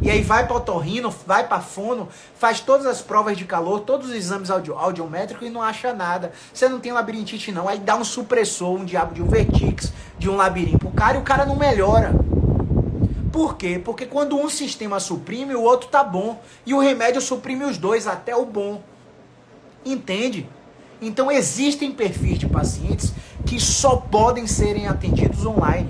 E 0.03 0.11
aí 0.11 0.23
vai 0.23 0.47
para 0.47 0.57
otorrino, 0.57 1.15
vai 1.27 1.47
para 1.47 1.61
fono, 1.61 2.09
faz 2.35 2.61
todas 2.61 2.87
as 2.87 3.03
provas 3.03 3.37
de 3.37 3.45
calor, 3.45 3.81
todos 3.81 4.09
os 4.09 4.15
exames 4.15 4.51
audio, 4.51 4.75
audiométricos 4.75 5.47
e 5.47 5.51
não 5.51 5.63
acha 5.63 5.93
nada. 5.93 6.33
Você 6.53 6.69
não 6.69 6.81
tem 6.81 6.91
labirintite 6.91 7.53
não. 7.53 7.69
Aí 7.69 7.79
dá 7.79 7.97
um 7.97 8.05
supressor, 8.05 8.73
um 8.73 8.85
diabo 8.85 9.15
de 9.15 9.23
um 9.23 9.29
vertix, 9.29 9.93
de 10.19 10.29
um 10.31 10.37
labirinto 10.37 10.79
pro 10.79 10.91
cara 10.91 11.19
e 11.19 11.21
o 11.21 11.25
cara 11.25 11.45
não 11.45 11.57
melhora. 11.57 12.15
Por 13.31 13.57
quê? 13.57 13.81
Porque 13.83 14.07
quando 14.07 14.37
um 14.37 14.49
sistema 14.49 14.99
suprime, 14.99 15.55
o 15.55 15.63
outro 15.63 15.89
tá 15.89 16.03
bom. 16.03 16.43
E 16.65 16.73
o 16.73 16.81
remédio 16.81 17.21
suprime 17.21 17.65
os 17.65 17.77
dois, 17.77 18.07
até 18.07 18.35
o 18.35 18.47
bom. 18.47 18.83
Entende? 19.85 20.49
Então 21.01 21.31
existem 21.31 21.93
perfis 21.93 22.39
de 22.39 22.47
pacientes 22.47 23.13
que 23.47 23.61
só 23.61 23.97
podem 23.97 24.47
serem 24.47 24.89
atendidos 24.89 25.45
online. 25.47 25.89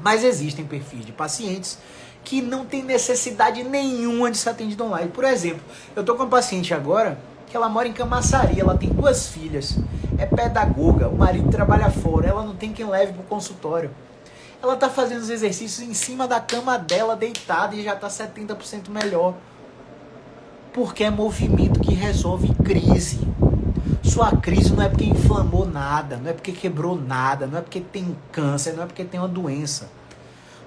Mas 0.00 0.22
existem 0.22 0.64
perfis 0.64 1.04
de 1.04 1.12
pacientes 1.12 1.78
que 2.24 2.40
não 2.40 2.64
tem 2.64 2.82
necessidade 2.82 3.62
nenhuma 3.62 4.30
de 4.30 4.38
ser 4.38 4.48
atendido 4.48 4.84
online. 4.84 5.10
Por 5.10 5.24
exemplo, 5.24 5.62
eu 5.94 6.02
tô 6.02 6.14
com 6.14 6.22
uma 6.22 6.28
paciente 6.28 6.72
agora 6.72 7.18
que 7.46 7.56
ela 7.56 7.68
mora 7.68 7.86
em 7.86 7.92
Camaçari, 7.92 8.58
ela 8.58 8.76
tem 8.76 8.88
duas 8.88 9.28
filhas, 9.28 9.78
é 10.18 10.26
pedagoga, 10.26 11.08
o 11.08 11.16
marido 11.16 11.48
trabalha 11.50 11.90
fora, 11.90 12.26
ela 12.28 12.42
não 12.42 12.56
tem 12.56 12.72
quem 12.72 12.86
leve 12.86 13.12
pro 13.12 13.22
consultório. 13.24 13.90
Ela 14.60 14.76
tá 14.76 14.88
fazendo 14.88 15.20
os 15.20 15.28
exercícios 15.28 15.86
em 15.86 15.92
cima 15.92 16.26
da 16.26 16.40
cama 16.40 16.78
dela, 16.78 17.14
deitada, 17.14 17.76
e 17.76 17.84
já 17.84 17.94
tá 17.94 18.08
70% 18.08 18.88
melhor. 18.88 19.34
Porque 20.72 21.04
é 21.04 21.10
movimento 21.10 21.78
que 21.78 21.92
resolve 21.92 22.52
crise. 22.64 23.20
Sua 24.02 24.32
crise 24.32 24.72
não 24.72 24.82
é 24.82 24.88
porque 24.88 25.04
inflamou 25.04 25.66
nada, 25.66 26.16
não 26.16 26.30
é 26.30 26.32
porque 26.32 26.50
quebrou 26.50 26.96
nada, 27.00 27.46
não 27.46 27.58
é 27.58 27.60
porque 27.60 27.80
tem 27.80 28.16
câncer, 28.32 28.72
não 28.72 28.84
é 28.84 28.86
porque 28.86 29.04
tem 29.04 29.20
uma 29.20 29.28
doença. 29.28 29.90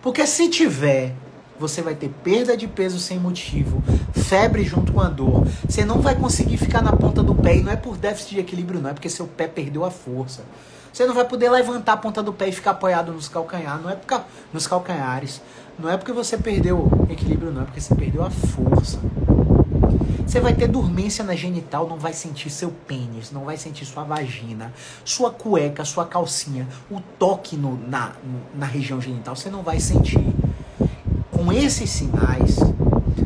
Porque 0.02 0.26
se 0.26 0.48
tiver 0.48 1.14
você 1.60 1.82
vai 1.82 1.96
ter 1.96 2.10
perda 2.24 2.56
de 2.56 2.68
peso 2.68 3.00
sem 3.00 3.20
motivo, 3.20 3.84
febre 4.14 4.64
junto 4.64 4.94
com 4.94 5.02
a 5.02 5.10
dor. 5.10 5.46
Você 5.68 5.84
não 5.84 6.02
vai 6.02 6.16
conseguir 6.16 6.58
ficar 6.58 6.82
na 6.82 6.96
ponta 6.96 7.24
do 7.24 7.34
pé 7.34 7.58
e 7.58 7.64
não 7.64 7.72
é 7.72 7.76
por 7.76 7.98
déficit 7.98 8.36
de 8.36 8.42
equilíbrio, 8.42 8.80
não 8.80 8.90
é 8.90 8.94
porque 8.94 9.10
seu 9.10 9.28
pé 9.28 9.48
perdeu 9.48 9.84
a 9.84 9.92
força. 9.92 10.44
Você 10.94 11.06
não 11.06 11.14
vai 11.14 11.26
poder 11.26 11.50
levantar 11.52 11.94
a 11.94 11.98
ponta 11.98 12.24
do 12.24 12.34
pé 12.34 12.50
e 12.50 12.52
ficar 12.52 12.72
apoiado 12.72 13.12
nos 13.12 13.28
calcanhares, 13.28 13.84
não 13.84 13.90
é 13.90 13.96
porque, 13.96 14.20
nos 14.52 14.66
calcanhares. 14.66 15.42
Não 15.78 15.90
é 15.90 15.96
porque 15.96 16.12
você 16.12 16.38
perdeu 16.38 16.90
equilíbrio, 17.08 17.52
não 17.52 17.62
é 17.62 17.66
porque 17.66 17.80
você 17.80 17.94
perdeu 17.94 18.24
a 18.24 18.32
força. 18.32 19.00
Você 20.26 20.40
vai 20.40 20.54
ter 20.54 20.68
dormência 20.68 21.24
na 21.24 21.36
genital, 21.36 21.88
não 21.88 21.98
vai 21.98 22.14
sentir 22.14 22.50
seu 22.50 22.70
pênis, 22.70 23.32
não 23.32 23.46
vai 23.46 23.58
sentir 23.58 23.86
sua 23.86 24.04
vagina, 24.04 24.74
sua 25.06 25.32
cueca, 25.32 25.86
sua 25.86 26.06
calcinha, 26.06 26.68
o 26.92 27.00
toque 27.20 27.56
no, 27.56 27.78
na, 27.88 28.14
na 28.56 28.66
região 28.66 29.00
genital, 29.00 29.36
você 29.36 29.50
não 29.50 29.62
vai 29.62 29.80
sentir 29.80 30.20
com 31.38 31.54
esses 31.54 31.88
sinais, 31.92 32.58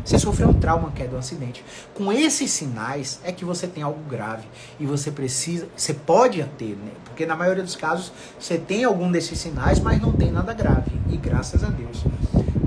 você 0.04 0.18
sofreu 0.18 0.50
um 0.50 0.52
trauma 0.52 0.92
que 0.92 1.02
é 1.02 1.06
do 1.06 1.16
acidente. 1.16 1.64
Com 1.94 2.12
esses 2.12 2.50
sinais 2.50 3.18
é 3.24 3.32
que 3.32 3.42
você 3.42 3.66
tem 3.66 3.82
algo 3.82 4.00
grave 4.08 4.46
e 4.78 4.84
você 4.84 5.10
precisa, 5.10 5.66
você 5.74 5.94
pode 5.94 6.44
ter, 6.58 6.76
né? 6.76 6.92
Porque 7.06 7.24
na 7.24 7.34
maioria 7.34 7.62
dos 7.62 7.74
casos 7.74 8.12
você 8.38 8.58
tem 8.58 8.84
algum 8.84 9.10
desses 9.10 9.38
sinais, 9.38 9.80
mas 9.80 10.00
não 10.00 10.12
tem 10.12 10.30
nada 10.30 10.52
grave 10.52 10.92
e 11.08 11.16
graças 11.16 11.64
a 11.64 11.68
Deus. 11.68 12.04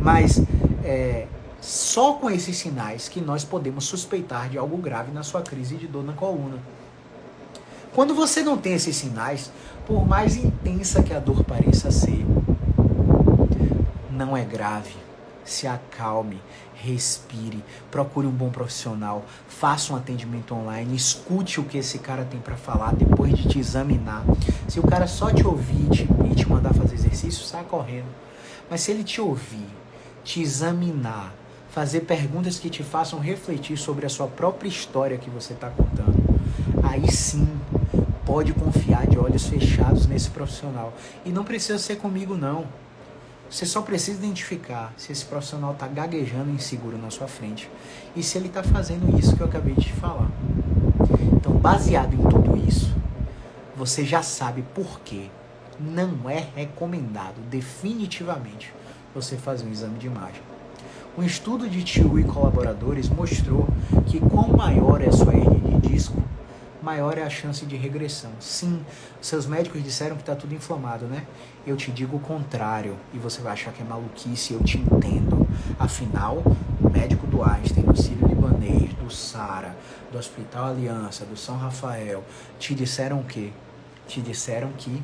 Mas 0.02 0.41
é, 0.84 1.28
só 1.62 2.14
com 2.14 2.30
esses 2.32 2.58
sinais 2.58 3.08
que 3.08 3.22
nós 3.22 3.43
podemos 3.43 3.86
suspeitar 3.86 4.50
de 4.50 4.58
algo 4.58 4.78
grave 4.78 5.12
na 5.12 5.22
sua 5.22 5.43
crise 5.43 5.76
de 5.76 5.86
dor 5.86 6.04
na 6.04 6.14
coluna. 6.14 6.58
Quando 7.93 8.16
você 8.16 8.41
não 8.41 8.58
tem 8.58 8.74
esses 8.74 8.96
sinais, 8.96 9.52
por 9.86 10.08
mais 10.08 10.36
intensa 10.36 11.04
que 11.04 11.14
a 11.14 11.20
dor 11.20 11.43
pareça 11.43 11.91
ser, 11.91 12.26
não 14.12 14.36
é 14.36 14.43
grave 14.43 15.05
se 15.46 15.68
acalme, 15.68 16.41
respire, 16.74 17.64
procure 17.91 18.28
um 18.28 18.32
bom 18.32 18.50
profissional, 18.50 19.24
faça 19.48 19.93
um 19.93 19.96
atendimento 19.96 20.54
online, 20.54 20.96
escute 20.96 21.60
o 21.60 21.64
que 21.64 21.78
esse 21.78 22.00
cara 22.00 22.26
tem 22.26 22.39
para 22.39 22.58
falar 22.58 22.93
depois 22.93 23.34
de 23.34 23.48
te 23.48 23.60
examinar. 23.60 24.24
Se 24.68 24.80
o 24.80 24.84
cara 24.84 25.08
só 25.08 25.32
te 25.32 25.46
ouvir 25.46 25.89
te, 25.89 26.10
e 26.30 26.36
te 26.36 26.50
mandar 26.50 26.74
fazer 26.74 26.96
exercício, 26.96 27.46
sai 27.46 27.64
correndo. 27.64 28.08
Mas 28.70 28.82
se 28.82 28.91
ele 28.91 29.04
te 29.04 29.22
ouvir, 29.22 29.70
te 30.24 30.41
examinar, 30.41 31.34
fazer 31.70 32.02
perguntas 32.02 32.58
que 32.58 32.70
te 32.70 32.84
façam 32.84 33.20
refletir 33.20 33.78
sobre 33.78 34.06
a 34.06 34.10
sua 34.10 34.28
própria 34.28 34.68
história 34.68 35.18
que 35.18 35.30
você 35.30 35.54
está 35.54 35.70
contando, 35.70 36.16
aí 36.84 37.12
sim 37.12 37.48
pode 38.26 38.54
confiar 38.54 39.06
de 39.06 39.20
olhos 39.20 39.46
fechados 39.48 40.08
nesse 40.08 40.30
profissional. 40.30 40.93
E 41.24 41.30
não 41.30 41.43
precisa 41.43 41.78
ser 41.78 41.98
comigo, 41.98 42.36
não. 42.36 42.66
Você 43.50 43.66
só 43.66 43.82
precisa 43.82 44.18
identificar 44.18 44.93
se 44.98 45.12
esse 45.12 45.24
profissional 45.24 45.74
está 45.74 45.88
gaguejando 45.88 46.50
inseguro 46.50 46.98
na 46.98 47.10
sua 47.10 47.28
frente 47.28 47.70
e 48.16 48.24
se 48.24 48.38
ele 48.38 48.48
está 48.48 48.64
fazendo 48.64 49.18
isso 49.18 49.36
que 49.36 49.41
eu 49.41 49.48
acabei 49.48 49.74
de 49.76 49.86
te 49.86 49.93
falar. 49.93 50.30
Então, 51.34 51.54
baseado 51.54 52.14
em 52.14 52.30
tudo 52.30 52.58
isso, 52.68 52.93
você 53.76 54.04
já 54.04 54.22
sabe 54.24 54.64
por 54.74 55.00
que 55.02 55.30
não 55.80 56.30
é 56.30 56.48
recomendado 56.56 57.36
definitivamente 57.50 58.74
você 59.14 59.38
fazer 59.38 59.66
um 59.66 59.72
exame 59.72 59.98
de 59.98 60.08
imagem. 60.08 60.41
Um 61.18 61.24
estudo 61.24 61.70
de 61.70 61.84
Tio 61.84 62.20
e 62.20 62.24
colaboradores 62.24 63.10
mostrou 63.10 63.68
que 64.06 64.20
quanto 64.20 64.58
maior 64.58 65.02
é 65.02 65.08
a 65.08 65.12
sua 65.12 65.34
hernia 65.34 65.80
de 65.80 65.88
disco, 65.88 66.22
maior 66.86 67.18
é 67.18 67.24
a 67.24 67.30
chance 67.32 67.66
de 67.66 67.76
regressão. 67.76 68.30
Sim, 68.40 68.86
seus 69.20 69.48
médicos 69.48 69.84
disseram 69.84 70.16
que 70.16 70.22
está 70.22 70.36
tudo 70.36 70.54
inflamado, 70.54 71.06
né? 71.06 71.26
Eu 71.66 71.76
te 71.76 71.92
digo 71.92 72.18
o 72.18 72.20
contrário 72.20 72.96
e 73.12 73.18
você 73.18 73.42
vai 73.42 73.54
achar 73.54 73.74
que 73.74 73.82
é 73.82 73.86
maluquice, 73.86 74.54
eu 74.54 74.64
te 74.64 74.78
entendo. 74.78 75.48
Afinal, 75.80 76.44
o 76.80 76.88
médico 76.88 77.26
do 77.26 77.44
Einstein, 77.44 77.84
do 77.86 78.00
Sírio 78.00 78.28
Libanês, 78.28 78.94
do 78.94 79.10
Sara, 79.10 79.76
do 80.12 80.20
Hospital 80.20 80.66
Aliança, 80.66 81.26
do 81.26 81.36
São 81.36 81.58
Rafael, 81.58 82.24
te 82.60 82.76
disseram 82.76 83.22
o 83.22 83.24
quê? 83.24 83.50
Te 84.08 84.22
disseram 84.22 84.72
que 84.78 85.04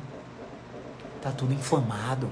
tá 1.20 1.32
tudo 1.32 1.52
inflamado. 1.52 2.30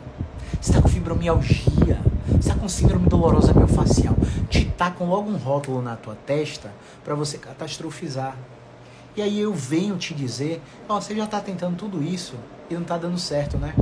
Você 0.60 0.72
tá 0.72 0.80
com 0.80 0.88
fibromialgia, 0.88 1.98
você 2.40 2.50
tá 2.50 2.54
com 2.54 2.68
síndrome 2.68 3.08
dolorosa 3.08 3.52
miofascial. 3.52 4.14
Te 4.48 4.64
tacam 4.66 5.08
logo 5.08 5.28
um 5.28 5.36
rótulo 5.36 5.82
na 5.82 5.96
tua 5.96 6.14
testa 6.14 6.72
para 7.02 7.16
você 7.16 7.36
catastrofizar. 7.36 8.36
E 9.16 9.22
aí 9.22 9.40
eu 9.40 9.52
venho 9.52 9.96
te 9.96 10.14
dizer, 10.14 10.62
ó, 10.88 10.96
oh, 10.96 11.00
você 11.00 11.14
já 11.14 11.24
está 11.24 11.40
tentando 11.40 11.76
tudo 11.76 12.02
isso 12.02 12.34
e 12.70 12.74
não 12.74 12.82
está 12.82 12.96
dando 12.96 13.18
certo, 13.18 13.58
né? 13.58 13.74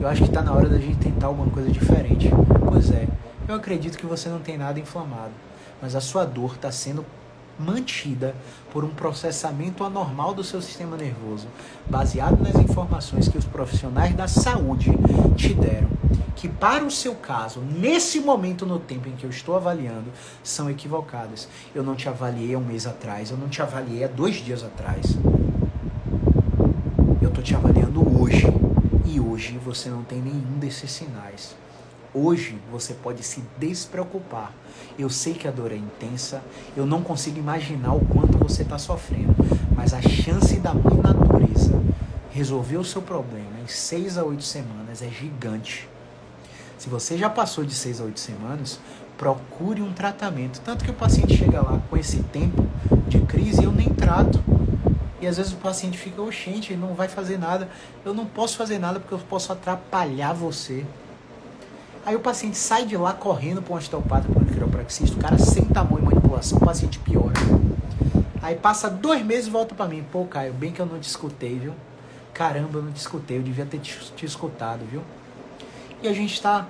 Eu 0.00 0.08
acho 0.08 0.22
que 0.22 0.28
está 0.28 0.42
na 0.42 0.52
hora 0.52 0.68
da 0.68 0.78
gente 0.78 0.96
tentar 0.96 1.28
alguma 1.28 1.48
coisa 1.50 1.70
diferente. 1.70 2.28
Pois 2.68 2.90
é, 2.90 3.06
eu 3.46 3.54
acredito 3.54 3.96
que 3.96 4.04
você 4.04 4.28
não 4.28 4.40
tem 4.40 4.58
nada 4.58 4.80
inflamado, 4.80 5.30
mas 5.80 5.94
a 5.94 6.00
sua 6.00 6.24
dor 6.24 6.54
está 6.54 6.72
sendo 6.72 7.06
mantida 7.58 8.34
por 8.72 8.84
um 8.84 8.88
processamento 8.88 9.84
anormal 9.84 10.34
do 10.34 10.42
seu 10.42 10.60
sistema 10.60 10.96
nervoso, 10.96 11.46
baseado 11.86 12.42
nas 12.42 12.56
informações 12.56 13.28
que 13.28 13.38
os 13.38 13.44
profissionais 13.44 14.14
da 14.14 14.26
saúde 14.26 14.90
te 15.36 15.54
deram, 15.54 15.88
que 16.34 16.48
para 16.48 16.84
o 16.84 16.90
seu 16.90 17.14
caso, 17.14 17.60
nesse 17.60 18.20
momento 18.20 18.66
no 18.66 18.78
tempo 18.78 19.08
em 19.08 19.12
que 19.12 19.24
eu 19.24 19.30
estou 19.30 19.56
avaliando, 19.56 20.10
são 20.42 20.68
equivocadas. 20.70 21.48
Eu 21.74 21.82
não 21.82 21.94
te 21.94 22.08
avaliei 22.08 22.54
há 22.54 22.58
um 22.58 22.64
mês 22.64 22.86
atrás, 22.86 23.30
eu 23.30 23.36
não 23.36 23.48
te 23.48 23.62
avaliei 23.62 24.04
há 24.04 24.08
dois 24.08 24.36
dias 24.36 24.62
atrás. 24.62 25.16
Eu 27.20 27.28
estou 27.28 27.42
te 27.42 27.54
avaliando 27.54 28.20
hoje. 28.20 28.46
E 29.06 29.20
hoje 29.20 29.58
você 29.58 29.88
não 29.88 30.02
tem 30.02 30.20
nenhum 30.20 30.58
desses 30.58 30.90
sinais. 30.90 31.54
Hoje 32.12 32.58
você 32.70 32.94
pode 32.94 33.22
se 33.22 33.42
despreocupar. 33.58 34.52
Eu 34.98 35.10
sei 35.10 35.34
que 35.34 35.48
a 35.48 35.50
dor 35.50 35.72
é 35.72 35.76
intensa, 35.76 36.42
eu 36.76 36.86
não 36.86 37.02
consigo 37.02 37.38
imaginar 37.38 37.92
o 37.94 38.04
quanto 38.06 38.38
você 38.38 38.62
está 38.62 38.78
sofrendo, 38.78 39.34
mas 39.76 39.92
a 39.92 40.00
chance 40.00 40.56
da 40.58 40.72
mãe 40.72 40.96
natureza 40.96 41.72
resolver 42.30 42.76
o 42.76 42.84
seu 42.84 43.02
problema 43.02 43.60
em 43.62 43.66
seis 43.66 44.18
a 44.18 44.24
oito 44.24 44.42
semanas 44.42 45.02
é 45.02 45.08
gigante. 45.08 45.88
Se 46.84 46.90
você 46.90 47.16
já 47.16 47.30
passou 47.30 47.64
de 47.64 47.74
seis 47.74 47.98
a 47.98 48.04
oito 48.04 48.20
semanas, 48.20 48.78
procure 49.16 49.80
um 49.80 49.90
tratamento. 49.94 50.60
Tanto 50.60 50.84
que 50.84 50.90
o 50.90 50.94
paciente 50.94 51.34
chega 51.34 51.62
lá 51.62 51.80
com 51.88 51.96
esse 51.96 52.22
tempo 52.24 52.66
de 53.08 53.20
crise, 53.20 53.64
eu 53.64 53.72
nem 53.72 53.88
trato. 53.88 54.38
E 55.18 55.26
às 55.26 55.38
vezes 55.38 55.54
o 55.54 55.56
paciente 55.56 55.96
fica, 55.96 56.20
oxente, 56.20 56.74
ele 56.74 56.82
não 56.82 56.92
vai 56.92 57.08
fazer 57.08 57.38
nada. 57.38 57.70
Eu 58.04 58.12
não 58.12 58.26
posso 58.26 58.58
fazer 58.58 58.78
nada 58.78 59.00
porque 59.00 59.14
eu 59.14 59.18
posso 59.18 59.50
atrapalhar 59.50 60.34
você. 60.34 60.84
Aí 62.04 62.14
o 62.14 62.20
paciente 62.20 62.58
sai 62.58 62.84
de 62.84 62.98
lá 62.98 63.14
correndo 63.14 63.62
para 63.62 63.72
um 63.72 63.78
osteopata, 63.78 64.28
para 64.28 64.42
um 64.42 64.44
quiropraxista, 64.44 65.16
o 65.16 65.18
cara 65.18 65.38
sem 65.38 65.64
tamanho 65.64 66.04
manipulação, 66.04 66.58
o 66.58 66.66
paciente 66.66 66.98
piora. 66.98 67.32
Aí 68.42 68.56
passa 68.56 68.90
dois 68.90 69.24
meses 69.24 69.46
e 69.46 69.50
volta 69.50 69.74
para 69.74 69.88
mim. 69.88 70.04
Pô, 70.12 70.26
Caio, 70.26 70.52
bem 70.52 70.70
que 70.70 70.80
eu 70.80 70.86
não 70.86 71.00
te 71.00 71.08
escutei, 71.08 71.58
viu? 71.58 71.72
Caramba, 72.34 72.80
eu 72.80 72.82
não 72.82 72.92
te 72.92 73.00
escutei, 73.00 73.38
eu 73.38 73.42
devia 73.42 73.64
ter 73.64 73.78
te, 73.78 73.98
te 74.14 74.26
escutado, 74.26 74.84
viu? 74.84 75.00
E 76.04 76.06
a 76.06 76.12
gente 76.12 76.34
está 76.34 76.68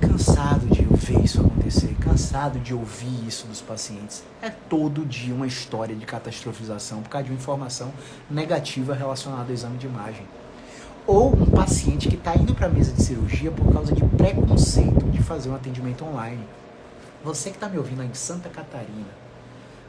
cansado 0.00 0.68
de 0.68 0.82
ver 0.84 1.18
isso 1.24 1.40
acontecer, 1.40 1.96
cansado 1.98 2.60
de 2.60 2.72
ouvir 2.72 3.26
isso 3.26 3.44
dos 3.48 3.60
pacientes. 3.60 4.22
É 4.40 4.48
todo 4.48 5.04
dia 5.04 5.34
uma 5.34 5.48
história 5.48 5.96
de 5.96 6.06
catastrofização 6.06 7.02
por 7.02 7.08
causa 7.08 7.24
de 7.24 7.32
uma 7.32 7.38
informação 7.40 7.92
negativa 8.30 8.94
relacionada 8.94 9.48
ao 9.48 9.52
exame 9.52 9.78
de 9.78 9.86
imagem. 9.88 10.24
ou 11.04 11.34
um 11.34 11.46
paciente 11.46 12.08
que 12.08 12.14
está 12.14 12.36
indo 12.36 12.54
para 12.54 12.66
a 12.66 12.70
mesa 12.70 12.92
de 12.92 13.02
cirurgia 13.02 13.50
por 13.50 13.72
causa 13.72 13.92
de 13.92 14.04
preconceito 14.04 15.04
de 15.10 15.20
fazer 15.20 15.50
um 15.50 15.56
atendimento 15.56 16.04
online. 16.04 16.44
Você 17.24 17.50
que 17.50 17.56
está 17.56 17.68
me 17.68 17.78
ouvindo 17.78 18.02
aí 18.02 18.08
em 18.08 18.14
Santa 18.14 18.48
Catarina, 18.48 19.10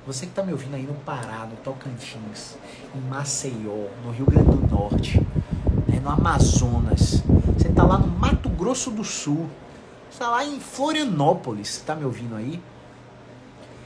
você 0.05 0.25
que 0.25 0.31
está 0.31 0.43
me 0.43 0.51
ouvindo 0.51 0.75
aí 0.75 0.83
no 0.83 0.95
Pará, 0.95 1.47
no 1.49 1.55
Tocantins, 1.57 2.57
em 2.95 2.99
Maceió, 3.01 3.87
no 4.03 4.11
Rio 4.11 4.25
Grande 4.25 4.49
do 4.49 4.67
Norte, 4.67 5.21
no 6.03 6.09
Amazonas, 6.09 7.23
você 7.57 7.69
está 7.69 7.83
lá 7.83 7.97
no 7.97 8.07
Mato 8.07 8.49
Grosso 8.49 8.91
do 8.91 9.05
Sul, 9.05 9.49
você 10.09 10.15
está 10.15 10.29
lá 10.29 10.43
em 10.43 10.59
Florianópolis, 10.59 11.69
está 11.77 11.95
me 11.95 12.03
ouvindo 12.03 12.35
aí? 12.35 12.61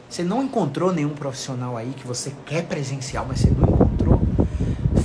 Você 0.09 0.23
não 0.23 0.41
encontrou 0.41 0.91
nenhum 0.91 1.13
profissional 1.13 1.77
aí 1.77 1.93
que 1.95 2.07
você 2.07 2.33
quer 2.45 2.63
presencial, 2.65 3.25
mas 3.27 3.41
você 3.41 3.51
não 3.51 3.69
encontrou? 3.69 4.21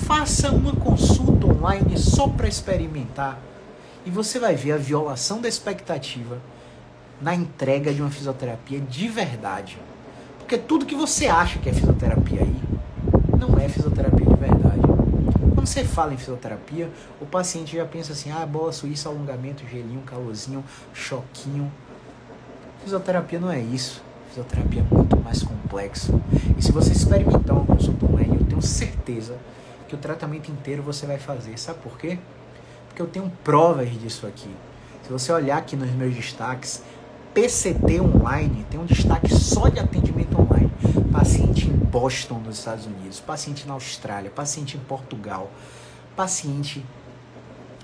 Faça 0.06 0.50
uma 0.50 0.74
consulta 0.74 1.46
online 1.48 1.98
só 1.98 2.26
para 2.28 2.48
experimentar 2.48 3.38
e 4.06 4.10
você 4.10 4.38
vai 4.38 4.54
ver 4.54 4.72
a 4.72 4.78
violação 4.78 5.40
da 5.40 5.48
expectativa 5.48 6.40
na 7.20 7.34
entrega 7.34 7.92
de 7.92 8.00
uma 8.00 8.10
fisioterapia 8.10 8.80
de 8.80 9.08
verdade. 9.08 9.78
Porque 10.38 10.56
tudo 10.56 10.86
que 10.86 10.94
você 10.94 11.26
acha 11.26 11.58
que 11.58 11.68
é 11.68 11.72
fisioterapia 11.74 12.40
aí 12.40 12.56
não 13.38 13.58
é 13.58 13.68
fisioterapia. 13.68 14.11
Quando 15.62 15.68
você 15.68 15.84
fala 15.84 16.12
em 16.12 16.16
fisioterapia, 16.16 16.90
o 17.20 17.24
paciente 17.24 17.76
já 17.76 17.84
pensa 17.84 18.14
assim: 18.14 18.32
ah, 18.32 18.44
bola 18.44 18.72
suíça, 18.72 19.08
alongamento, 19.08 19.62
gelinho, 19.64 20.00
calorzinho, 20.00 20.64
choquinho. 20.92 21.72
Fisioterapia 22.82 23.38
não 23.38 23.48
é 23.48 23.60
isso. 23.60 24.02
Fisioterapia 24.30 24.80
é 24.80 24.92
muito 24.92 25.16
mais 25.18 25.40
complexo. 25.40 26.20
E 26.58 26.60
se 26.60 26.72
você 26.72 26.90
experimentar 26.90 27.54
uma 27.54 27.64
consulta 27.64 28.04
online, 28.06 28.38
eu 28.40 28.44
tenho 28.44 28.60
certeza 28.60 29.38
que 29.86 29.94
o 29.94 29.98
tratamento 29.98 30.50
inteiro 30.50 30.82
você 30.82 31.06
vai 31.06 31.18
fazer. 31.18 31.56
Sabe 31.56 31.78
por 31.78 31.96
quê? 31.96 32.18
Porque 32.88 33.00
eu 33.00 33.06
tenho 33.06 33.30
provas 33.44 33.88
disso 34.00 34.26
aqui. 34.26 34.50
Se 35.04 35.12
você 35.12 35.30
olhar 35.30 35.58
aqui 35.58 35.76
nos 35.76 35.92
meus 35.92 36.12
destaques, 36.12 36.82
PCT 37.34 38.00
online 38.00 38.66
tem 38.70 38.78
um 38.78 38.84
destaque 38.84 39.34
só 39.34 39.68
de 39.68 39.80
atendimento 39.80 40.38
online. 40.38 40.70
Paciente 41.10 41.66
em 41.66 41.72
Boston, 41.72 42.38
nos 42.44 42.58
Estados 42.58 42.86
Unidos, 42.86 43.20
paciente 43.20 43.66
na 43.66 43.74
Austrália, 43.74 44.30
paciente 44.30 44.76
em 44.76 44.80
Portugal, 44.80 45.50
paciente, 46.14 46.84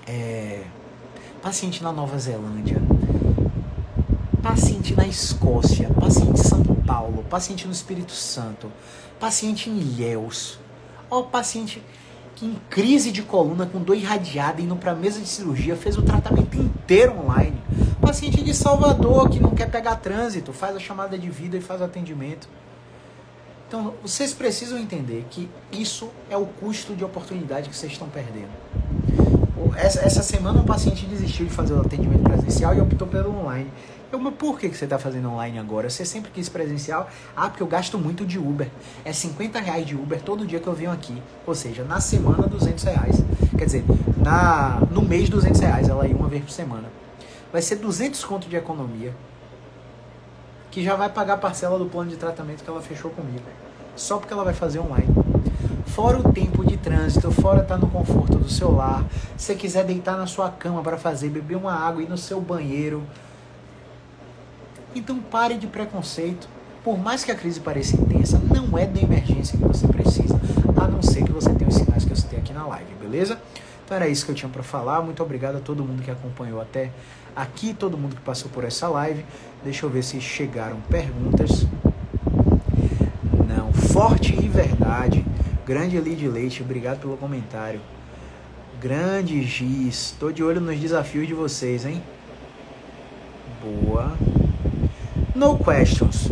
é, 0.07 0.63
paciente 1.41 1.81
na 1.81 1.91
Nova 1.91 2.17
Zelândia, 2.17 2.81
paciente 4.41 4.95
na 4.95 5.07
Escócia, 5.07 5.89
paciente 5.99 6.39
em 6.39 6.43
São 6.43 6.63
Paulo, 6.63 7.23
paciente 7.29 7.65
no 7.65 7.73
Espírito 7.73 8.11
Santo, 8.11 8.71
paciente 9.19 9.69
em 9.69 9.77
Ilhéus, 9.77 10.59
ó, 11.09 11.23
paciente 11.23 11.81
que 12.35 12.45
em 12.45 12.55
crise 12.69 13.11
de 13.11 13.21
coluna 13.21 13.65
com 13.65 13.79
dor 13.79 13.95
irradiada 13.95 14.61
indo 14.61 14.75
para 14.75 14.95
mesa 14.95 15.19
de 15.19 15.27
cirurgia 15.27 15.75
fez 15.75 15.97
o 15.97 16.01
tratamento 16.01 16.57
inteiro 16.57 17.19
online. 17.19 17.57
Paciente 18.01 18.43
de 18.43 18.53
Salvador 18.53 19.29
que 19.29 19.39
não 19.39 19.51
quer 19.51 19.69
pegar 19.69 19.95
trânsito, 19.97 20.53
faz 20.53 20.75
a 20.75 20.79
chamada 20.79 21.17
de 21.17 21.29
vida 21.29 21.57
e 21.57 21.61
faz 21.61 21.81
o 21.81 21.83
atendimento. 21.83 22.47
Então, 23.67 23.93
vocês 24.01 24.33
precisam 24.33 24.79
entender 24.79 25.27
que 25.29 25.47
isso 25.71 26.09
é 26.29 26.35
o 26.35 26.45
custo 26.45 26.95
de 26.95 27.05
oportunidade 27.05 27.69
que 27.69 27.75
vocês 27.75 27.91
estão 27.91 28.09
perdendo. 28.09 28.49
Essa, 29.77 30.01
essa 30.01 30.23
semana 30.23 30.59
um 30.59 30.65
paciente 30.65 31.05
desistiu 31.05 31.45
de 31.45 31.51
fazer 31.51 31.73
o 31.73 31.81
atendimento 31.81 32.23
presencial 32.23 32.73
e 32.73 32.81
optou 32.81 33.07
pelo 33.07 33.37
online. 33.37 33.71
Eu, 34.11 34.17
mas 34.17 34.33
por 34.33 34.59
que, 34.59 34.69
que 34.69 34.75
você 34.75 34.85
está 34.85 34.97
fazendo 34.97 35.29
online 35.29 35.59
agora? 35.59 35.87
Você 35.87 36.03
sempre 36.03 36.31
quis 36.31 36.49
presencial? 36.49 37.07
Ah, 37.35 37.47
porque 37.47 37.61
eu 37.61 37.67
gasto 37.67 37.97
muito 37.99 38.25
de 38.25 38.39
Uber. 38.39 38.67
É 39.05 39.13
50 39.13 39.59
reais 39.59 39.85
de 39.85 39.95
Uber 39.95 40.19
todo 40.19 40.47
dia 40.47 40.59
que 40.59 40.67
eu 40.67 40.73
venho 40.73 40.91
aqui. 40.91 41.21
Ou 41.45 41.53
seja, 41.53 41.83
na 41.83 41.99
semana 41.99 42.47
200 42.47 42.83
reais. 42.85 43.23
Quer 43.55 43.65
dizer, 43.65 43.85
na, 44.17 44.81
no 44.89 45.03
mês 45.03 45.29
200 45.29 45.59
reais. 45.61 45.89
Ela 45.89 46.07
ia 46.07 46.15
uma 46.15 46.27
vez 46.27 46.43
por 46.43 46.51
semana. 46.51 46.89
Vai 47.51 47.61
ser 47.61 47.77
200 47.77 48.23
conto 48.23 48.47
de 48.47 48.55
economia. 48.55 49.13
Que 50.71 50.83
já 50.83 50.95
vai 50.95 51.09
pagar 51.09 51.35
a 51.35 51.37
parcela 51.37 51.79
do 51.79 51.85
plano 51.85 52.09
de 52.09 52.17
tratamento 52.17 52.63
que 52.63 52.69
ela 52.69 52.81
fechou 52.81 53.11
comigo. 53.11 53.45
Só 53.95 54.17
porque 54.17 54.33
ela 54.33 54.43
vai 54.43 54.53
fazer 54.53 54.79
online. 54.79 55.07
Fora 55.87 56.19
o 56.19 56.31
tempo 56.31 56.65
de 56.65 56.77
trânsito, 56.77 57.31
fora 57.31 57.61
estar 57.61 57.75
tá 57.75 57.81
no 57.81 57.89
conforto 57.89 58.37
do 58.37 58.49
seu 58.49 58.71
lar. 58.71 59.03
Se 59.35 59.47
você 59.47 59.55
quiser 59.55 59.83
deitar 59.83 60.15
na 60.15 60.27
sua 60.27 60.49
cama 60.49 60.81
para 60.83 60.97
fazer, 60.97 61.29
beber 61.29 61.55
uma 61.55 61.73
água, 61.73 62.03
ir 62.03 62.09
no 62.09 62.17
seu 62.17 62.39
banheiro 62.39 63.03
então 64.95 65.19
pare 65.19 65.55
de 65.55 65.67
preconceito. 65.67 66.47
Por 66.83 66.97
mais 66.97 67.23
que 67.23 67.31
a 67.31 67.35
crise 67.35 67.59
pareça 67.59 67.95
intensa, 67.95 68.39
não 68.39 68.77
é 68.77 68.85
da 68.85 69.01
emergência 69.01 69.57
que 69.57 69.63
você 69.63 69.87
precisa, 69.87 70.39
a 70.77 70.87
não 70.87 71.01
ser 71.01 71.23
que 71.23 71.31
você 71.31 71.53
tenha 71.53 71.69
os 71.69 71.75
sinais 71.75 72.05
que 72.05 72.11
eu 72.11 72.15
citei 72.15 72.39
aqui 72.39 72.53
na 72.53 72.65
live, 72.65 72.93
beleza? 73.01 73.37
Então 73.89 73.97
era 73.97 74.07
isso 74.07 74.23
que 74.23 74.29
eu 74.29 74.35
tinha 74.35 74.47
para 74.47 74.61
falar. 74.61 75.01
Muito 75.01 75.23
obrigado 75.23 75.55
a 75.55 75.59
todo 75.59 75.83
mundo 75.83 76.03
que 76.03 76.11
acompanhou 76.11 76.61
até 76.61 76.91
aqui, 77.35 77.73
todo 77.73 77.97
mundo 77.97 78.15
que 78.15 78.21
passou 78.21 78.47
por 78.51 78.63
essa 78.63 78.87
live. 78.87 79.25
Deixa 79.63 79.83
eu 79.83 79.89
ver 79.89 80.03
se 80.03 80.21
chegaram 80.21 80.79
perguntas. 80.81 81.65
Não, 83.47 83.73
forte 83.73 84.31
e 84.39 84.47
verdade. 84.47 85.25
Grande 85.65 85.97
Elide 85.97 86.27
Leite, 86.27 86.61
obrigado 86.61 86.99
pelo 86.99 87.17
comentário. 87.17 87.81
Grande 88.79 89.41
Giz, 89.41 90.15
tô 90.19 90.31
de 90.31 90.43
olho 90.43 90.61
nos 90.61 90.79
desafios 90.79 91.25
de 91.25 91.33
vocês, 91.33 91.83
hein? 91.83 92.03
Boa. 93.59 94.13
No 95.33 95.57
questions. 95.57 96.29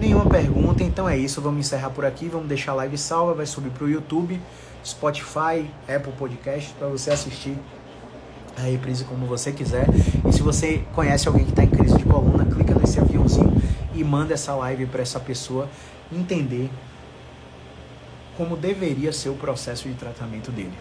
Nenhuma 0.00 0.24
pergunta, 0.24 0.82
então 0.82 1.06
é 1.06 1.18
isso. 1.18 1.42
Vamos 1.42 1.66
encerrar 1.66 1.90
por 1.90 2.06
aqui. 2.06 2.26
Vamos 2.26 2.48
deixar 2.48 2.72
a 2.72 2.76
live 2.76 2.96
salva. 2.96 3.34
Vai 3.34 3.44
subir 3.44 3.68
para 3.68 3.84
o 3.84 3.90
YouTube, 3.90 4.40
Spotify, 4.84 5.68
Apple 5.88 6.12
Podcast 6.12 6.72
para 6.74 6.88
você 6.88 7.10
assistir 7.10 7.56
a 8.56 8.62
reprise 8.62 9.04
como 9.04 9.26
você 9.26 9.52
quiser. 9.52 9.86
E 10.28 10.32
se 10.32 10.42
você 10.42 10.84
conhece 10.94 11.26
alguém 11.26 11.44
que 11.44 11.50
está 11.50 11.64
em 11.64 11.70
crise 11.70 11.96
de 11.96 12.04
coluna, 12.04 12.44
clica 12.44 12.74
nesse 12.74 13.00
aviãozinho 13.00 13.60
e 13.94 14.04
manda 14.04 14.34
essa 14.34 14.54
live 14.54 14.86
para 14.86 15.02
essa 15.02 15.18
pessoa 15.18 15.68
entender 16.12 16.70
como 18.36 18.56
deveria 18.56 19.12
ser 19.12 19.28
o 19.28 19.34
processo 19.34 19.88
de 19.88 19.94
tratamento 19.94 20.50
dele, 20.50 20.74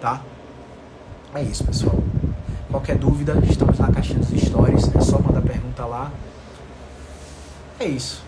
tá? 0.00 0.22
É 1.34 1.42
isso, 1.42 1.64
pessoal. 1.64 1.98
Qualquer 2.70 2.96
dúvida, 2.96 3.38
estamos 3.48 3.78
na 3.78 3.90
caixinha 3.90 4.18
dos 4.18 4.28
stories, 4.40 4.94
é 4.94 5.00
só 5.00 5.18
mandar 5.18 5.40
pergunta 5.40 5.86
lá. 5.86 6.12
É 7.80 7.86
isso. 7.86 8.22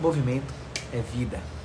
Movimento 0.00 0.52
é 0.92 1.00
vida. 1.14 1.55